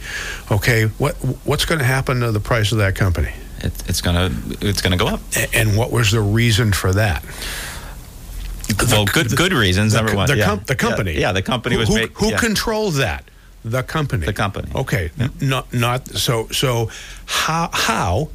Okay 0.52 0.86
what 0.86 1.16
what's 1.44 1.66
going 1.66 1.80
to 1.80 1.86
happen 1.86 2.20
to 2.20 2.32
the 2.32 2.40
price 2.40 2.72
of 2.72 2.78
that 2.78 2.96
company 2.96 3.34
It, 3.64 3.90
it's 3.90 4.02
gonna 4.02 4.32
it's 4.62 4.82
gonna 4.82 4.98
go 4.98 5.08
up. 5.08 5.22
And 5.54 5.78
what 5.78 5.92
was 5.92 6.12
the 6.12 6.22
reason 6.22 6.74
for 6.74 6.94
that 6.94 7.24
well, 8.90 9.06
good 9.06 9.36
good 9.36 9.54
reasons. 9.54 9.94
the, 9.94 10.00
number 10.00 10.16
one, 10.16 10.28
the, 10.28 10.38
yeah. 10.38 10.46
com- 10.46 10.64
the 10.66 10.76
company. 10.76 11.14
Yeah, 11.14 11.20
yeah, 11.20 11.32
the 11.32 11.42
company 11.42 11.78
was 11.78 11.90
who, 11.90 11.96
made. 11.96 12.10
who 12.14 12.30
yeah. 12.30 12.38
controls 12.38 12.98
that? 12.98 13.26
The 13.64 13.84
company. 13.84 14.26
The 14.26 14.34
company. 14.34 14.72
Okay. 14.74 15.12
N- 15.20 15.32
Not 15.42 15.74
not 15.74 16.08
so 16.08 16.48
so. 16.48 16.90
How 17.26 17.70
how 17.72 18.30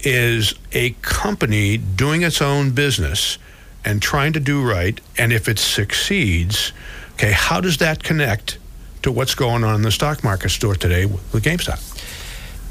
is 0.00 0.54
a 0.72 0.90
company 1.02 1.76
doing 1.76 2.22
its 2.22 2.40
own 2.40 2.70
business 2.70 3.38
and 3.84 4.00
trying 4.00 4.32
to 4.34 4.40
do 4.40 4.64
right? 4.64 5.00
And 5.16 5.32
if 5.32 5.48
it 5.48 5.58
succeeds, 5.58 6.72
okay, 7.14 7.32
how 7.32 7.60
does 7.60 7.78
that 7.78 8.02
connect 8.02 8.58
to 9.02 9.12
what's 9.12 9.34
going 9.34 9.64
on 9.64 9.74
in 9.74 9.82
the 9.82 9.90
stock 9.90 10.24
market 10.24 10.50
store 10.50 10.74
today 10.74 11.04
with 11.06 11.42
GameStop? 11.42 11.84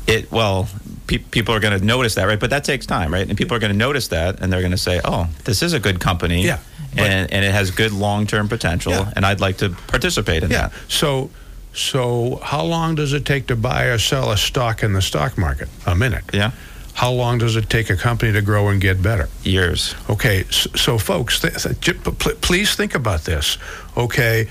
It 0.08 0.32
well, 0.32 0.70
pe- 1.08 1.18
people 1.18 1.56
are 1.56 1.60
going 1.60 1.78
to 1.80 1.84
notice 1.86 2.16
that, 2.16 2.26
right? 2.26 2.40
But 2.40 2.50
that 2.52 2.64
takes 2.64 2.86
time, 2.86 3.12
right? 3.14 3.28
And 3.28 3.38
people 3.38 3.56
are 3.56 3.60
going 3.60 3.72
to 3.72 3.78
notice 3.78 4.10
that, 4.10 4.40
and 4.42 4.52
they're 4.52 4.62
going 4.62 4.72
to 4.72 4.78
say, 4.78 5.02
"Oh, 5.04 5.28
this 5.46 5.62
is 5.64 5.74
a 5.74 5.80
good 5.80 6.00
company, 6.00 6.44
Yeah, 6.46 6.60
and, 6.96 7.32
and 7.32 7.44
it 7.46 7.52
has 7.52 7.72
good 7.72 7.92
long-term 7.92 8.48
potential, 8.50 8.92
Yeah. 8.92 9.14
and 9.16 9.26
I'd 9.26 9.40
like 9.40 9.58
to 9.58 9.70
participate 9.88 10.44
in 10.44 10.52
Yeah. 10.52 10.68
that." 10.68 10.74
So, 10.88 11.30
so 11.74 12.40
how 12.44 12.64
long 12.64 12.96
does 12.96 13.14
it 13.14 13.26
take 13.26 13.48
to 13.48 13.56
buy 13.56 13.86
or 13.86 13.98
sell 13.98 14.32
a 14.32 14.38
stock 14.38 14.84
in 14.84 14.94
the 14.94 15.02
stock 15.02 15.38
market? 15.38 15.70
A 15.86 15.96
minute. 15.96 16.24
Yeah, 16.34 16.52
How 16.94 17.12
long 17.12 17.38
does 17.38 17.56
it 17.56 17.70
take 17.70 17.90
a 17.92 17.96
company 17.96 18.32
to 18.34 18.42
grow 18.42 18.70
and 18.70 18.82
get 18.82 19.02
better? 19.02 19.30
years. 19.44 19.94
Okay, 20.10 20.46
so, 20.50 20.70
so 20.76 20.98
folks, 20.98 21.40
th- 21.42 21.54
th- 21.82 22.42
please 22.42 22.76
think 22.76 22.96
about 22.96 23.24
this. 23.26 23.58
Okay, 23.96 24.48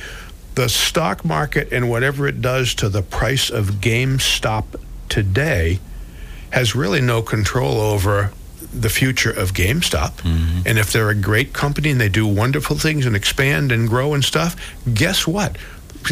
the 0.55 0.69
stock 0.69 1.25
market 1.25 1.73
and 1.73 1.91
whatever 1.91 2.29
it 2.29 2.41
does 2.41 2.75
to 2.77 2.89
the 2.89 3.03
price 3.03 3.51
of 3.51 3.81
GameStop 3.83 4.65
today 5.09 5.81
has 6.57 6.75
really 6.75 7.03
no 7.03 7.21
control 7.21 7.79
over 7.79 8.33
the 8.73 8.89
future 8.89 9.31
of 9.31 9.53
GameStop. 9.53 10.13
Mm-hmm. 10.23 10.61
And 10.65 10.79
if 10.79 10.91
they're 10.91 11.11
a 11.11 11.15
great 11.15 11.53
company 11.53 11.91
and 11.91 12.01
they 12.01 12.09
do 12.09 12.27
wonderful 12.27 12.79
things 12.79 13.05
and 13.05 13.15
expand 13.15 13.73
and 13.73 13.87
grow 13.87 14.15
and 14.15 14.25
stuff, 14.25 14.57
guess 14.95 15.27
what? 15.27 15.59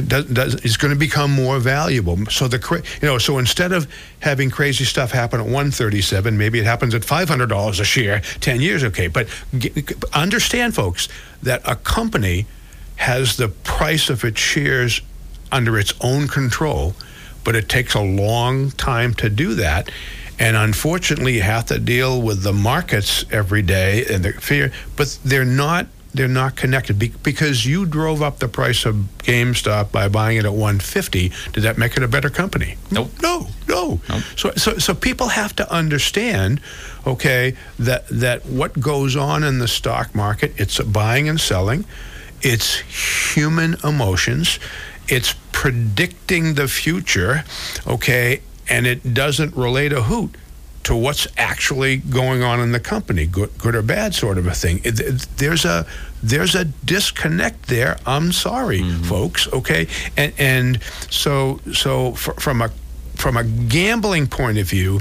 Does, 0.07 0.27
does, 0.27 0.55
it's 0.57 0.77
going 0.77 0.93
to 0.93 0.99
become 0.99 1.31
more 1.31 1.59
valuable. 1.61 2.27
So 2.27 2.47
the 2.47 2.61
you 3.01 3.09
know 3.09 3.17
so 3.17 3.39
instead 3.39 3.73
of 3.73 3.87
having 4.21 4.51
crazy 4.51 4.85
stuff 4.85 5.13
happen 5.13 5.41
at 5.41 5.47
137, 5.47 6.37
maybe 6.37 6.59
it 6.59 6.67
happens 6.67 6.95
at 6.95 7.07
500 7.07 7.49
dollars 7.49 7.81
a 7.81 7.85
share 7.85 8.21
10 8.41 8.61
years. 8.61 8.85
Okay, 8.85 9.07
but 9.07 9.29
understand, 10.13 10.75
folks, 10.75 11.09
that 11.43 11.63
a 11.65 11.77
company 11.77 12.45
has 12.97 13.39
the 13.39 13.49
price 13.49 14.11
of 14.11 14.23
its 14.25 14.41
shares 14.41 15.01
under 15.51 15.79
its 15.79 15.95
own 16.03 16.29
control, 16.29 16.95
but 17.45 17.57
it 17.57 17.67
takes 17.71 17.95
a 17.95 18.03
long 18.03 18.73
time 18.73 19.15
to 19.15 19.31
do 19.31 19.55
that. 19.55 19.91
And 20.39 20.57
unfortunately, 20.57 21.35
you 21.35 21.43
have 21.43 21.66
to 21.66 21.78
deal 21.78 22.20
with 22.20 22.43
the 22.43 22.53
markets 22.53 23.24
every 23.30 23.62
day 23.62 24.05
and 24.11 24.24
the 24.24 24.32
fear, 24.32 24.72
but 24.97 25.18
they're 25.24 25.45
not 25.45 25.87
they're 26.14 26.28
not 26.28 26.55
connected 26.55 26.97
Be- 26.97 27.12
because 27.24 27.66
you 27.66 27.85
drove 27.85 28.22
up 28.22 28.39
the 28.39 28.47
price 28.47 28.87
of 28.87 28.95
GameStop 29.18 29.91
by 29.91 30.09
buying 30.09 30.37
it 30.37 30.45
at 30.45 30.53
150. 30.53 31.32
Did 31.53 31.61
that 31.64 31.76
make 31.76 31.97
it 31.97 32.05
a 32.05 32.09
better 32.09 32.30
company? 32.30 32.76
Nope. 32.93 33.11
No, 33.20 33.49
no. 33.66 34.01
Nope. 34.09 34.22
So, 34.37 34.53
so, 34.53 34.78
so 34.78 34.95
people 34.95 35.28
have 35.28 35.57
to 35.57 35.70
understand, 35.72 36.61
okay, 37.05 37.57
that 37.80 38.07
that 38.09 38.47
what 38.47 38.78
goes 38.78 39.16
on 39.16 39.43
in 39.43 39.59
the 39.59 39.68
stock 39.68 40.14
market, 40.14 40.53
it's 40.57 40.80
buying 40.80 41.28
and 41.28 41.41
selling, 41.41 41.85
it's 42.43 42.76
human 43.35 43.76
emotions, 43.82 44.61
it's 45.09 45.35
predicting 45.51 46.55
the 46.55 46.68
future, 46.68 47.45
okay, 47.87 48.41
and 48.69 48.87
it 48.87 49.15
doesn't 49.15 49.55
relate 49.57 49.93
a 49.93 50.03
hoot 50.03 50.35
to 50.85 50.95
what's 50.95 51.27
actually 51.39 51.97
going 51.97 52.43
on 52.43 52.61
in 52.61 52.73
the 52.73 52.81
company, 52.81 53.27
good, 53.27 53.51
good 53.57 53.75
or 53.75 53.81
bad, 53.83 54.15
sort 54.15 54.37
of 54.37 54.47
a 54.47 54.53
thing. 54.55 54.81
It- 54.85 55.01
it- 55.01 55.27
there's 55.39 55.65
a 55.65 55.87
there's 56.23 56.55
a 56.55 56.65
disconnect 56.65 57.67
there. 57.69 57.99
I'm 58.07 58.33
sorry, 58.33 58.81
mm-hmm. 58.81 59.03
folks. 59.05 59.47
Okay, 59.53 59.87
and 60.17 60.33
and 60.39 60.83
so 61.11 61.61
so 61.73 62.12
fr- 62.12 62.33
from 62.33 62.62
a 62.62 62.71
from 63.17 63.37
a 63.37 63.45
gambling 63.45 64.27
point 64.27 64.59
of 64.59 64.69
view, 64.69 65.01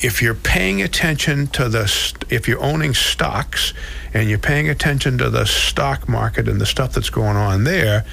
if 0.00 0.22
you're 0.22 0.34
paying 0.34 0.80
attention 0.82 1.46
to 1.48 1.68
the 1.68 1.86
st- 1.86 2.24
if 2.30 2.46
you're 2.48 2.62
owning 2.62 2.94
stocks 2.94 3.74
and 4.14 4.28
you're 4.30 4.38
paying 4.38 4.68
attention 4.70 5.18
to 5.18 5.28
the 5.30 5.44
stock 5.46 6.08
market 6.08 6.48
and 6.48 6.60
the 6.60 6.66
stuff 6.66 6.92
that's 6.92 7.10
going 7.10 7.36
on 7.36 7.64
there 7.64 8.04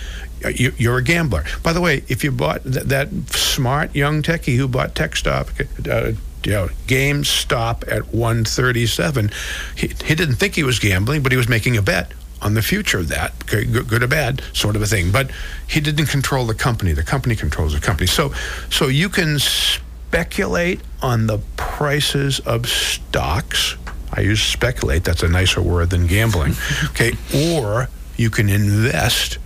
you're 0.54 0.98
a 0.98 1.04
gambler 1.04 1.44
by 1.64 1.74
the 1.74 1.82
way 1.82 2.04
if 2.08 2.24
you 2.24 2.32
bought 2.32 2.64
th- 2.64 2.86
that 2.86 3.10
smart 3.30 3.96
young 3.96 4.22
techie 4.22 4.56
who 4.56 4.68
bought 4.68 4.94
TechStop 4.94 5.50
uh, 5.90 6.18
you 6.44 6.54
know, 6.54 6.70
GameStop 6.86 7.92
at 7.92 8.14
137 8.14 9.32
he, 9.76 9.88
he 9.88 10.16
didn't 10.16 10.36
think 10.36 10.56
he 10.56 10.64
was 10.64 10.80
gambling 10.80 11.24
but 11.24 11.32
he 11.32 11.38
was 11.38 11.50
making 11.50 11.76
a 11.76 11.82
bet 11.82 12.12
on 12.42 12.54
the 12.54 12.62
future 12.62 13.00
of 13.00 13.10
that, 13.10 13.34
good, 13.48 13.88
good 13.88 14.04
or 14.04 14.08
bad, 14.08 14.42
sort 14.54 14.76
of 14.76 14.82
a 14.82 14.86
thing. 14.86 15.12
But 15.12 15.32
he 15.68 15.80
didn't 15.80 16.08
control 16.08 16.46
the 16.46 16.54
company. 16.54 16.94
The 16.94 17.04
company 17.04 17.36
controls 17.36 17.74
the 17.74 17.80
company. 17.80 18.08
So, 18.08 18.34
so 18.70 18.88
you 18.88 19.10
can 19.10 19.40
speculate 19.40 20.82
on 21.02 21.28
the 21.28 21.40
prices 21.58 22.40
of 22.42 22.68
stocks. 22.68 23.76
I 24.14 24.22
use 24.22 24.42
speculate. 24.42 25.04
That's 25.04 25.24
a 25.24 25.28
nicer 25.28 25.62
word 25.62 25.90
than 25.90 26.08
gambling. 26.08 26.54
Okay, 26.90 27.14
or 27.54 27.90
you 28.16 28.30
can 28.30 28.50
invest 28.50 29.38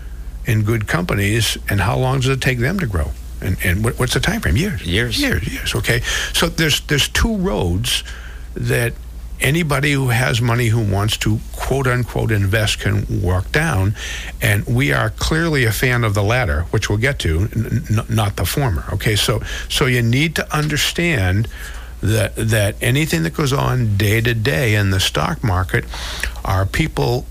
in 0.45 0.63
good 0.63 0.87
companies. 0.87 1.57
And 1.69 1.81
how 1.81 1.97
long 1.97 2.19
does 2.19 2.29
it 2.29 2.41
take 2.41 2.59
them 2.59 2.79
to 2.79 2.87
grow? 2.87 3.11
And, 3.41 3.57
and 3.63 3.83
what, 3.83 3.97
what's 3.99 4.13
the 4.13 4.19
time 4.19 4.41
frame? 4.41 4.57
Years. 4.57 4.85
Years. 4.85 5.19
Years. 5.19 5.47
Years. 5.51 5.75
Okay. 5.75 6.01
So 6.33 6.47
there's 6.47 6.81
there's 6.81 7.07
two 7.09 7.37
roads 7.37 8.03
that 8.53 8.93
anybody 9.39 9.91
who 9.91 10.09
has 10.09 10.39
money 10.39 10.67
who 10.67 10.79
wants 10.79 11.17
to 11.17 11.39
quote 11.55 11.87
unquote 11.87 12.31
invest 12.31 12.79
can 12.79 13.05
walk 13.23 13.51
down 13.51 13.95
and 14.39 14.63
we 14.67 14.93
are 14.93 15.09
clearly 15.09 15.65
a 15.65 15.71
fan 15.71 16.03
of 16.03 16.13
the 16.13 16.21
latter 16.21 16.61
which 16.69 16.89
we'll 16.89 16.99
get 16.99 17.17
to 17.17 17.49
n- 17.55 17.83
n- 17.89 18.05
not 18.07 18.35
the 18.35 18.45
former 18.45 18.85
okay 18.93 19.15
so 19.15 19.41
so 19.67 19.87
you 19.87 20.01
need 20.03 20.35
to 20.35 20.55
understand 20.55 21.47
that 22.01 22.35
that 22.35 22.75
anything 22.81 23.23
that 23.23 23.33
goes 23.33 23.51
on 23.51 23.97
day 23.97 24.21
to 24.21 24.35
day 24.35 24.75
in 24.75 24.91
the 24.91 24.99
stock 24.99 25.43
market 25.43 25.85
are 26.45 26.65
people 26.65 27.25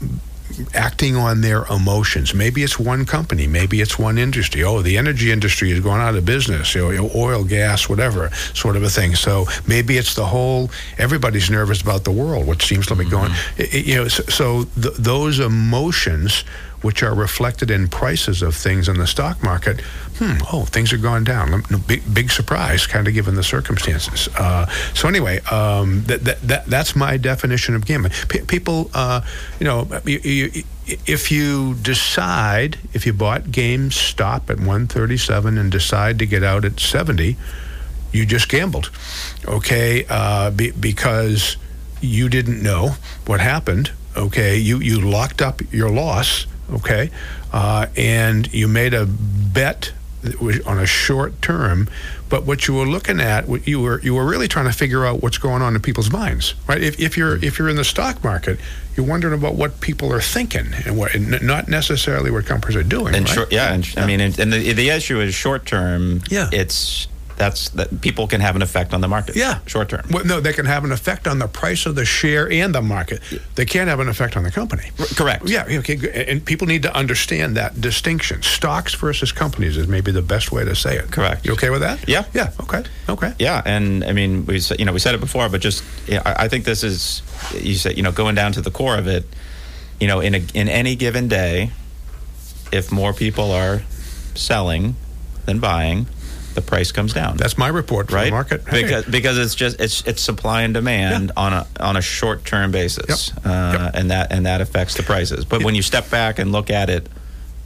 acting 0.75 1.17
on 1.17 1.41
their 1.41 1.65
emotions. 1.67 2.35
Maybe 2.35 2.63
it's 2.63 2.79
one 2.79 3.05
company, 3.07 3.47
maybe 3.47 3.81
it's 3.81 3.99
one 3.99 4.19
industry. 4.19 4.63
Oh, 4.65 4.83
the 4.83 4.97
energy 4.99 5.31
industry 5.33 5.71
is 5.71 5.81
going 5.81 6.01
out 6.01 6.15
of 6.15 6.25
business, 6.25 6.75
you 6.75 6.91
know, 6.93 7.11
oil, 7.15 7.45
gas, 7.45 7.89
whatever, 7.89 8.31
sort 8.55 8.77
of 8.77 8.83
a 8.83 8.91
thing. 8.91 9.15
So 9.15 9.47
maybe 9.67 9.97
it's 9.99 10.15
the 10.15 10.27
whole. 10.27 10.71
Everybody's 10.99 11.51
nervous 11.51 11.81
about 11.83 12.05
the 12.05 12.13
world, 12.13 12.47
which 12.47 12.67
seems 12.67 12.87
to 12.89 12.95
be 12.95 13.05
mm-hmm. 13.05 13.11
going. 13.11 13.33
i- 13.59 13.69
i- 13.77 13.85
You 13.91 13.95
know, 13.97 14.09
so, 14.09 14.23
so 14.25 14.65
th- 14.81 14.95
those 14.97 15.41
emotions. 15.41 16.45
Which 16.83 17.03
are 17.03 17.15
reflected 17.15 17.71
in 17.71 17.89
prices 17.89 18.41
of 18.41 18.57
things 18.57 18.89
in 18.89 18.97
the 18.97 19.07
stock 19.07 19.43
market. 19.43 19.83
Hmm. 20.21 20.37
Oh, 20.53 20.67
things 20.67 20.93
are 20.93 20.99
going 20.99 21.25
down. 21.25 21.63
Big, 21.87 22.03
big 22.13 22.31
surprise, 22.31 22.87
kind 22.87 23.09
of 23.09 23.15
given 23.15 23.37
the 23.37 23.43
circumstances. 23.43 24.29
Uh, 24.37 24.67
so 24.93 25.09
anyway, 25.09 25.41
um, 25.51 26.05
that, 26.05 26.25
that, 26.25 26.43
that 26.43 26.67
that's 26.67 26.95
my 26.95 27.17
definition 27.17 27.75
of 27.75 27.87
gambling. 27.87 28.13
P- 28.29 28.43
people, 28.43 28.91
uh, 28.93 29.23
you 29.59 29.65
know, 29.65 29.89
you, 30.05 30.19
you, 30.19 30.65
if 31.07 31.31
you 31.31 31.73
decide, 31.77 32.79
if 32.93 33.07
you 33.07 33.15
bought 33.15 33.45
GameStop 33.45 34.51
at 34.51 34.59
137 34.59 35.57
and 35.57 35.73
decide 35.73 36.19
to 36.19 36.27
get 36.27 36.45
out 36.45 36.67
at 36.67 36.79
70, 36.79 37.39
you 38.13 38.27
just 38.27 38.51
gambled, 38.51 38.91
okay? 39.47 40.05
Uh, 40.07 40.51
be, 40.51 40.71
because 40.73 41.57
you 42.03 42.29
didn't 42.29 42.63
know 42.63 42.91
what 43.25 43.41
happened, 43.41 43.93
okay? 44.15 44.59
You 44.59 44.81
you 44.81 45.01
locked 45.01 45.41
up 45.41 45.63
your 45.73 45.89
loss, 45.89 46.47
okay? 46.71 47.11
Uh, 47.55 47.87
and 47.97 48.53
you 48.53 48.69
made 48.69 48.93
a 48.93 49.07
bet 49.07 49.93
on 50.67 50.79
a 50.79 50.87
short 50.87 51.41
term, 51.41 51.89
but 52.29 52.45
what 52.45 52.69
you 52.69 52.75
were 52.75 52.87
looking 52.87 53.21
at, 53.21 53.49
what 53.49 53.67
you 53.67 53.81
were 53.81 54.01
you 54.03 54.15
were 54.15 54.25
really 54.25 54.49
trying 54.49 54.67
to 54.67 54.73
figure 54.73 55.07
out 55.07 55.23
what's 55.23 55.39
going 55.39 55.63
on 55.63 55.75
in 55.75 55.83
people's 55.83 56.11
minds, 56.11 56.55
right? 56.67 56.83
If, 56.83 57.01
if 57.01 57.17
you're 57.17 57.37
mm-hmm. 57.37 57.45
if 57.45 57.59
you're 57.59 57.69
in 57.69 57.77
the 57.77 57.85
stock 57.85 58.23
market, 58.23 58.59
you're 58.97 59.07
wondering 59.07 59.35
about 59.35 59.55
what 59.55 59.81
people 59.81 60.13
are 60.13 60.21
thinking 60.21 60.67
and 60.85 60.99
what, 60.99 61.15
and 61.15 61.43
not 61.43 61.69
necessarily 61.69 62.31
what 62.31 62.47
companies 62.47 62.77
are 62.77 62.83
doing. 62.83 63.15
And 63.15 63.27
right? 63.27 63.35
short, 63.35 63.53
yeah, 63.53 63.73
and, 63.73 63.87
I 63.97 64.07
mean, 64.07 64.21
and, 64.21 64.39
and 64.39 64.53
the, 64.53 64.73
the 64.73 64.91
issue 64.91 65.21
is 65.21 65.35
short 65.35 65.67
term. 65.67 66.23
Yeah. 66.31 66.51
it's 66.53 67.09
that's 67.41 67.71
that 67.71 68.03
people 68.03 68.27
can 68.29 68.41
have 68.43 68.55
an 68.55 68.61
effect 68.63 68.93
on 68.93 69.01
the 69.01 69.09
market. 69.09 69.35
Yeah. 69.35 69.59
short 69.67 69.89
term. 69.89 70.05
Well, 70.11 70.27
no, 70.27 70.41
they 70.41 70.53
can 70.53 70.67
have 70.67 70.85
an 70.85 70.93
effect 70.93 71.27
on 71.27 71.39
the 71.39 71.49
price 71.49 71.87
of 71.87 71.95
the 71.95 72.05
share 72.05 72.51
and 72.53 72.75
the 72.75 72.83
market. 72.83 73.23
They 73.55 73.65
can't 73.65 73.89
have 73.89 73.99
an 73.99 74.09
effect 74.09 74.37
on 74.37 74.43
the 74.45 74.51
company. 74.51 74.91
R- 74.99 75.07
correct. 75.17 75.49
Yeah, 75.49 75.65
okay, 75.81 75.97
and 76.31 76.45
people 76.45 76.67
need 76.67 76.83
to 76.83 76.95
understand 76.95 77.57
that 77.57 77.81
distinction. 77.81 78.43
Stocks 78.43 78.95
versus 78.95 79.33
companies 79.33 79.79
is 79.79 79.89
maybe 79.89 80.13
the 80.13 80.21
best 80.23 80.53
way 80.53 80.65
to 80.67 80.75
say 80.77 80.99
it. 80.99 81.11
Correct. 81.11 81.47
You 81.47 81.55
okay 81.55 81.71
with 81.71 81.81
that? 81.81 82.07
Yeah. 82.07 82.25
Yeah. 82.35 82.53
Okay. 82.61 82.83
Okay. 83.09 83.33
Yeah, 83.39 83.63
and 83.65 84.05
I 84.05 84.13
mean, 84.13 84.45
we 84.45 84.61
said- 84.61 84.79
you 84.79 84.85
know 84.85 84.93
we 84.93 84.99
said 85.01 85.15
it 85.15 85.21
before, 85.21 85.49
but 85.49 85.63
just 85.63 85.83
I 86.45 86.47
think 86.49 86.65
this 86.67 86.85
is 86.85 87.23
you 87.55 87.75
said 87.75 87.97
you 87.97 88.03
know 88.03 88.13
going 88.13 88.35
down 88.35 88.53
to 88.53 88.61
the 88.61 88.71
core 88.71 88.99
of 88.99 89.07
it. 89.07 89.25
You 89.99 90.09
know, 90.09 90.21
in 90.21 90.35
a, 90.35 90.41
in 90.55 90.69
any 90.69 90.95
given 90.97 91.29
day, 91.29 91.71
if 92.73 92.93
more 92.93 93.13
people 93.15 93.51
are 93.53 93.83
selling 94.35 94.95
than 95.47 95.59
buying, 95.59 96.07
the 96.55 96.63
price 96.63 96.93
comes 96.93 97.13
down. 97.13 97.37
That's 97.37 97.57
my 97.57 97.69
report 97.69 98.11
right 98.13 98.25
the 98.27 98.31
market. 98.31 98.63
Hey, 98.69 98.83
because 98.83 99.05
because 99.05 99.39
it's 99.39 99.55
just 99.55 99.81
it's 99.81 100.07
it's 100.07 100.21
supply 100.23 100.63
and 100.63 100.75
demand 100.75 101.33
on 101.37 101.53
a 101.53 101.67
on 101.79 101.97
a 101.97 102.03
short 102.03 102.45
term 102.45 102.71
basis, 102.71 103.33
Yep. 103.37 103.47
Uh, 103.47 103.79
Yep. 103.85 103.91
and 103.95 104.11
that 104.11 104.33
and 104.33 104.47
that 104.47 104.61
affects 104.61 104.95
the 104.95 105.03
prices. 105.03 105.45
But 105.45 105.63
when 105.63 105.75
you 105.75 105.83
step 105.83 106.11
back 106.11 106.39
and 106.39 106.53
look 106.53 106.71
at 106.71 106.91
it 106.91 107.09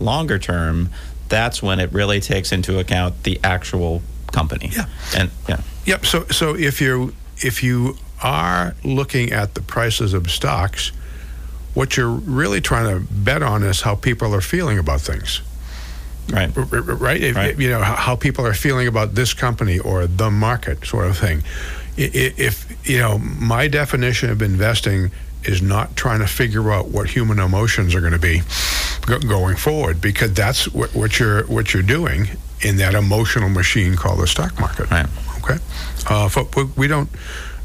longer 0.00 0.38
term, 0.38 0.90
that's 1.28 1.62
when 1.62 1.80
it 1.80 1.92
really 1.92 2.20
takes 2.20 2.52
into 2.52 2.78
account 2.78 3.22
the 3.22 3.40
actual 3.42 4.02
company. 4.32 4.70
Yeah. 4.74 4.86
and 5.16 5.30
yeah, 5.48 5.60
Yep. 5.86 6.06
So 6.06 6.24
so 6.26 6.54
if 6.56 6.80
you 6.80 7.14
if 7.38 7.62
you 7.62 7.96
are 8.22 8.74
looking 8.84 9.32
at 9.32 9.54
the 9.54 9.60
prices 9.62 10.14
of 10.14 10.30
stocks, 10.30 10.92
what 11.74 11.96
you're 11.96 12.08
really 12.08 12.60
trying 12.60 12.88
to 12.94 13.12
bet 13.12 13.42
on 13.42 13.62
is 13.62 13.80
how 13.82 13.94
people 13.94 14.34
are 14.34 14.40
feeling 14.40 14.78
about 14.78 15.00
things. 15.00 15.40
Right. 16.30 16.50
Right? 16.56 17.22
If- 17.22 17.36
Right. 17.36 17.58
You 17.58 17.70
know 17.70 17.82
how, 17.82 17.94
how 17.96 18.16
people 18.16 18.46
are 18.46 18.54
feeling 18.54 18.86
about 18.86 19.14
this 19.14 19.34
company 19.34 19.78
or 19.78 20.06
the 20.06 20.30
market, 20.30 20.84
sort 20.86 21.06
of 21.06 21.16
thing. 21.18 21.42
if 21.96 22.88
you 22.88 22.98
know 22.98 23.18
my 23.18 23.68
definition 23.68 24.30
of 24.30 24.42
investing 24.42 25.10
is 25.44 25.60
not 25.62 25.94
trying 25.96 26.20
to 26.20 26.26
figure 26.26 26.72
out 26.72 26.88
what 26.88 27.08
human 27.10 27.38
emotions 27.38 27.94
are 27.94 28.00
going 28.00 28.12
to 28.14 28.18
be 28.18 28.40
going 29.28 29.56
forward 29.56 30.00
because 30.00 30.32
that's 30.32 30.66
what, 30.72 30.94
what 30.94 31.18
you're 31.20 31.44
what 31.46 31.72
you're 31.74 31.82
doing 31.82 32.26
in 32.62 32.76
that 32.78 32.94
emotional 32.94 33.48
machine 33.50 33.94
called 33.94 34.18
the 34.20 34.26
stock 34.26 34.58
market. 34.58 34.90
Right. 34.90 35.06
Okay. 35.38 35.58
Uh, 36.08 36.28
we 36.76 36.88
don't. 36.88 37.08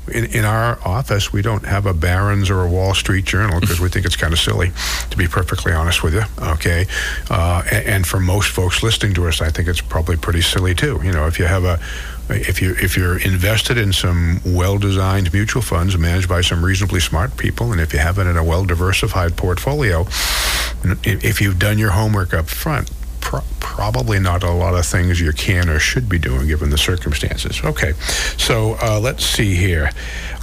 In, 0.09 0.25
in, 0.25 0.45
our 0.45 0.79
office, 0.85 1.31
we 1.31 1.41
don't 1.41 1.65
have 1.65 1.85
a 1.85 1.93
Barron's 1.93 2.49
or 2.49 2.63
a 2.63 2.69
Wall 2.69 2.93
Street 2.93 3.25
Journal 3.25 3.59
because 3.59 3.79
we 3.79 3.89
think 3.89 4.05
it's 4.05 4.15
kind 4.15 4.33
of 4.33 4.39
silly, 4.39 4.71
to 5.09 5.17
be 5.17 5.27
perfectly 5.27 5.71
honest 5.71 6.03
with 6.03 6.13
you. 6.13 6.23
Okay, 6.39 6.85
uh, 7.29 7.63
and, 7.71 7.85
and, 7.85 8.07
for 8.07 8.19
most 8.19 8.49
folks 8.49 8.81
listening 8.83 9.13
to 9.15 9.27
us, 9.27 9.41
I 9.41 9.49
think 9.49 9.67
it's 9.67 9.81
probably 9.81 10.17
pretty 10.17 10.41
silly 10.41 10.73
too. 10.73 10.99
You 11.03 11.11
know, 11.11 11.27
if 11.27 11.39
you 11.39 11.45
have 11.45 11.63
a 11.63 11.79
if 12.29 12.61
you 12.61 12.75
if 12.81 12.95
you're 12.95 13.17
invested 13.19 13.77
in 13.77 13.91
some 13.91 14.39
well-designed 14.45 15.33
mutual 15.33 15.61
funds 15.61 15.97
managed 15.97 16.29
by 16.29 16.41
some 16.41 16.63
reasonably 16.63 16.99
smart 16.99 17.37
people, 17.37 17.71
and 17.71 17.81
if 17.81 17.93
you 17.93 17.99
have 17.99 18.19
it 18.19 18.27
in 18.27 18.37
a 18.37 18.43
well-diversified 18.43 19.35
portfolio, 19.35 20.05
if 21.03 21.41
you've 21.41 21.59
done 21.59 21.77
your 21.77 21.91
homework 21.91 22.33
up 22.33 22.47
front, 22.47 22.91
pro- 23.21 23.43
probably 23.59 24.19
not 24.19 24.43
a 24.43 24.51
lot 24.51 24.75
of 24.75 24.85
things 24.85 25.19
you 25.19 25.31
can 25.33 25.69
or 25.69 25.79
should 25.79 26.09
be 26.09 26.19
doing 26.19 26.47
given 26.47 26.69
the 26.69 26.77
circumstances. 26.77 27.61
Okay, 27.63 27.93
so 28.37 28.75
uh, 28.81 28.99
let's 29.01 29.25
see 29.25 29.55
here. 29.55 29.91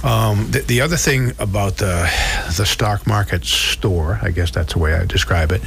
Um, 0.03 0.51
the, 0.51 0.59
the, 0.59 0.81
other 0.81 0.97
thing 0.97 1.33
about 1.39 1.77
the 1.77 2.11
the 2.57 2.65
stock 2.65 3.07
market 3.07 3.45
store, 3.45 4.19
I 4.21 4.31
guess 4.31 4.51
that's 4.51 4.73
the 4.73 4.79
way 4.79 4.93
I 4.93 5.05
describe 5.05 5.51
it, 5.51 5.61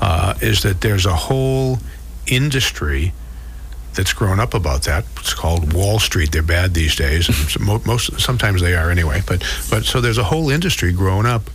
uh, 0.00 0.34
is 0.40 0.62
that 0.62 0.80
there's 0.80 1.06
a 1.06 1.16
whole 1.16 1.78
industry 2.26 3.12
that's 3.94 4.12
grown 4.12 4.40
up 4.40 4.54
about 4.54 4.82
that. 4.82 5.04
It's 5.18 5.34
called 5.34 5.72
Wall 5.72 5.98
Street. 5.98 6.32
They're 6.32 6.42
bad 6.42 6.74
these 6.74 6.96
days. 6.96 7.28
And 7.56 7.86
most 7.86 8.20
sometimes 8.20 8.62
they 8.62 8.74
are 8.74 8.90
anyway. 8.90 9.22
But 9.26 9.44
but 9.70 9.84
so 9.84 10.00
there's 10.00 10.18
a 10.18 10.24
whole 10.24 10.50
industry 10.50 10.92
grown 10.92 11.26
up 11.26 11.50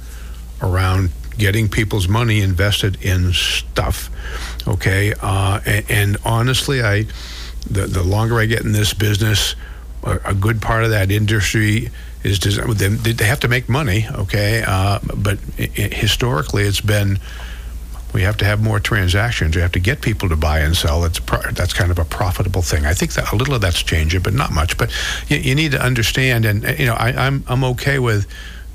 around 0.61 1.11
getting 1.37 1.69
people's 1.69 2.07
money 2.07 2.41
invested 2.41 2.97
in 3.03 3.33
stuff. 3.33 4.09
Okay, 4.67 5.13
uh, 5.21 5.61
and, 5.65 5.85
and, 5.89 6.17
honestly, 6.25 6.81
I 6.81 7.05
the 7.69 7.87
the 7.87 8.03
longer 8.03 8.39
I 8.39 8.45
get 8.45 8.63
in 8.63 8.73
this 8.73 8.93
business, 8.93 9.55
a, 10.03 10.19
a 10.25 10.33
good 10.33 10.61
part 10.61 10.83
of 10.83 10.89
that 10.89 11.09
industry 11.09 11.89
is 12.23 12.39
they, 12.39 12.87
they 12.87 13.25
have 13.25 13.39
to 13.41 13.47
make 13.47 13.69
money. 13.69 14.05
Okay, 14.11 14.63
uh, 14.67 14.99
but 15.15 15.39
it, 15.57 15.93
historically, 15.93 16.63
it's 16.63 16.81
been 16.81 17.19
we 18.13 18.21
have 18.23 18.37
to 18.37 18.45
have 18.45 18.61
more 18.61 18.79
transactions. 18.79 19.55
We 19.55 19.61
have 19.61 19.73
to 19.73 19.79
get 19.79 20.01
people 20.01 20.29
to 20.29 20.35
buy 20.35 20.59
and 20.59 20.75
sell. 20.75 21.01
That's 21.01 21.19
pro- 21.19 21.51
that's 21.51 21.73
kind 21.73 21.91
of 21.91 21.99
a 21.99 22.05
profitable 22.05 22.61
thing. 22.61 22.85
I 22.85 22.93
think 22.93 23.13
that 23.13 23.31
a 23.31 23.35
little 23.35 23.53
of 23.53 23.61
that's 23.61 23.83
changing, 23.83 24.21
but 24.21 24.33
not 24.33 24.51
much. 24.51 24.77
But 24.77 24.91
you, 25.27 25.37
you 25.37 25.55
need 25.55 25.71
to 25.71 25.81
understand, 25.81 26.45
and 26.45 26.63
you 26.79 26.85
know, 26.85 26.95
I, 26.95 27.09
I'm 27.09 27.43
I'm 27.47 27.63
okay 27.63 27.99
with. 27.99 28.27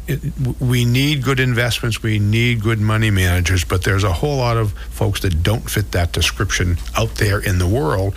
It, 0.07 0.21
we 0.61 0.85
need 0.85 1.23
good 1.23 1.39
investments. 1.39 2.03
We 2.03 2.19
need 2.19 2.61
good 2.63 2.81
money 2.81 3.11
managers, 3.11 3.65
but 3.65 3.85
there's 3.85 4.05
a 4.05 4.13
whole 4.13 4.39
lot 4.39 4.57
of 4.57 4.73
folks 4.73 5.21
that 5.21 5.43
don't 5.43 5.71
fit 5.71 5.93
that 5.93 6.13
description 6.13 6.79
out 6.97 7.17
there 7.17 7.39
in 7.39 7.59
the 7.59 7.69
world 7.69 8.15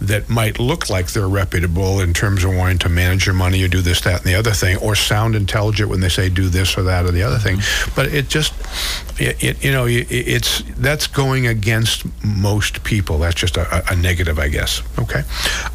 that 0.00 0.30
might 0.30 0.58
look 0.58 0.88
like 0.88 1.08
they're 1.12 1.28
reputable 1.28 2.00
in 2.00 2.14
terms 2.14 2.42
of 2.42 2.56
wanting 2.56 2.78
to 2.78 2.88
manage 2.88 3.26
your 3.26 3.34
money 3.34 3.62
or 3.62 3.68
do 3.68 3.82
this, 3.82 4.00
that, 4.00 4.22
and 4.22 4.24
the 4.24 4.34
other 4.34 4.50
thing, 4.50 4.78
or 4.78 4.94
sound 4.94 5.34
intelligent 5.34 5.90
when 5.90 6.00
they 6.00 6.08
say 6.08 6.28
do 6.30 6.48
this 6.48 6.76
or 6.78 6.84
that 6.84 7.04
or 7.04 7.10
the 7.10 7.22
other 7.22 7.38
thing. 7.38 7.58
Mm-hmm. 7.58 7.94
But 7.94 8.06
it 8.06 8.28
just, 8.28 8.54
it, 9.20 9.42
it, 9.44 9.64
you 9.64 9.70
know, 9.70 9.84
it's 9.86 10.62
that's 10.78 11.06
going 11.06 11.46
against 11.46 12.06
most 12.24 12.82
people. 12.82 13.18
That's 13.18 13.34
just 13.34 13.58
a, 13.58 13.92
a 13.92 13.96
negative, 13.96 14.38
I 14.38 14.48
guess. 14.48 14.82
Okay. 14.98 15.22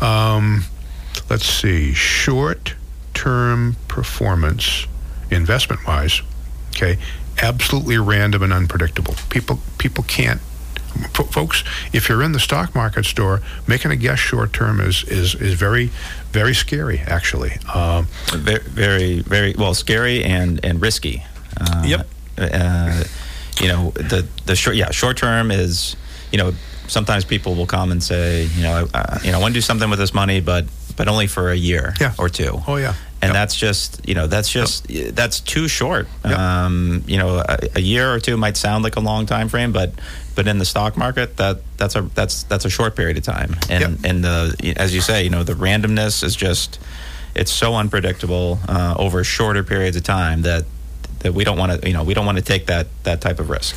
Um, 0.01 0.63
let's 1.29 1.45
see. 1.45 1.93
Short 1.93 2.73
term 3.13 3.75
performance, 3.87 4.87
investment 5.31 5.85
wise, 5.87 6.21
okay, 6.75 6.97
absolutely 7.41 7.97
random 7.97 8.43
and 8.43 8.53
unpredictable. 8.53 9.15
People 9.29 9.59
people 9.77 10.03
can't 10.03 10.41
folks, 11.13 11.63
if 11.93 12.07
you're 12.07 12.23
in 12.23 12.31
the 12.31 12.39
stock 12.39 12.73
market 12.73 13.05
store, 13.05 13.41
making 13.67 13.91
a 13.91 13.95
guess 13.95 14.19
short 14.19 14.53
term 14.53 14.79
is, 14.79 15.03
is, 15.03 15.35
is 15.35 15.53
very, 15.53 15.91
very 16.31 16.53
scary, 16.53 16.99
actually. 16.99 17.51
Um, 17.73 18.07
very, 18.27 18.59
very, 18.59 19.19
very, 19.19 19.55
well, 19.57 19.73
scary 19.73 20.23
and, 20.23 20.63
and 20.63 20.81
risky. 20.81 21.23
Uh, 21.59 21.83
yep. 21.85 22.07
Uh, 22.37 23.03
you 23.61 23.67
know, 23.67 23.91
the, 23.91 24.25
the 24.45 24.55
short, 24.55 24.75
yeah, 24.75 24.91
short 24.91 25.17
term 25.17 25.51
is, 25.51 25.95
you 26.31 26.37
know, 26.37 26.53
sometimes 26.87 27.25
people 27.25 27.55
will 27.55 27.65
come 27.65 27.91
and 27.91 28.01
say, 28.01 28.45
you 28.55 28.63
know, 28.63 28.87
uh, 28.93 29.19
you 29.23 29.31
know, 29.31 29.39
I 29.39 29.41
want 29.41 29.53
to 29.53 29.57
do 29.57 29.61
something 29.61 29.89
with 29.89 29.99
this 29.99 30.13
money, 30.13 30.41
but 30.41 30.65
but 30.97 31.09
only 31.09 31.27
for 31.27 31.51
a 31.51 31.55
year 31.55 31.93
yeah. 31.99 32.13
or 32.17 32.29
two. 32.29 32.61
Oh 32.67 32.77
yeah. 32.77 32.93
And 33.25 33.33
yep. 33.33 33.41
that's 33.41 33.55
just, 33.55 34.07
you 34.07 34.13
know, 34.13 34.27
that's 34.27 34.51
just 34.51 34.87
yep. 34.87 35.15
that's 35.15 35.39
too 35.39 35.67
short. 35.67 36.07
Yep. 36.23 36.37
Um, 36.37 37.03
you 37.07 37.17
know, 37.17 37.37
a, 37.37 37.57
a, 37.73 37.81
year 37.81 38.13
or 38.13 38.19
two 38.19 38.37
might 38.37 38.55
sound 38.55 38.83
like 38.83 38.97
a 38.97 38.99
long 38.99 39.25
time 39.25 39.49
frame, 39.49 39.71
but 39.71 39.93
but 40.35 40.47
in 40.47 40.59
the 40.59 40.65
stock 40.65 40.95
market, 40.95 41.37
that 41.37 41.61
that's 41.77 41.95
a 41.95 42.03
that's 42.03 42.43
that's 42.43 42.65
a 42.65 42.69
short 42.69 42.95
period 42.95 43.17
of 43.17 43.23
time. 43.23 43.55
And 43.67 44.05
and 44.05 44.23
the 44.23 44.75
as 44.77 44.93
you 44.93 45.01
say, 45.01 45.23
you 45.23 45.31
know, 45.31 45.41
the 45.41 45.53
randomness 45.53 46.23
is 46.23 46.35
just 46.35 46.79
it's 47.33 47.51
so 47.51 47.73
unpredictable 47.73 48.59
uh, 48.67 48.93
over 48.99 49.23
shorter 49.23 49.63
periods 49.63 49.97
of 49.97 50.03
time 50.03 50.43
that 50.43 50.65
that 51.21 51.33
we 51.33 51.43
don't 51.43 51.57
want 51.57 51.81
to, 51.81 51.87
you 51.87 51.93
know, 51.95 52.03
we 52.03 52.13
don't 52.13 52.27
want 52.27 52.37
to 52.37 52.43
take 52.43 52.67
that 52.67 52.85
that 53.05 53.21
type 53.21 53.39
of 53.39 53.49
risk. 53.49 53.75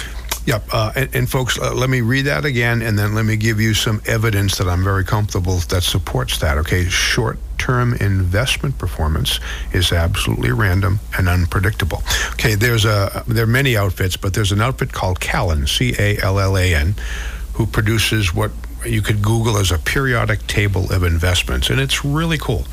Yep. 0.49 0.65
Uh, 0.73 0.93
and, 0.97 1.15
and, 1.15 1.31
folks, 1.31 1.59
uh, 1.59 1.75
let 1.75 1.91
me 1.91 2.01
read 2.01 2.23
that 2.23 2.47
again, 2.47 2.81
and 2.81 2.99
then 2.99 3.15
let 3.15 3.27
me 3.27 3.37
give 3.37 3.61
you 3.61 3.75
some 3.75 4.01
evidence 4.07 4.57
that 4.57 4.67
I'm 4.67 4.83
very 4.83 5.05
comfortable 5.05 5.59
that 5.59 5.83
supports 5.83 6.39
that. 6.39 6.57
Okay. 6.57 6.87
Short 6.87 7.39
term 7.59 7.93
investment 7.93 8.79
performance 8.79 9.41
is 9.75 9.93
absolutely 9.93 10.53
random 10.53 11.01
and 11.19 11.29
unpredictable. 11.29 12.03
Okay. 12.31 12.55
There's 12.55 12.87
a, 12.87 13.25
there 13.27 13.45
are 13.45 13.47
many 13.47 13.77
outfits, 13.77 14.17
but 14.17 14.33
there's 14.33 14.51
an 14.51 14.63
outfit 14.63 14.91
called 14.91 15.21
Callan, 15.21 15.67
C 15.67 15.95
A 15.99 16.17
L 16.23 16.41
L 16.41 16.57
A 16.57 16.75
N, 16.75 16.95
who 17.53 17.67
produces 17.67 18.33
what 18.33 18.51
you 18.87 19.03
could 19.03 19.23
Google 19.23 19.57
as 19.57 19.71
a 19.71 19.79
periodic 19.79 20.47
table 20.47 20.93
of 20.93 21.03
investments, 21.03 21.71
and 21.71 21.81
it's 21.81 22.05
really 22.05 22.39
cool. 22.39 22.65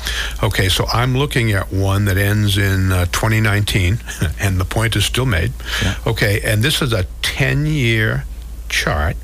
Okay, 0.42 0.68
so 0.68 0.86
I'm 0.92 1.16
looking 1.16 1.52
at 1.52 1.72
one 1.72 2.04
that 2.06 2.16
ends 2.16 2.58
in 2.58 2.92
uh, 2.92 3.06
2019, 3.06 3.98
and 4.40 4.60
the 4.60 4.64
point 4.64 4.96
is 4.96 5.04
still 5.04 5.26
made. 5.26 5.52
Yeah. 5.82 5.96
Okay, 6.06 6.40
and 6.42 6.62
this 6.62 6.82
is 6.82 6.92
a 6.92 7.04
10 7.22 7.66
year 7.66 8.24
chart, 8.68 9.16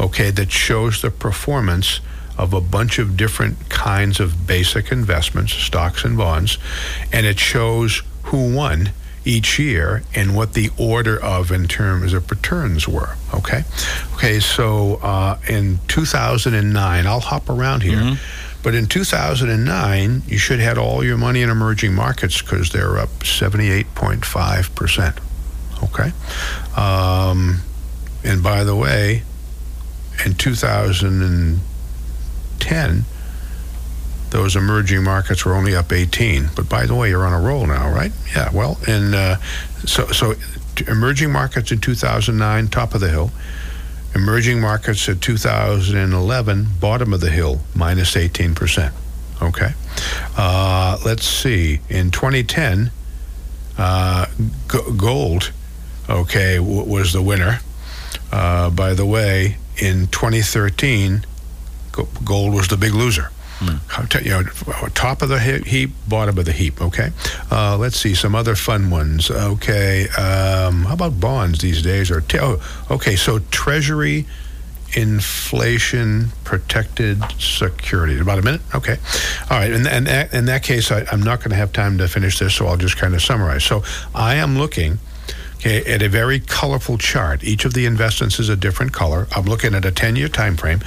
okay, 0.00 0.30
that 0.30 0.50
shows 0.50 1.02
the 1.02 1.10
performance 1.10 2.00
of 2.36 2.52
a 2.52 2.60
bunch 2.60 2.98
of 2.98 3.16
different 3.16 3.68
kinds 3.68 4.18
of 4.20 4.46
basic 4.46 4.90
investments, 4.90 5.54
stocks 5.54 6.04
and 6.04 6.16
bonds, 6.16 6.58
and 7.12 7.26
it 7.26 7.38
shows 7.38 8.02
who 8.24 8.54
won 8.54 8.90
each 9.24 9.58
year 9.58 10.02
and 10.14 10.36
what 10.36 10.52
the 10.52 10.70
order 10.78 11.18
of 11.22 11.50
in 11.50 11.66
terms 11.66 12.12
of 12.12 12.30
returns 12.30 12.86
were. 12.86 13.16
Okay, 13.32 13.64
okay. 14.14 14.40
So 14.40 14.96
uh, 14.96 15.38
in 15.48 15.78
2009, 15.88 17.06
I'll 17.06 17.20
hop 17.20 17.48
around 17.48 17.82
here. 17.82 17.98
Mm-hmm. 17.98 18.60
But 18.62 18.74
in 18.74 18.86
2009, 18.86 20.22
you 20.26 20.38
should 20.38 20.58
have 20.58 20.68
had 20.68 20.78
all 20.78 21.04
your 21.04 21.18
money 21.18 21.42
in 21.42 21.50
emerging 21.50 21.94
markets 21.94 22.40
because 22.40 22.70
they're 22.70 22.98
up 22.98 23.10
78.5 23.20 24.74
percent. 24.74 25.18
Okay, 25.82 26.12
um, 26.76 27.60
and 28.22 28.42
by 28.42 28.64
the 28.64 28.74
way, 28.74 29.22
in 30.24 30.34
2010 30.34 33.04
those 34.34 34.56
emerging 34.56 35.04
markets 35.04 35.44
were 35.44 35.54
only 35.54 35.76
up 35.76 35.92
18. 35.92 36.50
But 36.56 36.68
by 36.68 36.86
the 36.86 36.94
way, 36.96 37.08
you're 37.08 37.24
on 37.24 37.32
a 37.32 37.38
roll 37.40 37.64
now, 37.68 37.88
right? 37.88 38.10
Yeah. 38.34 38.50
Well, 38.52 38.78
and 38.88 39.14
uh, 39.14 39.36
so 39.86 40.08
so 40.08 40.34
emerging 40.88 41.30
markets 41.30 41.70
in 41.70 41.78
2009, 41.78 42.66
top 42.66 42.94
of 42.94 43.00
the 43.00 43.08
hill. 43.08 43.30
Emerging 44.12 44.60
markets 44.60 45.06
in 45.06 45.20
2011, 45.20 46.66
bottom 46.80 47.12
of 47.12 47.20
the 47.20 47.30
hill, 47.30 47.60
minus 47.76 48.16
18 48.16 48.56
percent. 48.56 48.92
Okay. 49.40 49.70
Uh, 50.36 50.98
let's 51.06 51.24
see. 51.24 51.78
In 51.88 52.10
2010, 52.10 52.90
uh, 53.78 54.26
g- 54.68 54.78
gold, 54.96 55.52
okay, 56.10 56.56
w- 56.56 56.82
was 56.82 57.12
the 57.12 57.22
winner. 57.22 57.60
Uh, 58.32 58.68
by 58.70 58.94
the 58.94 59.06
way, 59.06 59.58
in 59.76 60.08
2013, 60.08 61.24
gold 62.24 62.52
was 62.52 62.66
the 62.66 62.76
big 62.76 62.94
loser. 62.94 63.30
Mm. 63.64 64.24
You 64.24 64.30
know, 64.30 64.88
top 64.94 65.22
of 65.22 65.28
the 65.28 65.38
heap, 65.38 65.90
bottom 66.08 66.38
of 66.38 66.44
the 66.44 66.52
heap. 66.52 66.80
Okay. 66.80 67.10
Uh, 67.50 67.76
let's 67.78 67.98
see 67.98 68.14
some 68.14 68.34
other 68.34 68.54
fun 68.54 68.90
ones. 68.90 69.30
Okay. 69.30 70.08
Um, 70.10 70.84
how 70.84 70.94
about 70.94 71.20
bonds 71.20 71.60
these 71.60 71.82
days? 71.82 72.10
Or 72.10 72.20
t- 72.20 72.38
oh, 72.40 72.60
okay. 72.90 73.16
So 73.16 73.38
Treasury 73.50 74.26
inflation 74.96 76.28
protected 76.44 77.22
security. 77.38 78.18
About 78.18 78.38
a 78.38 78.42
minute? 78.42 78.60
Okay. 78.74 78.96
All 79.50 79.58
right. 79.58 79.72
And 79.72 79.86
in, 80.32 80.44
that 80.46 80.62
case, 80.62 80.90
I, 80.90 81.04
I'm 81.10 81.22
not 81.22 81.40
going 81.40 81.50
to 81.50 81.56
have 81.56 81.72
time 81.72 81.98
to 81.98 82.08
finish 82.08 82.38
this, 82.38 82.54
so 82.54 82.66
I'll 82.66 82.76
just 82.76 82.96
kind 82.96 83.14
of 83.14 83.22
summarize. 83.22 83.64
So 83.64 83.82
I 84.14 84.36
am 84.36 84.56
looking 84.56 84.98
okay, 85.56 85.84
at 85.92 86.02
a 86.02 86.08
very 86.08 86.40
colorful 86.40 86.98
chart. 86.98 87.42
Each 87.42 87.64
of 87.64 87.74
the 87.74 87.86
investments 87.86 88.38
is 88.38 88.48
a 88.48 88.56
different 88.56 88.92
color. 88.92 89.26
I'm 89.34 89.44
looking 89.44 89.74
at 89.74 89.84
a 89.84 89.90
10 89.90 90.16
year 90.16 90.28
time 90.28 90.56
frame, 90.56 90.80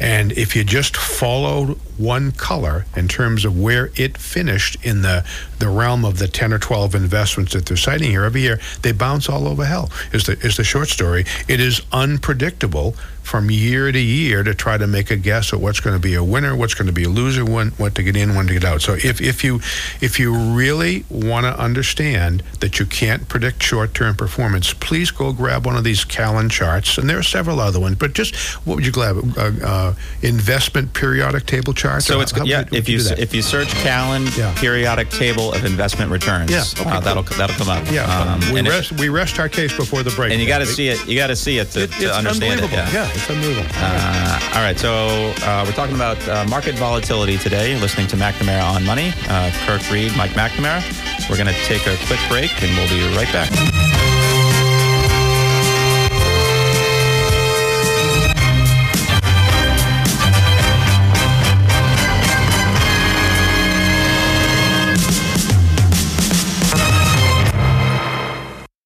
And 0.00 0.32
if 0.32 0.54
you 0.54 0.64
just 0.64 0.96
followed 0.96 1.78
one 1.96 2.32
color 2.32 2.86
in 2.96 3.08
terms 3.08 3.44
of 3.44 3.58
where 3.58 3.90
it 3.96 4.16
finished 4.16 4.76
in 4.84 5.02
the, 5.02 5.24
the 5.58 5.68
realm 5.68 6.04
of 6.04 6.18
the 6.18 6.28
10 6.28 6.52
or 6.52 6.58
12 6.58 6.94
investments 6.94 7.52
that 7.52 7.66
they're 7.66 7.76
citing 7.76 8.10
here 8.10 8.24
every 8.24 8.42
year, 8.42 8.60
they 8.82 8.92
bounce 8.92 9.28
all 9.28 9.48
over 9.48 9.64
hell, 9.64 9.90
is 10.12 10.24
the, 10.26 10.32
is 10.40 10.56
the 10.56 10.64
short 10.64 10.88
story. 10.88 11.24
It 11.48 11.60
is 11.60 11.82
unpredictable 11.92 12.94
from 13.28 13.50
year 13.50 13.92
to 13.92 13.98
year 14.00 14.42
to 14.42 14.54
try 14.54 14.78
to 14.78 14.86
make 14.86 15.10
a 15.10 15.16
guess 15.16 15.52
at 15.52 15.60
what's 15.60 15.80
going 15.80 15.94
to 15.94 16.00
be 16.00 16.14
a 16.14 16.24
winner, 16.24 16.56
what's 16.56 16.72
going 16.72 16.86
to 16.86 16.92
be 16.94 17.04
a 17.04 17.08
loser, 17.10 17.44
when, 17.44 17.68
what 17.72 17.94
to 17.94 18.02
get 18.02 18.16
in, 18.16 18.34
when 18.34 18.46
to 18.46 18.54
get 18.54 18.64
out. 18.64 18.80
So 18.80 18.94
if, 18.94 19.20
if 19.20 19.44
you 19.44 19.56
if 20.00 20.18
you 20.18 20.34
really 20.34 21.04
want 21.10 21.44
to 21.44 21.56
understand 21.60 22.42
that 22.60 22.78
you 22.80 22.86
can't 22.86 23.28
predict 23.28 23.62
short-term 23.62 24.16
performance, 24.16 24.72
please 24.72 25.10
go 25.10 25.32
grab 25.34 25.66
one 25.66 25.76
of 25.76 25.84
these 25.84 26.04
Callan 26.04 26.48
charts, 26.48 26.96
and 26.96 27.08
there 27.08 27.18
are 27.18 27.22
several 27.22 27.60
other 27.60 27.78
ones. 27.78 27.96
But 27.96 28.14
just 28.14 28.34
what 28.66 28.76
would 28.76 28.86
you 28.86 28.92
grab? 28.92 29.18
Uh, 29.36 29.52
uh, 29.62 29.94
investment 30.22 30.94
periodic 30.94 31.44
table 31.44 31.74
charts. 31.74 32.06
So 32.06 32.20
it's 32.20 32.32
How- 32.32 32.44
yeah. 32.44 32.60
would 32.60 32.68
If 32.68 32.72
would 32.72 32.88
you 32.88 33.00
if 33.18 33.34
you 33.34 33.42
search 33.42 33.68
Callan 33.84 34.26
Yeah. 34.38 34.54
periodic 34.56 35.10
table 35.10 35.52
of 35.52 35.64
investment 35.66 36.10
returns, 36.10 36.50
Yeah, 36.50 36.64
okay, 36.80 36.90
uh, 36.90 37.00
that'll 37.00 37.24
that'll 37.24 37.56
come 37.56 37.68
up. 37.68 37.84
yeah, 37.92 38.04
Um, 38.04 38.40
we 38.52 38.60
it- 38.60 38.92
we 38.92 39.10
rest 39.10 39.38
our 39.38 39.48
case 39.50 39.72
before 39.76 40.02
the 40.02 40.10
break. 40.12 40.32
and 40.32 40.40
you 40.40 40.48
got 40.48 40.58
to 40.60 40.66
see 40.66 40.88
it. 40.88 41.06
You 41.06 41.16
got 41.16 41.26
to 41.28 41.36
see 41.36 41.58
it 41.58 41.70
to, 41.72 41.82
it- 41.82 41.92
to 41.92 42.06
it's 42.06 42.16
understand 42.16 42.60
it. 42.60 42.70
Yeah. 42.72 42.90
yeah, 42.92 43.08
it's. 43.18 43.66
Uh, 43.74 44.40
all 44.54 44.62
right, 44.62 44.78
so 44.78 45.32
uh, 45.42 45.64
we're 45.66 45.72
talking 45.72 45.94
about 45.94 46.16
uh, 46.28 46.44
market 46.46 46.74
volatility 46.76 47.36
today. 47.38 47.78
Listening 47.80 48.06
to 48.08 48.16
McNamara 48.16 48.62
on 48.62 48.84
Money. 48.84 49.12
Uh, 49.28 49.50
Kirk 49.66 49.88
Reed, 49.90 50.16
Mike 50.16 50.32
McNamara. 50.32 50.82
We're 51.28 51.36
going 51.36 51.48
to 51.48 51.64
take 51.64 51.86
a 51.86 51.96
quick 52.06 52.20
break, 52.28 52.50
and 52.62 52.76
we'll 52.76 52.88
be 52.88 53.16
right 53.16 53.30
back. 53.32 54.17